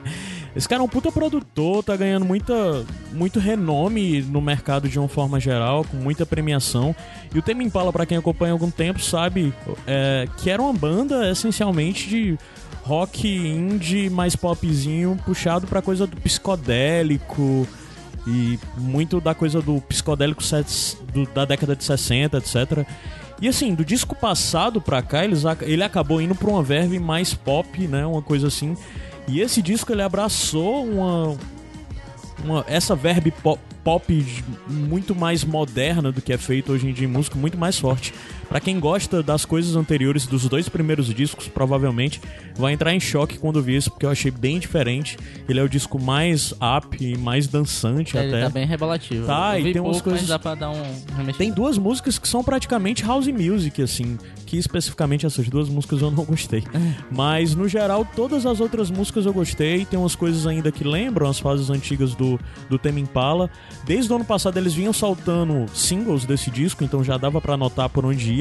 Esse 0.55 0.69
cara 0.69 0.83
é 0.83 0.85
um 0.85 0.89
puta 0.89 1.13
produtor, 1.13 1.83
tá 1.85 1.97
ganhando 1.97 2.25
muita, 2.25 2.85
muito 3.13 3.39
renome 3.39 4.21
no 4.23 4.41
mercado 4.41 4.89
de 4.89 4.99
uma 4.99 5.09
forma 5.09 5.39
geral, 5.39 5.85
com 5.85 5.97
muita 5.97 6.27
premiação. 6.27 6.95
E 7.35 7.39
o 7.39 7.43
Tame 7.43 7.65
Impala, 7.65 7.93
pra 7.93 8.05
quem 8.05 8.19
acompanha 8.19 8.53
há 8.53 8.55
algum 8.55 8.71
tempo, 8.71 9.01
sabe 9.01 9.55
é, 9.87 10.27
que 10.39 10.51
era 10.51 10.61
uma 10.61 10.73
banda 10.73 11.31
essencialmente 11.31 12.09
de 12.09 12.39
rock 12.83 13.29
indie 13.29 14.11
mais 14.11 14.35
popzinho, 14.35 15.17
puxado 15.25 15.67
pra 15.69 15.81
coisa 15.81 16.07
do 16.07 16.17
psicodélico 16.17 17.67
e 18.27 18.59
muito 18.77 19.21
da 19.21 19.35
coisa 19.35 19.63
do 19.63 19.81
psicodélico 19.83 20.43
do- 21.13 21.27
da 21.33 21.45
década 21.45 21.77
de 21.77 21.85
60, 21.85 22.39
etc. 22.39 22.85
E 23.41 23.49
assim, 23.49 23.75
do 23.75 23.85
disco 23.85 24.15
passado 24.15 24.81
pra 24.81 25.01
cá, 25.01 25.25
eles, 25.25 25.43
ele 25.63 25.83
acabou 25.83 26.21
indo 26.21 26.35
pra 26.35 26.51
uma 26.51 26.63
verve 26.63 26.99
mais 26.99 27.33
pop, 27.33 27.87
né? 27.87 28.05
Uma 28.05 28.21
coisa 28.21 28.49
assim. 28.49 28.77
E 29.31 29.41
esse 29.41 29.63
disco 29.63 29.93
ele 29.93 30.03
abraçou 30.03 30.85
uma, 30.85 31.37
uma 32.45 32.65
essa 32.67 32.97
verbe 32.97 33.31
pop, 33.31 33.61
pop 33.85 34.27
muito 34.69 35.15
mais 35.15 35.45
moderna 35.45 36.11
do 36.11 36.21
que 36.21 36.33
é 36.33 36.39
feito 36.39 36.73
hoje 36.73 36.89
em 36.89 36.93
dia 36.93 37.07
em 37.07 37.11
música, 37.11 37.39
muito 37.39 37.57
mais 37.57 37.79
forte. 37.79 38.13
Pra 38.51 38.59
quem 38.61 38.81
gosta 38.81 39.23
das 39.23 39.45
coisas 39.45 39.77
anteriores 39.77 40.27
dos 40.27 40.49
dois 40.49 40.69
primeiros 40.69 41.07
discos, 41.15 41.47
provavelmente 41.47 42.21
vai 42.57 42.73
entrar 42.73 42.93
em 42.93 42.99
choque 42.99 43.39
quando 43.39 43.63
vir 43.63 43.77
isso, 43.77 43.91
porque 43.93 44.05
eu 44.05 44.11
achei 44.11 44.31
bem 44.33 44.59
diferente. 44.59 45.17
Ele 45.49 45.61
é 45.61 45.63
o 45.63 45.69
disco 45.69 45.99
mais 46.03 46.53
up 46.55 46.97
e 47.01 47.17
mais 47.17 47.47
dançante 47.47 48.17
Ele 48.17 48.27
até. 48.35 48.41
tá 48.43 48.49
bem 48.51 48.67
revelativo. 48.67 49.25
Tá, 49.25 49.55
Eu 49.57 49.61
e 49.61 49.65
vi 49.65 49.73
tem 49.73 49.81
umas 49.81 49.93
pouco, 49.99 50.11
coisas- 50.11 50.23
Mas 50.23 50.29
dá 50.29 50.39
pra 50.39 50.57
dar 50.57 50.71
um. 50.71 51.33
Tem 51.39 51.53
duas 51.53 51.79
músicas 51.79 52.19
que 52.19 52.27
são 52.27 52.43
praticamente 52.43 53.05
house 53.05 53.29
music, 53.29 53.81
assim. 53.81 54.19
Que 54.47 54.57
especificamente 54.59 55.25
essas 55.25 55.49
duas 55.49 55.69
músicas 55.69 56.03
eu 56.03 56.11
não 56.11 56.25
gostei. 56.25 56.65
Mas, 57.09 57.55
no 57.55 57.69
geral, 57.69 58.05
todas 58.17 58.45
as 58.45 58.59
outras 58.61 58.91
músicas 58.91 59.27
eu 59.27 59.33
gostei. 59.33 59.85
Tem 59.85 59.97
umas 59.97 60.17
coisas 60.17 60.45
ainda 60.45 60.73
que 60.73 60.83
lembram 60.83 61.29
as 61.29 61.39
fases 61.39 61.71
antigas 61.71 62.17
do, 62.17 62.37
do 62.69 62.77
Tame 62.81 63.01
Impala. 63.01 63.49
Desde 63.85 64.13
o 64.13 64.17
ano 64.17 64.25
passado 64.25 64.57
eles 64.59 64.75
vinham 64.75 64.93
soltando 64.93 65.67
singles 65.73 66.25
desse 66.25 66.51
disco, 66.51 66.83
então 66.83 67.05
já 67.05 67.17
dava 67.17 67.41
pra 67.41 67.55
anotar 67.55 67.89
por 67.89 68.05
onde 68.05 68.33
ia. 68.33 68.40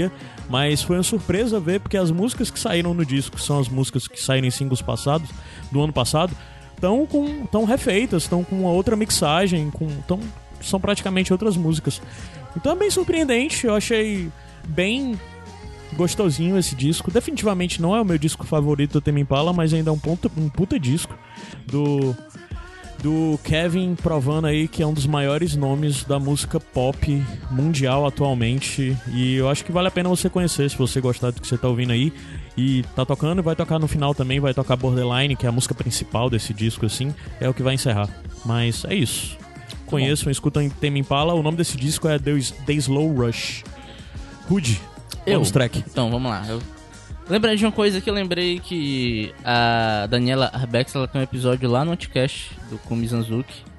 Mas 0.49 0.81
foi 0.81 0.97
uma 0.97 1.03
surpresa 1.03 1.59
ver, 1.59 1.79
porque 1.79 1.97
as 1.97 2.11
músicas 2.11 2.49
que 2.49 2.59
saíram 2.59 2.93
no 2.93 3.05
disco 3.05 3.39
são 3.39 3.59
as 3.59 3.67
músicas 3.67 4.07
que 4.07 4.21
saíram 4.21 4.47
em 4.47 4.51
singles 4.51 4.81
passados, 4.81 5.29
do 5.71 5.81
ano 5.81 5.93
passado, 5.93 6.35
estão 6.75 7.05
com 7.05 7.45
tão 7.47 7.65
refeitas, 7.65 8.23
estão 8.23 8.43
com 8.43 8.61
uma 8.61 8.71
outra 8.71 8.95
mixagem, 8.95 9.69
com 9.69 9.87
tão, 10.07 10.19
são 10.61 10.79
praticamente 10.79 11.31
outras 11.33 11.57
músicas. 11.57 12.01
Então 12.55 12.71
é 12.71 12.75
bem 12.75 12.89
surpreendente, 12.89 13.67
eu 13.67 13.75
achei 13.75 14.31
bem 14.67 15.19
gostosinho 15.93 16.57
esse 16.57 16.75
disco. 16.75 17.11
Definitivamente 17.11 17.81
não 17.81 17.95
é 17.95 18.01
o 18.01 18.05
meu 18.05 18.17
disco 18.17 18.45
favorito 18.45 18.93
do 18.93 19.01
Tame 19.01 19.21
Impala, 19.21 19.53
mas 19.53 19.73
ainda 19.73 19.89
é 19.89 19.93
um, 19.93 19.99
ponto, 19.99 20.31
um 20.37 20.49
puta 20.49 20.79
disco 20.79 21.13
do, 21.67 22.15
do 23.01 23.39
Kevin 23.43 23.95
provando 23.95 24.45
aí 24.47 24.67
que 24.67 24.83
é 24.83 24.87
um 24.87 24.93
dos 24.93 25.05
maiores 25.05 25.55
nomes 25.55 26.03
da 26.03 26.19
música 26.19 26.59
pop 26.59 27.25
mundial 27.49 28.05
atualmente. 28.05 28.95
E 29.07 29.35
eu 29.35 29.49
acho 29.49 29.63
que 29.63 29.71
vale 29.71 29.87
a 29.87 29.91
pena 29.91 30.09
você 30.09 30.29
conhecer 30.29 30.69
se 30.69 30.77
você 30.77 30.99
gostar 30.99 31.31
do 31.31 31.41
que 31.41 31.47
você 31.47 31.57
tá 31.57 31.67
ouvindo 31.67 31.91
aí. 31.91 32.11
E 32.57 32.83
tá 32.95 33.05
tocando, 33.05 33.41
vai 33.41 33.55
tocar 33.55 33.79
no 33.79 33.87
final 33.87 34.13
também, 34.13 34.39
vai 34.39 34.53
tocar 34.53 34.75
Borderline, 34.75 35.35
que 35.35 35.45
é 35.45 35.49
a 35.49 35.51
música 35.51 35.73
principal 35.73 36.29
desse 36.29 36.53
disco, 36.53 36.85
assim, 36.85 37.13
é 37.39 37.47
o 37.47 37.53
que 37.53 37.63
vai 37.63 37.75
encerrar. 37.75 38.09
Mas 38.45 38.83
é 38.85 38.93
isso. 38.93 39.37
Conheçam, 39.85 40.31
escutam 40.31 40.69
Tame 40.69 40.99
Impala. 40.99 41.33
O 41.33 41.41
nome 41.41 41.57
desse 41.57 41.77
disco 41.77 42.07
é 42.07 42.19
The, 42.19 42.33
The 42.65 42.73
Slow 42.73 43.13
Rush. 43.13 43.63
Rude, 44.49 44.79
Eu? 45.25 45.33
vamos 45.35 45.51
track. 45.51 45.83
Então, 45.89 46.11
vamos 46.11 46.29
lá. 46.29 46.45
Eu 46.47 46.61
lembrei 47.29 47.55
de 47.55 47.65
uma 47.65 47.71
coisa 47.71 48.01
que 48.01 48.09
eu 48.09 48.13
lembrei 48.13 48.59
que 48.59 49.33
a 49.43 50.07
Daniela 50.09 50.49
Arbex 50.53 50.95
ela 50.95 51.07
tem 51.07 51.21
um 51.21 51.23
episódio 51.23 51.69
lá 51.69 51.85
no 51.85 51.91
Anticast 51.91 52.51
do 52.69 52.77
Kumi 52.79 53.07
Zanzuki. 53.07 53.69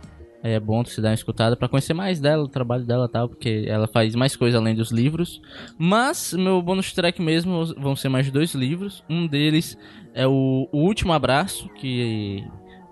É 0.43 0.59
bom 0.59 0.83
você 0.83 1.03
dar 1.03 1.11
uma 1.11 1.15
escutada 1.15 1.55
pra 1.55 1.69
conhecer 1.69 1.93
mais 1.93 2.19
dela, 2.19 2.43
o 2.43 2.49
trabalho 2.49 2.85
dela 2.87 3.07
tal, 3.07 3.29
porque 3.29 3.67
ela 3.69 3.87
faz 3.87 4.15
mais 4.15 4.35
coisa 4.35 4.57
além 4.57 4.75
dos 4.75 4.91
livros. 4.91 5.43
Mas 5.77 6.33
meu 6.33 6.63
bônus 6.63 6.95
track 6.95 7.21
mesmo 7.21 7.67
vão 7.77 7.95
ser 7.95 8.09
mais 8.09 8.31
dois 8.31 8.55
livros. 8.55 9.05
Um 9.11 9.27
deles 9.27 9.77
é 10.15 10.27
o, 10.27 10.67
o 10.73 10.79
Último 10.79 11.13
Abraço, 11.13 11.69
que 11.79 12.43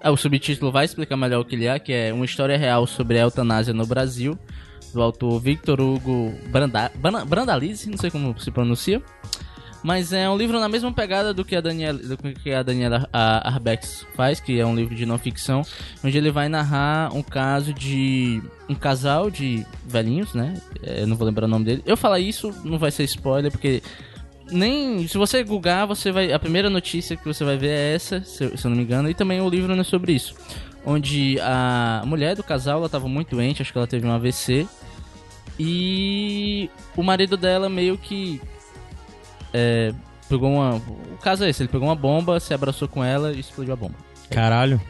é, 0.03 0.11
o 0.11 0.17
subtítulo 0.17 0.71
vai 0.71 0.85
explicar 0.85 1.17
melhor 1.17 1.41
o 1.41 1.45
que 1.45 1.55
ele 1.55 1.65
é, 1.67 1.79
que 1.79 1.91
é 1.91 2.13
uma 2.13 2.27
história 2.27 2.59
real 2.59 2.87
sobre 2.87 3.19
a 3.19 3.23
eutanásia 3.23 3.73
no 3.73 3.87
Brasil, 3.87 4.39
do 4.93 5.01
autor 5.01 5.41
Victor 5.41 5.81
Hugo 5.81 6.35
Branda- 6.51 6.93
Brandalize, 7.27 7.89
não 7.89 7.97
sei 7.97 8.11
como 8.11 8.39
se 8.39 8.51
pronuncia. 8.51 9.03
Mas 9.83 10.13
é 10.13 10.29
um 10.29 10.37
livro 10.37 10.59
na 10.59 10.69
mesma 10.69 10.93
pegada 10.93 11.33
do 11.33 11.45
que 11.45 11.55
a 11.55 11.61
Daniela, 11.61 11.99
do 11.99 12.17
que 12.17 12.51
a 12.53 12.63
Daniela 12.65 13.09
Arbex 13.13 14.05
faz, 14.17 14.41
que 14.41 14.59
é 14.59 14.67
um 14.67 14.75
livro 14.75 14.95
de 14.95 15.07
não 15.07 15.17
ficção, 15.19 15.63
onde 16.05 16.19
ele 16.19 16.31
vai 16.33 16.49
narrar 16.49 17.15
um 17.15 17.23
caso 17.23 17.73
de 17.73 18.43
um 18.69 18.75
casal 18.75 19.31
de 19.31 19.65
velhinhos, 19.87 20.35
né? 20.35 20.55
É, 20.83 21.03
Eu 21.03 21.07
não 21.07 21.17
vou 21.17 21.25
lembrar 21.27 21.45
o 21.45 21.49
nome 21.49 21.65
dele. 21.65 21.83
Eu 21.87 21.97
falar 21.97 22.19
isso 22.19 22.53
não 22.65 22.77
vai 22.77 22.91
ser 22.91 23.05
spoiler, 23.05 23.53
porque 23.53 23.81
nem 24.51 25.07
se 25.07 25.17
você 25.17 25.45
googar, 25.45 25.87
você 25.87 26.11
vai 26.11 26.33
a 26.33 26.39
primeira 26.41 26.69
notícia 26.69 27.17
que 27.17 27.25
você 27.25 27.45
vai 27.45 27.57
ver 27.57 27.69
é 27.71 27.95
essa, 27.95 28.21
se, 28.25 28.45
eu- 28.45 28.57
se 28.59 28.67
eu 28.67 28.71
não 28.71 28.77
me 28.77 28.83
engano, 28.83 29.09
e 29.09 29.15
também 29.15 29.41
o 29.41 29.49
livro 29.49 29.73
não 29.75 29.83
é 29.83 29.85
sobre 29.85 30.13
isso. 30.13 30.35
Onde 30.85 31.39
a 31.41 32.03
mulher 32.05 32.35
do 32.35 32.43
casal, 32.43 32.79
ela 32.79 32.87
estava 32.87 33.07
muito 33.07 33.37
doente, 33.37 33.63
acho 33.63 33.71
que 33.71 33.79
ela 33.79 33.87
teve 33.87 34.07
um 34.07 34.13
AVC. 34.13 34.67
E 35.59 36.71
o 36.97 37.03
marido 37.03 37.37
dela 37.37 37.69
meio 37.69 37.99
que 37.99 38.41
é, 39.53 39.93
pegou 40.29 40.53
uma. 40.53 40.77
O 40.77 41.19
caso 41.21 41.45
é 41.45 41.49
esse, 41.49 41.63
ele 41.63 41.69
pegou 41.69 41.89
uma 41.89 41.95
bomba, 41.95 42.39
se 42.41 42.53
abraçou 42.53 42.89
com 42.89 43.03
ela 43.03 43.33
e 43.33 43.41
explodiu 43.41 43.73
a 43.73 43.77
bomba. 43.77 43.95
Caralho. 44.31 44.81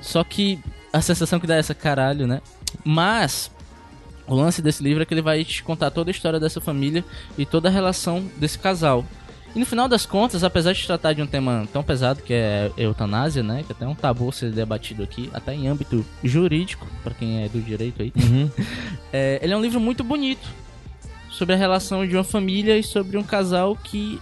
Só 0.00 0.22
que 0.24 0.58
a 0.92 1.00
sensação 1.00 1.40
que 1.40 1.46
dá 1.46 1.56
é 1.56 1.58
essa 1.58 1.74
caralho, 1.74 2.26
né? 2.26 2.40
Mas 2.84 3.50
o 4.26 4.34
lance 4.34 4.62
desse 4.62 4.82
livro 4.82 5.02
é 5.02 5.06
que 5.06 5.14
ele 5.14 5.22
vai 5.22 5.44
te 5.44 5.62
contar 5.62 5.90
toda 5.90 6.10
a 6.10 6.12
história 6.12 6.40
dessa 6.40 6.60
família 6.60 7.04
e 7.36 7.44
toda 7.44 7.68
a 7.68 7.72
relação 7.72 8.24
desse 8.36 8.58
casal. 8.58 9.04
E 9.54 9.58
no 9.58 9.66
final 9.66 9.86
das 9.86 10.04
contas, 10.04 10.42
apesar 10.42 10.72
de 10.72 10.84
tratar 10.84 11.12
de 11.12 11.22
um 11.22 11.26
tema 11.26 11.68
tão 11.72 11.82
pesado 11.82 12.22
que 12.22 12.34
é 12.34 12.72
eutanásia, 12.76 13.42
né? 13.42 13.62
Que 13.64 13.70
até 13.70 13.84
é 13.84 13.88
um 13.88 13.94
tabu 13.94 14.32
ser 14.32 14.50
debatido 14.50 15.02
aqui, 15.02 15.30
até 15.32 15.54
em 15.54 15.68
âmbito 15.68 16.04
jurídico, 16.24 16.86
pra 17.04 17.14
quem 17.14 17.44
é 17.44 17.48
do 17.48 17.60
direito 17.60 18.02
aí. 18.02 18.12
É, 19.16 19.38
ele 19.40 19.52
é 19.52 19.56
um 19.56 19.62
livro 19.62 19.78
muito 19.78 20.02
bonito 20.02 20.63
sobre 21.36 21.54
a 21.54 21.58
relação 21.58 22.06
de 22.06 22.14
uma 22.16 22.24
família 22.24 22.76
e 22.78 22.82
sobre 22.82 23.16
um 23.18 23.22
casal 23.22 23.76
que, 23.82 24.20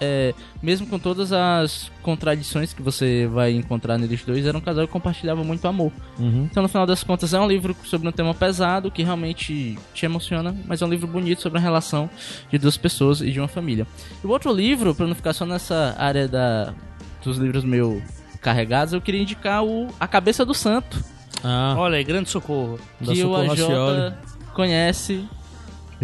é, 0.00 0.34
mesmo 0.62 0.86
com 0.86 0.98
todas 0.98 1.32
as 1.32 1.90
contradições 2.02 2.72
que 2.74 2.82
você 2.82 3.26
vai 3.32 3.52
encontrar 3.52 3.96
neles 3.96 4.22
dois, 4.24 4.44
era 4.44 4.58
um 4.58 4.60
casal 4.60 4.86
que 4.86 4.92
compartilhava 4.92 5.44
muito 5.44 5.66
amor. 5.68 5.92
Uhum. 6.18 6.48
Então, 6.50 6.62
no 6.62 6.68
final 6.68 6.84
das 6.86 7.04
contas, 7.04 7.32
é 7.32 7.38
um 7.40 7.46
livro 7.46 7.74
sobre 7.84 8.08
um 8.08 8.12
tema 8.12 8.34
pesado 8.34 8.90
que 8.90 9.02
realmente 9.04 9.78
te 9.94 10.04
emociona, 10.04 10.54
mas 10.66 10.82
é 10.82 10.84
um 10.86 10.88
livro 10.90 11.06
bonito 11.06 11.40
sobre 11.40 11.58
a 11.58 11.62
relação 11.62 12.10
de 12.50 12.58
duas 12.58 12.76
pessoas 12.76 13.20
e 13.20 13.30
de 13.30 13.38
uma 13.38 13.48
família. 13.48 13.86
E 14.22 14.26
o 14.26 14.30
outro 14.30 14.52
livro, 14.52 14.94
pra 14.94 15.06
não 15.06 15.14
ficar 15.14 15.32
só 15.32 15.46
nessa 15.46 15.94
área 15.98 16.26
da, 16.26 16.74
dos 17.22 17.38
livros 17.38 17.62
meio 17.64 18.02
carregados, 18.40 18.92
eu 18.92 19.00
queria 19.00 19.22
indicar 19.22 19.64
o 19.64 19.86
A 20.00 20.06
Cabeça 20.08 20.44
do 20.44 20.52
Santo, 20.52 21.02
Ah, 21.42 21.74
Olha 21.78 21.96
aí, 21.98 22.04
grande 22.04 22.28
socorro. 22.28 22.78
que 22.98 23.10
o 23.10 23.14
Socorro 23.16 23.36
AJ 23.42 23.48
Racioli. 23.60 24.14
conhece. 24.54 25.24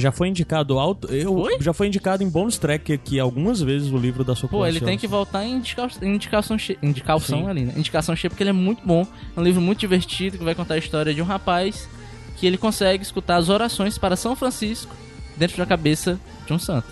Já 0.01 0.11
foi 0.11 0.28
indicado 0.28 0.78
alto. 0.78 1.07
Eu, 1.12 1.34
Foi? 1.34 1.57
Já 1.61 1.72
foi 1.72 1.86
indicado 1.86 2.22
em 2.22 2.28
bônus 2.28 2.59
track 2.59 2.92
aqui 2.92 3.20
algumas 3.20 3.61
vezes 3.61 3.92
o 3.92 3.96
livro 3.96 4.24
da 4.24 4.34
Socorro 4.34 4.62
Pô, 4.62 4.66
ele 4.66 4.80
tem 4.80 4.96
que 4.98 5.07
voltar 5.07 5.44
em 5.44 5.57
indica- 5.57 5.88
em 6.03 6.14
indicação 6.14 6.59
cheia. 6.59 6.78
Indicação 6.82 7.46
ali, 7.46 7.64
né? 7.64 7.74
Indicação 7.76 8.16
cheia 8.16 8.30
porque 8.30 8.42
ele 8.42 8.51
é 8.51 8.55
muito 8.55 8.82
bom. 8.84 9.07
É 9.36 9.40
um 9.40 9.42
livro 9.42 9.61
muito 9.61 9.78
divertido 9.80 10.38
que 10.38 10.44
vai 10.44 10.55
contar 10.55 10.74
a 10.74 10.78
história 10.78 11.12
de 11.14 11.20
um 11.22 11.24
rapaz 11.24 11.88
que 12.36 12.46
ele 12.46 12.57
consegue 12.57 13.03
escutar 13.03 13.36
as 13.36 13.48
orações 13.48 13.98
para 13.98 14.16
São 14.16 14.34
Francisco 14.34 14.94
dentro 15.36 15.57
da 15.59 15.66
cabeça 15.66 16.18
de 16.46 16.53
um 16.53 16.59
santo. 16.59 16.88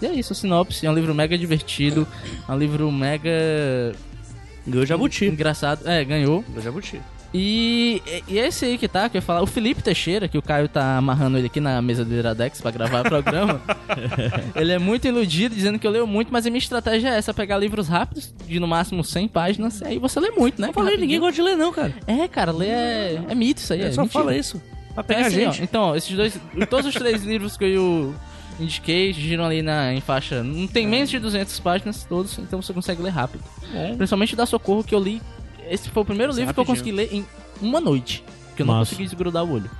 E 0.00 0.06
é 0.06 0.12
isso, 0.14 0.32
a 0.32 0.36
sinopse. 0.36 0.86
É 0.86 0.90
um 0.90 0.94
livro 0.94 1.14
mega 1.14 1.36
divertido. 1.38 2.06
É 2.48 2.52
um 2.52 2.58
livro 2.58 2.90
mega 2.90 3.94
Ganhou 4.66 4.86
jabuti. 4.86 5.26
engraçado. 5.26 5.86
É, 5.88 6.04
ganhou. 6.04 6.42
Ganhou 6.48 6.62
jabuti. 6.62 7.00
E, 7.34 8.02
e 8.28 8.38
esse 8.38 8.64
aí 8.66 8.76
que 8.76 8.86
tá, 8.86 9.08
que 9.08 9.16
eu 9.16 9.20
ia 9.20 9.22
falar, 9.22 9.42
o 9.42 9.46
Felipe 9.46 9.82
Teixeira, 9.82 10.28
que 10.28 10.36
o 10.36 10.42
Caio 10.42 10.68
tá 10.68 10.98
amarrando 10.98 11.38
ele 11.38 11.46
aqui 11.46 11.60
na 11.60 11.80
mesa 11.80 12.04
do 12.04 12.12
Iradex 12.14 12.60
pra 12.60 12.70
gravar 12.70 13.00
o 13.00 13.08
programa. 13.08 13.60
ele 14.54 14.72
é 14.72 14.78
muito 14.78 15.06
iludido, 15.08 15.54
dizendo 15.54 15.78
que 15.78 15.86
eu 15.86 15.90
leio 15.90 16.06
muito, 16.06 16.30
mas 16.32 16.46
a 16.46 16.50
minha 16.50 16.58
estratégia 16.58 17.08
é 17.08 17.16
essa: 17.16 17.32
pegar 17.32 17.56
livros 17.56 17.88
rápidos, 17.88 18.34
de 18.46 18.60
no 18.60 18.68
máximo 18.68 19.02
100 19.02 19.28
páginas, 19.28 19.80
e 19.80 19.86
aí 19.86 19.98
você 19.98 20.20
lê 20.20 20.30
muito, 20.30 20.60
né? 20.60 20.68
Eu 20.68 20.72
falei, 20.74 20.96
ninguém 20.98 21.18
gosta 21.18 21.34
de 21.34 21.42
ler, 21.42 21.56
não, 21.56 21.72
cara. 21.72 21.94
É, 22.06 22.28
cara, 22.28 22.52
ler 22.52 22.68
é, 22.68 23.22
é 23.28 23.34
mito 23.34 23.60
isso 23.62 23.72
aí. 23.72 23.80
Ele 23.80 23.88
É, 23.88 23.92
só 23.92 24.02
mentira. 24.02 24.20
fala 24.24 24.36
isso. 24.36 24.60
Pra 24.94 25.00
É 25.00 25.06
pegar 25.06 25.20
a 25.22 25.26
assim, 25.28 25.46
ó, 25.46 25.50
gente. 25.52 25.62
então, 25.62 25.82
ó, 25.84 25.96
esses 25.96 26.14
dois. 26.14 26.38
Todos 26.68 26.86
os 26.86 26.94
três 26.94 27.22
livros 27.24 27.56
que 27.56 27.64
eu 27.64 28.14
indiquei 28.60 29.10
giram 29.14 29.46
ali 29.46 29.62
na, 29.62 29.94
em 29.94 30.02
faixa. 30.02 30.42
Não 30.42 30.66
tem 30.66 30.86
menos 30.86 31.08
de 31.08 31.18
200 31.18 31.58
páginas 31.60 32.04
todos, 32.04 32.38
então 32.38 32.60
você 32.60 32.74
consegue 32.74 33.00
ler 33.00 33.08
rápido. 33.10 33.42
Bom. 33.72 33.96
Principalmente 33.96 34.36
da 34.36 34.44
Socorro, 34.44 34.84
que 34.84 34.94
eu 34.94 35.00
li. 35.00 35.22
Esse 35.72 35.88
foi 35.88 36.02
o 36.02 36.04
primeiro 36.04 36.32
Esse 36.32 36.40
livro 36.40 36.52
que 36.52 36.60
eu 36.60 36.64
consegui 36.64 36.92
ler 36.92 37.08
em 37.10 37.24
uma 37.60 37.80
noite. 37.80 38.22
Que 38.54 38.62
eu 38.62 38.66
não 38.66 38.78
consegui 38.80 39.04
desgrudar 39.04 39.42
o 39.44 39.52
olho. 39.52 39.70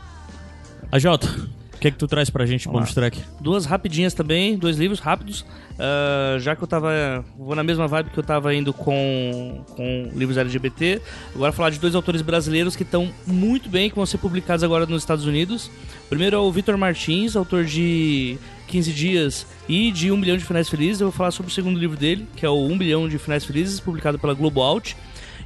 A 0.90 0.98
Jota, 0.98 1.26
o 1.74 1.78
que 1.78 1.88
é 1.88 1.90
que 1.90 1.98
tu 1.98 2.06
traz 2.06 2.30
pra 2.30 2.46
gente, 2.46 2.66
bônus 2.66 2.94
track? 2.94 3.20
Duas 3.40 3.66
rapidinhas 3.66 4.14
também, 4.14 4.56
dois 4.56 4.78
livros 4.78 5.00
rápidos. 5.00 5.44
Ah, 5.78 6.38
já 6.38 6.54
que 6.54 6.62
eu 6.62 6.66
tava. 6.66 7.24
Vou 7.36 7.54
na 7.54 7.62
mesma 7.62 7.88
vibe 7.88 8.10
que 8.10 8.18
eu 8.18 8.22
tava 8.22 8.54
indo 8.54 8.72
com, 8.72 9.64
com 9.70 10.10
livros 10.14 10.38
LGBT. 10.38 11.02
Agora 11.34 11.52
falar 11.52 11.70
de 11.70 11.78
dois 11.78 11.94
autores 11.94 12.22
brasileiros 12.22 12.76
que 12.76 12.82
estão 12.82 13.12
muito 13.26 13.68
bem, 13.68 13.90
que 13.90 13.96
vão 13.96 14.06
ser 14.06 14.18
publicados 14.18 14.62
agora 14.62 14.86
nos 14.86 15.02
Estados 15.02 15.26
Unidos. 15.26 15.70
O 16.06 16.08
primeiro 16.08 16.36
é 16.36 16.38
o 16.38 16.50
Vitor 16.52 16.78
Martins, 16.78 17.36
autor 17.36 17.64
de 17.64 18.38
15 18.68 18.92
Dias 18.92 19.46
e 19.68 19.90
de 19.90 20.10
1 20.10 20.20
bilhão 20.20 20.36
de 20.36 20.44
finais 20.44 20.68
felizes. 20.68 21.00
Eu 21.00 21.08
vou 21.08 21.16
falar 21.16 21.32
sobre 21.32 21.50
o 21.50 21.54
segundo 21.54 21.78
livro 21.78 21.96
dele, 21.96 22.26
que 22.36 22.46
é 22.46 22.48
o 22.48 22.66
1 22.66 22.78
bilhão 22.78 23.08
de 23.08 23.18
finais 23.18 23.44
felizes, 23.44 23.80
publicado 23.80 24.18
pela 24.18 24.34
Globo 24.34 24.62
Out. 24.62 24.96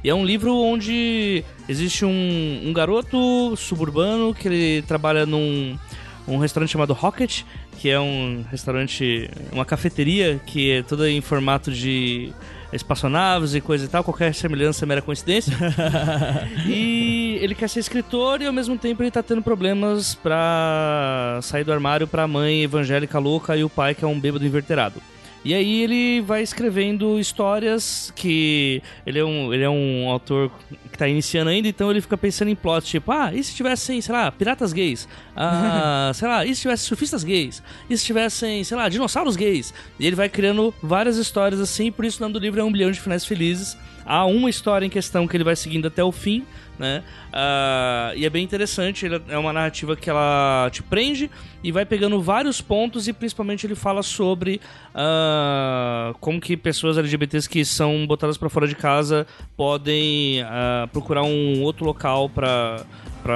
E 0.07 0.09
é 0.09 0.15
um 0.15 0.23
livro 0.23 0.55
onde 0.55 1.43
existe 1.67 2.05
um, 2.05 2.61
um 2.63 2.71
garoto 2.71 3.57
suburbano 3.57 4.33
que 4.33 4.47
ele 4.47 4.81
trabalha 4.83 5.25
num 5.25 5.77
um 6.25 6.37
restaurante 6.37 6.69
chamado 6.71 6.93
Rocket, 6.93 7.43
que 7.77 7.89
é 7.89 7.99
um 7.99 8.45
restaurante, 8.49 9.29
uma 9.51 9.65
cafeteria 9.65 10.39
que 10.45 10.71
é 10.71 10.81
toda 10.81 11.11
em 11.11 11.19
formato 11.19 11.73
de 11.73 12.31
espaçonaves 12.71 13.53
e 13.53 13.59
coisa 13.59 13.83
e 13.83 13.89
tal, 13.89 14.01
qualquer 14.01 14.33
semelhança 14.33 14.85
é 14.85 14.87
mera 14.87 15.01
coincidência. 15.01 15.53
e 16.65 17.37
ele 17.41 17.53
quer 17.53 17.67
ser 17.67 17.81
escritor 17.81 18.41
e 18.41 18.47
ao 18.47 18.53
mesmo 18.53 18.77
tempo 18.77 19.03
ele 19.03 19.11
tá 19.11 19.21
tendo 19.21 19.41
problemas 19.41 20.15
pra 20.15 21.37
sair 21.41 21.65
do 21.65 21.73
armário 21.73 22.07
pra 22.07 22.25
mãe 22.25 22.63
evangélica 22.63 23.19
louca 23.19 23.57
e 23.57 23.63
o 23.65 23.69
pai 23.69 23.93
que 23.93 24.05
é 24.05 24.07
um 24.07 24.17
bêbado 24.17 24.45
inverterado. 24.45 25.01
E 25.47 25.53
aí 25.53 25.81
ele 25.81 26.19
vai 26.19 26.41
escrevendo 26.41 27.17
histórias 27.17 28.11
que 28.13 28.83
ele 29.05 29.17
é 29.17 29.23
um, 29.23 29.53
ele 29.53 29.63
é 29.63 29.69
um 29.69 30.09
autor 30.09 30.51
que 30.91 30.97
tá 30.97 31.07
iniciando 31.07 31.49
ainda, 31.49 31.69
então 31.69 31.89
ele 31.89 32.01
fica 32.01 32.17
pensando 32.17 32.49
em 32.49 32.55
plot, 32.55 32.85
tipo, 32.85 33.09
ah, 33.13 33.33
e 33.33 33.41
se 33.41 33.55
tivessem, 33.55 34.01
sei 34.01 34.13
lá, 34.13 34.29
piratas 34.29 34.73
gays? 34.73 35.07
Ah, 35.33 36.11
sei 36.15 36.27
lá, 36.27 36.45
e 36.45 36.53
se 36.53 36.63
tivessem 36.63 36.85
surfistas 36.85 37.23
gays? 37.23 37.63
E 37.89 37.97
se 37.97 38.03
tivessem, 38.03 38.61
sei 38.65 38.75
lá, 38.75 38.89
dinossauros 38.89 39.37
gays? 39.37 39.73
E 39.97 40.05
ele 40.05 40.17
vai 40.17 40.27
criando 40.27 40.73
várias 40.83 41.15
histórias 41.15 41.61
assim, 41.61 41.93
por 41.93 42.03
isso 42.03 42.17
o 42.17 42.23
nome 42.23 42.33
do 42.33 42.39
livro 42.39 42.59
é 42.59 42.63
Um 42.65 42.71
Bilhão 42.73 42.91
de 42.91 42.99
Finais 42.99 43.23
Felizes. 43.23 43.77
Há 44.05 44.25
uma 44.25 44.49
história 44.49 44.85
em 44.85 44.89
questão 44.89 45.25
que 45.29 45.37
ele 45.37 45.45
vai 45.45 45.55
seguindo 45.55 45.87
até 45.87 46.03
o 46.03 46.11
fim, 46.11 46.45
né? 46.77 47.03
Ah, 47.31 48.11
e 48.15 48.25
é 48.25 48.29
bem 48.29 48.43
interessante, 48.43 49.05
ele 49.05 49.21
é 49.29 49.37
uma 49.37 49.51
narrativa 49.51 49.95
que 49.95 50.09
ela 50.09 50.69
te 50.71 50.83
prende 50.83 51.29
e 51.63 51.71
vai 51.71 51.85
pegando 51.85 52.21
vários 52.21 52.61
pontos 52.61 53.07
e 53.07 53.13
principalmente 53.13 53.65
ele 53.65 53.75
fala 53.75 54.03
sobre 54.03 54.61
ah, 54.93 56.13
como 56.19 56.39
que 56.39 56.55
pessoas 56.55 56.97
LGBTs 56.97 57.49
que 57.49 57.65
são 57.65 58.05
botadas 58.05 58.37
pra 58.37 58.49
fora 58.49 58.67
de 58.67 58.75
casa 58.75 59.25
podem 59.55 60.41
ah, 60.43 60.87
procurar 60.91 61.23
um 61.23 61.61
outro 61.63 61.85
local 61.85 62.29
para 62.29 62.85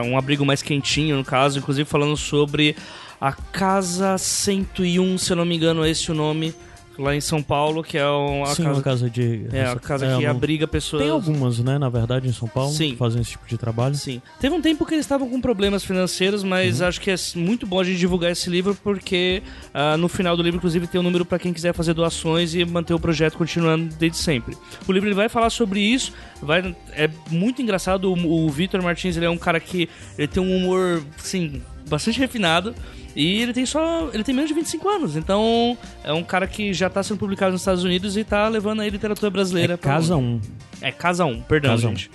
um 0.05 0.17
abrigo 0.17 0.45
mais 0.45 0.61
quentinho, 0.61 1.17
no 1.17 1.25
caso, 1.25 1.59
inclusive 1.59 1.89
falando 1.89 2.15
sobre 2.15 2.75
a 3.19 3.33
Casa 3.33 4.17
101, 4.17 5.17
se 5.19 5.31
eu 5.31 5.37
não 5.37 5.45
me 5.45 5.55
engano, 5.55 5.85
é 5.85 5.89
esse 5.91 6.11
o 6.11 6.15
nome, 6.15 6.55
lá 7.01 7.15
em 7.15 7.21
São 7.21 7.41
Paulo, 7.41 7.83
que 7.83 7.97
é 7.97 8.05
uma 8.07 8.47
Sim, 8.47 8.63
casa, 8.63 8.75
uma 8.77 8.81
casa 8.83 9.09
de. 9.09 9.47
é, 9.51 9.65
a 9.65 9.75
casa 9.77 10.05
é, 10.05 10.17
que 10.17 10.23
não- 10.23 10.31
abriga 10.31 10.67
pessoas. 10.67 11.01
Tem 11.03 11.11
algumas, 11.11 11.59
né, 11.59 11.77
na 11.77 11.89
verdade, 11.89 12.27
em 12.27 12.31
São 12.33 12.47
Paulo, 12.47 12.71
Sim. 12.71 12.91
que 12.91 12.95
fazem 12.97 13.21
esse 13.21 13.31
tipo 13.31 13.47
de 13.47 13.57
trabalho. 13.57 13.95
Sim. 13.95 14.21
Teve 14.39 14.55
um 14.55 14.61
tempo 14.61 14.85
que 14.85 14.93
eles 14.93 15.05
estavam 15.05 15.29
com 15.29 15.41
problemas 15.41 15.83
financeiros, 15.83 16.43
mas 16.43 16.79
Uhum. 16.81 16.87
acho 16.87 17.01
que 17.01 17.11
é 17.11 17.15
muito 17.35 17.65
bom 17.65 17.79
a 17.79 17.83
gente 17.83 17.97
divulgar 17.97 18.31
esse 18.31 18.49
livro 18.49 18.75
porque 18.83 19.41
ah, 19.73 19.97
no 19.97 20.07
final 20.07 20.37
do 20.37 20.43
livro, 20.43 20.57
inclusive, 20.57 20.87
tem 20.87 20.99
um 20.99 21.03
número 21.03 21.25
para 21.25 21.39
quem 21.39 21.51
quiser 21.53 21.73
fazer 21.73 21.93
doações 21.93 22.53
e 22.55 22.63
manter 22.63 22.93
o 22.93 22.99
projeto 22.99 23.37
continuando 23.37 23.93
desde 23.97 24.17
sempre. 24.17 24.55
O 24.87 24.91
livro 24.91 25.07
ele 25.09 25.15
vai 25.15 25.27
falar 25.29 25.49
sobre 25.49 25.79
isso, 25.79 26.13
vai, 26.41 26.75
é 26.93 27.09
muito 27.29 27.61
engraçado. 27.61 28.11
O, 28.13 28.45
o 28.45 28.49
Vitor 28.49 28.81
Martins 28.81 29.17
ele 29.17 29.25
é 29.25 29.29
um 29.29 29.37
cara 29.37 29.59
que 29.59 29.89
ele 30.17 30.27
tem 30.27 30.41
um 30.43 30.55
humor, 30.57 31.03
assim, 31.17 31.61
bastante 31.89 32.19
refinado. 32.19 32.73
E 33.15 33.41
ele 33.41 33.53
tem 33.53 33.65
só. 33.65 34.09
Ele 34.13 34.23
tem 34.23 34.33
menos 34.33 34.49
de 34.49 34.53
25 34.53 34.89
anos. 34.89 35.15
Então, 35.15 35.77
é 36.03 36.13
um 36.13 36.23
cara 36.23 36.47
que 36.47 36.73
já 36.73 36.89
tá 36.89 37.03
sendo 37.03 37.17
publicado 37.17 37.51
nos 37.51 37.61
Estados 37.61 37.83
Unidos 37.83 38.15
e 38.17 38.23
tá 38.23 38.47
levando 38.47 38.81
aí 38.81 38.89
literatura 38.89 39.29
brasileira 39.29 39.73
É 39.73 39.77
Casa 39.77 40.15
longe. 40.15 40.41
1. 40.81 40.85
É 40.85 40.91
Casa 40.91 41.25
1, 41.25 41.41
perdão, 41.41 41.71
Casa 41.71 41.87
um. 41.87 41.89
gente. 41.91 42.11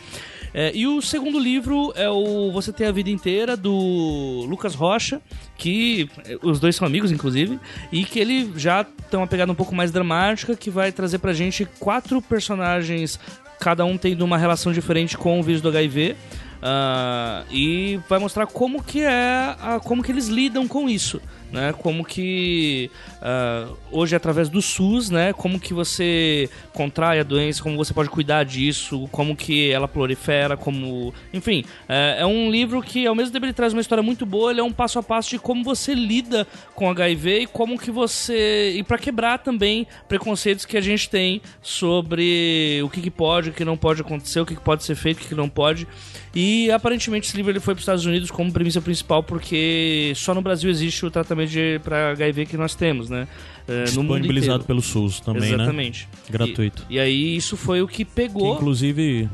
É, 0.58 0.72
e 0.74 0.86
o 0.86 1.02
segundo 1.02 1.38
livro 1.38 1.92
é 1.94 2.08
o 2.08 2.50
Você 2.50 2.72
Tem 2.72 2.86
a 2.86 2.90
Vida 2.90 3.10
Inteira, 3.10 3.58
do 3.58 4.46
Lucas 4.48 4.74
Rocha, 4.74 5.20
que 5.58 6.08
é, 6.24 6.38
os 6.42 6.58
dois 6.58 6.74
são 6.74 6.86
amigos, 6.86 7.12
inclusive, 7.12 7.60
e 7.92 8.04
que 8.04 8.18
ele 8.18 8.50
já 8.56 8.82
tem 8.82 9.20
uma 9.20 9.26
pegada 9.26 9.52
um 9.52 9.54
pouco 9.54 9.74
mais 9.74 9.92
dramática, 9.92 10.56
que 10.56 10.70
vai 10.70 10.90
trazer 10.92 11.18
pra 11.18 11.34
gente 11.34 11.66
quatro 11.78 12.22
personagens, 12.22 13.20
cada 13.60 13.84
um 13.84 13.98
tendo 13.98 14.24
uma 14.24 14.38
relação 14.38 14.72
diferente 14.72 15.18
com 15.18 15.38
o 15.38 15.42
vírus 15.42 15.60
do 15.60 15.68
HIV. 15.68 16.16
Ah, 16.62 17.44
e 17.50 18.00
vai 18.08 18.18
mostrar 18.18 18.46
como 18.46 18.82
que 18.82 19.02
é, 19.02 19.54
a- 19.60 19.80
como 19.82 20.02
que 20.02 20.10
eles 20.12 20.26
lidam 20.28 20.66
com 20.66 20.88
isso, 20.88 21.20
né? 21.52 21.72
Como 21.72 22.04
que 22.04 22.90
ah, 23.22 23.68
hoje 23.90 24.14
através 24.16 24.48
do 24.48 24.60
SUS, 24.60 25.10
né? 25.10 25.32
Como 25.32 25.58
que 25.60 25.72
você 25.72 26.48
contrai 26.72 27.20
a 27.20 27.22
doença, 27.22 27.62
como 27.62 27.76
você 27.76 27.94
pode 27.94 28.10
cuidar 28.10 28.44
disso, 28.44 29.08
como 29.10 29.36
que 29.36 29.70
ela 29.70 29.88
prolifera, 29.88 30.56
como, 30.56 31.14
enfim, 31.32 31.64
é, 31.88 32.16
é 32.20 32.26
um 32.26 32.50
livro 32.50 32.82
que 32.82 33.06
ao 33.06 33.14
mesmo 33.14 33.32
tempo 33.32 33.46
ele 33.46 33.52
traz 33.52 33.72
uma 33.72 33.80
história 33.80 34.02
muito 34.02 34.26
boa, 34.26 34.50
ele 34.50 34.60
é 34.60 34.64
um 34.64 34.72
passo 34.72 34.98
a 34.98 35.02
passo 35.02 35.30
de 35.30 35.38
como 35.38 35.62
você 35.64 35.94
lida 35.94 36.46
com 36.74 36.90
HIV 36.90 37.40
e 37.40 37.46
como 37.46 37.78
que 37.78 37.90
você 37.90 38.72
e 38.76 38.82
para 38.82 38.98
quebrar 38.98 39.38
também 39.38 39.86
preconceitos 40.08 40.64
que 40.64 40.76
a 40.76 40.80
gente 40.80 41.08
tem 41.08 41.40
sobre 41.62 42.80
o 42.84 42.90
que, 42.90 43.00
que 43.00 43.10
pode, 43.10 43.50
o 43.50 43.52
que 43.52 43.64
não 43.64 43.76
pode 43.76 44.00
acontecer, 44.00 44.40
o 44.40 44.46
que, 44.46 44.54
que 44.54 44.60
pode 44.60 44.84
ser 44.84 44.94
feito, 44.94 45.18
o 45.18 45.20
que, 45.20 45.28
que 45.28 45.34
não 45.34 45.48
pode. 45.48 45.86
E 46.34 46.70
aparentemente 46.70 47.28
esse 47.28 47.36
livro 47.36 47.50
ele 47.50 47.60
foi 47.60 47.74
para 47.74 47.78
os 47.78 47.82
Estados 47.82 48.04
Unidos 48.04 48.30
como 48.30 48.52
premissa 48.52 48.80
principal 48.80 49.22
porque 49.22 50.12
só 50.14 50.34
no 50.34 50.42
Brasil 50.42 50.68
existe 50.68 51.06
o 51.06 51.10
tratamento 51.10 51.35
para 51.82 52.10
HIV 52.12 52.46
que 52.46 52.56
nós 52.56 52.74
temos, 52.74 53.10
né? 53.10 53.26
Mundo 53.68 53.84
Disponibilizado 53.84 54.64
pelo 54.64 54.80
SUS 54.80 55.18
também, 55.20 55.42
né? 55.50 55.54
Exatamente. 55.56 56.08
Gratuito. 56.30 56.86
E, 56.88 56.94
e 56.94 56.98
aí 57.00 57.36
isso 57.36 57.56
foi 57.56 57.82
o 57.82 57.88
que 57.88 57.98
Que, 57.98 58.04
pegou. 58.04 58.54
inclusive, 58.54 59.28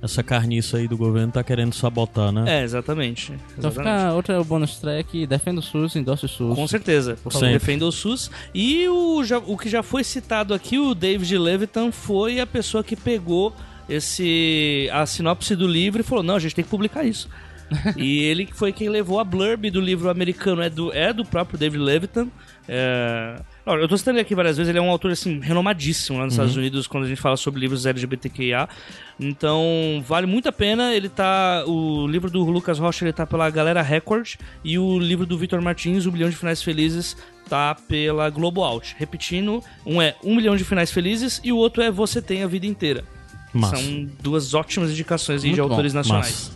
essa 0.00 0.22
carniça 0.22 0.78
aí 0.78 0.88
do 0.88 0.96
governo 0.96 1.32
tá 1.32 1.42
querendo 1.42 1.74
sabotar, 1.74 2.32
né? 2.32 2.60
É, 2.60 2.64
exatamente. 2.64 3.32
Então 3.58 3.70
exatamente. 3.70 3.98
fica 4.00 4.12
outra 4.14 4.42
bonus 4.42 4.76
track, 4.78 5.26
defenda 5.26 5.60
o 5.60 5.62
SUS, 5.62 5.96
endosse 5.96 6.24
o 6.24 6.28
SUS. 6.28 6.54
Com 6.54 6.66
certeza, 6.66 7.16
por 7.22 7.30
favor, 7.32 7.48
defenda 7.48 7.84
o 7.84 7.92
SUS. 7.92 8.30
E 8.54 8.88
o, 8.88 9.22
já- 9.24 9.38
o 9.38 9.56
que 9.58 9.68
já 9.68 9.82
foi 9.82 10.02
citado 10.02 10.54
aqui, 10.54 10.78
o 10.78 10.94
David 10.94 11.36
Levitan, 11.36 11.92
foi 11.92 12.40
a 12.40 12.46
pessoa 12.46 12.82
que 12.82 12.96
pegou 12.96 13.54
esse 13.88 14.88
a 14.92 15.04
sinopse 15.06 15.54
do 15.54 15.66
livro 15.68 16.00
e 16.00 16.04
falou: 16.04 16.24
não, 16.24 16.36
a 16.36 16.38
gente 16.40 16.54
tem 16.54 16.64
que 16.64 16.70
publicar 16.70 17.04
isso. 17.04 17.28
e 17.96 18.22
ele 18.22 18.48
foi 18.52 18.72
quem 18.72 18.88
levou 18.88 19.18
a 19.18 19.24
blurb 19.24 19.70
do 19.70 19.80
livro 19.80 20.08
americano, 20.08 20.62
é 20.62 20.70
do, 20.70 20.92
é 20.92 21.12
do 21.12 21.24
próprio 21.24 21.58
David 21.58 21.82
Levitan. 21.82 22.28
É... 22.68 23.36
Eu 23.66 23.88
tô 23.88 23.96
citando 23.96 24.18
ele 24.18 24.22
aqui 24.22 24.34
várias 24.34 24.56
vezes, 24.56 24.68
ele 24.70 24.78
é 24.78 24.82
um 24.82 24.90
autor 24.90 25.10
assim, 25.10 25.40
renomadíssimo 25.40 26.18
lá 26.18 26.24
nos 26.24 26.34
Estados 26.34 26.56
Unidos 26.56 26.86
quando 26.86 27.04
a 27.04 27.08
gente 27.08 27.20
fala 27.20 27.36
sobre 27.36 27.60
livros 27.60 27.84
LGBTQIA. 27.84 28.68
Então, 29.18 30.02
vale 30.06 30.26
muito 30.26 30.48
a 30.48 30.52
pena. 30.52 30.94
Ele 30.94 31.08
tá. 31.08 31.64
O 31.66 32.06
livro 32.06 32.30
do 32.30 32.44
Lucas 32.44 32.78
Rocha 32.78 33.04
ele 33.04 33.12
tá 33.12 33.26
pela 33.26 33.50
Galera 33.50 33.82
Record 33.82 34.34
e 34.64 34.78
o 34.78 34.98
livro 34.98 35.26
do 35.26 35.36
Vitor 35.36 35.60
Martins, 35.60 36.06
Um 36.06 36.12
Milhão 36.12 36.30
de 36.30 36.36
Finais 36.36 36.62
Felizes, 36.62 37.16
tá 37.48 37.74
pela 37.74 38.30
Globo 38.30 38.62
Out. 38.62 38.94
Repetindo, 38.98 39.62
um 39.84 40.00
é 40.00 40.14
Um 40.22 40.36
Milhão 40.36 40.56
de 40.56 40.64
Finais 40.64 40.92
Felizes 40.92 41.40
e 41.42 41.52
o 41.52 41.56
outro 41.56 41.82
é 41.82 41.90
Você 41.90 42.22
Tem 42.22 42.44
a 42.44 42.46
Vida 42.46 42.66
Inteira. 42.66 43.04
Massa. 43.52 43.76
São 43.76 44.08
duas 44.20 44.54
ótimas 44.54 44.90
indicações 44.90 45.42
aí 45.42 45.50
de 45.50 45.56
Muito 45.56 45.68
bom. 45.68 45.74
autores 45.74 45.94
nacionais. 45.94 46.26
Massa. 46.26 46.55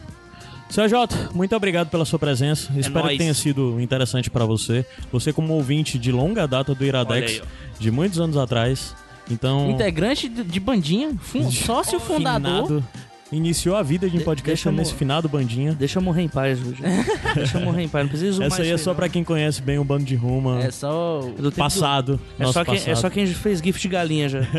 Seu 0.70 0.88
Jota, 0.88 1.30
muito 1.34 1.54
obrigado 1.56 1.88
pela 1.90 2.04
sua 2.04 2.18
presença. 2.18 2.70
Espero 2.76 3.00
nóis. 3.00 3.12
que 3.12 3.18
tenha 3.18 3.34
sido 3.34 3.80
interessante 3.80 4.30
pra 4.30 4.44
você. 4.44 4.86
Você 5.12 5.32
como 5.32 5.54
ouvinte 5.54 5.98
de 5.98 6.12
longa 6.12 6.46
data 6.46 6.74
do 6.74 6.84
Iradex, 6.84 7.32
aí, 7.32 7.42
de 7.78 7.90
muitos 7.90 8.20
anos 8.20 8.36
atrás. 8.36 8.94
Então, 9.28 9.70
Integrante 9.70 10.28
de, 10.28 10.42
de 10.44 10.60
bandinha, 10.60 11.12
fun- 11.20 11.50
sócio 11.50 11.98
fundador. 12.00 12.66
finado, 12.66 12.84
iniciou 13.32 13.76
a 13.76 13.82
vida 13.82 14.08
de 14.10 14.18
um 14.18 14.20
podcast 14.22 14.64
deixa 14.66 14.72
nesse 14.76 14.94
finado 14.94 15.28
bandinha. 15.28 15.72
Deixa 15.72 15.98
eu 15.98 16.02
morrer 16.02 16.22
em 16.22 16.28
paz, 16.28 16.58
Rudy. 16.60 16.82
Deixa 17.34 17.58
eu 17.58 17.64
morrer 17.64 17.82
em 17.84 17.88
paz. 17.88 18.04
Não 18.04 18.08
precisa 18.10 18.32
zoomar 18.32 18.52
Essa 18.52 18.62
aí 18.62 18.70
é 18.70 18.76
só 18.76 18.92
pra 18.92 19.08
quem 19.08 19.22
conhece 19.22 19.62
bem 19.62 19.78
o 19.78 19.84
bando 19.84 20.04
de 20.04 20.14
Ruma. 20.16 20.62
É 20.62 20.70
só. 20.70 21.20
Do 21.20 21.26
tempo 21.34 21.42
do- 21.42 21.52
passado. 21.52 22.20
É 22.38 22.42
nosso 22.42 22.54
só, 22.54 22.64
quem, 22.64 22.74
é 22.74 22.78
passado. 22.78 22.96
só 22.96 23.10
quem 23.10 23.26
fez 23.26 23.60
gift 23.60 23.80
de 23.82 23.88
galinha 23.88 24.28
já. 24.28 24.40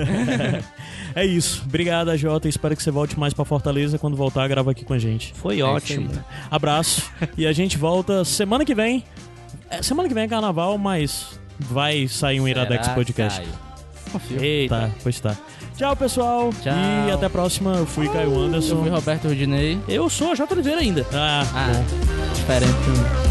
É 1.13 1.25
isso. 1.25 1.63
Obrigado, 1.65 2.15
Jota. 2.15 2.47
Espero 2.47 2.73
que 2.73 2.81
você 2.81 2.89
volte 2.89 3.19
mais 3.19 3.33
pra 3.33 3.43
Fortaleza. 3.43 3.99
Quando 3.99 4.15
voltar, 4.15 4.47
grava 4.47 4.71
aqui 4.71 4.85
com 4.85 4.93
a 4.93 4.97
gente. 4.99 5.33
Foi 5.35 5.61
ótimo. 5.61 6.09
Abraço. 6.49 7.11
e 7.37 7.45
a 7.45 7.51
gente 7.51 7.77
volta 7.77 8.23
semana 8.23 8.63
que 8.63 8.73
vem. 8.73 9.03
É, 9.69 9.81
semana 9.83 10.07
que 10.07 10.15
vem 10.15 10.23
é 10.23 10.27
carnaval, 10.29 10.77
mas 10.77 11.37
vai 11.59 12.07
sair 12.07 12.39
um 12.39 12.47
Iradex 12.47 12.87
Podcast. 12.89 13.41
Confio. 14.11 14.41
Eita. 14.41 14.75
Tá, 14.87 14.89
pois 15.03 15.19
tá. 15.19 15.37
Tchau, 15.81 15.95
pessoal. 15.95 16.53
Tchau. 16.61 16.71
E 17.07 17.11
até 17.11 17.25
a 17.25 17.29
próxima. 17.29 17.73
Eu 17.75 17.87
fui 17.87 18.07
Caio 18.07 18.29
Eu 18.29 18.33
fui 18.35 18.43
Anderson. 18.43 18.75
Roberto 18.87 19.27
Rudinei. 19.27 19.79
Eu 19.87 20.07
sou 20.11 20.31
a 20.31 20.35
J. 20.35 20.53
Oliveira 20.53 20.79
ainda. 20.79 21.07
Ah, 21.11 21.43
Ah, 21.55 21.83
diferente. 22.35 23.30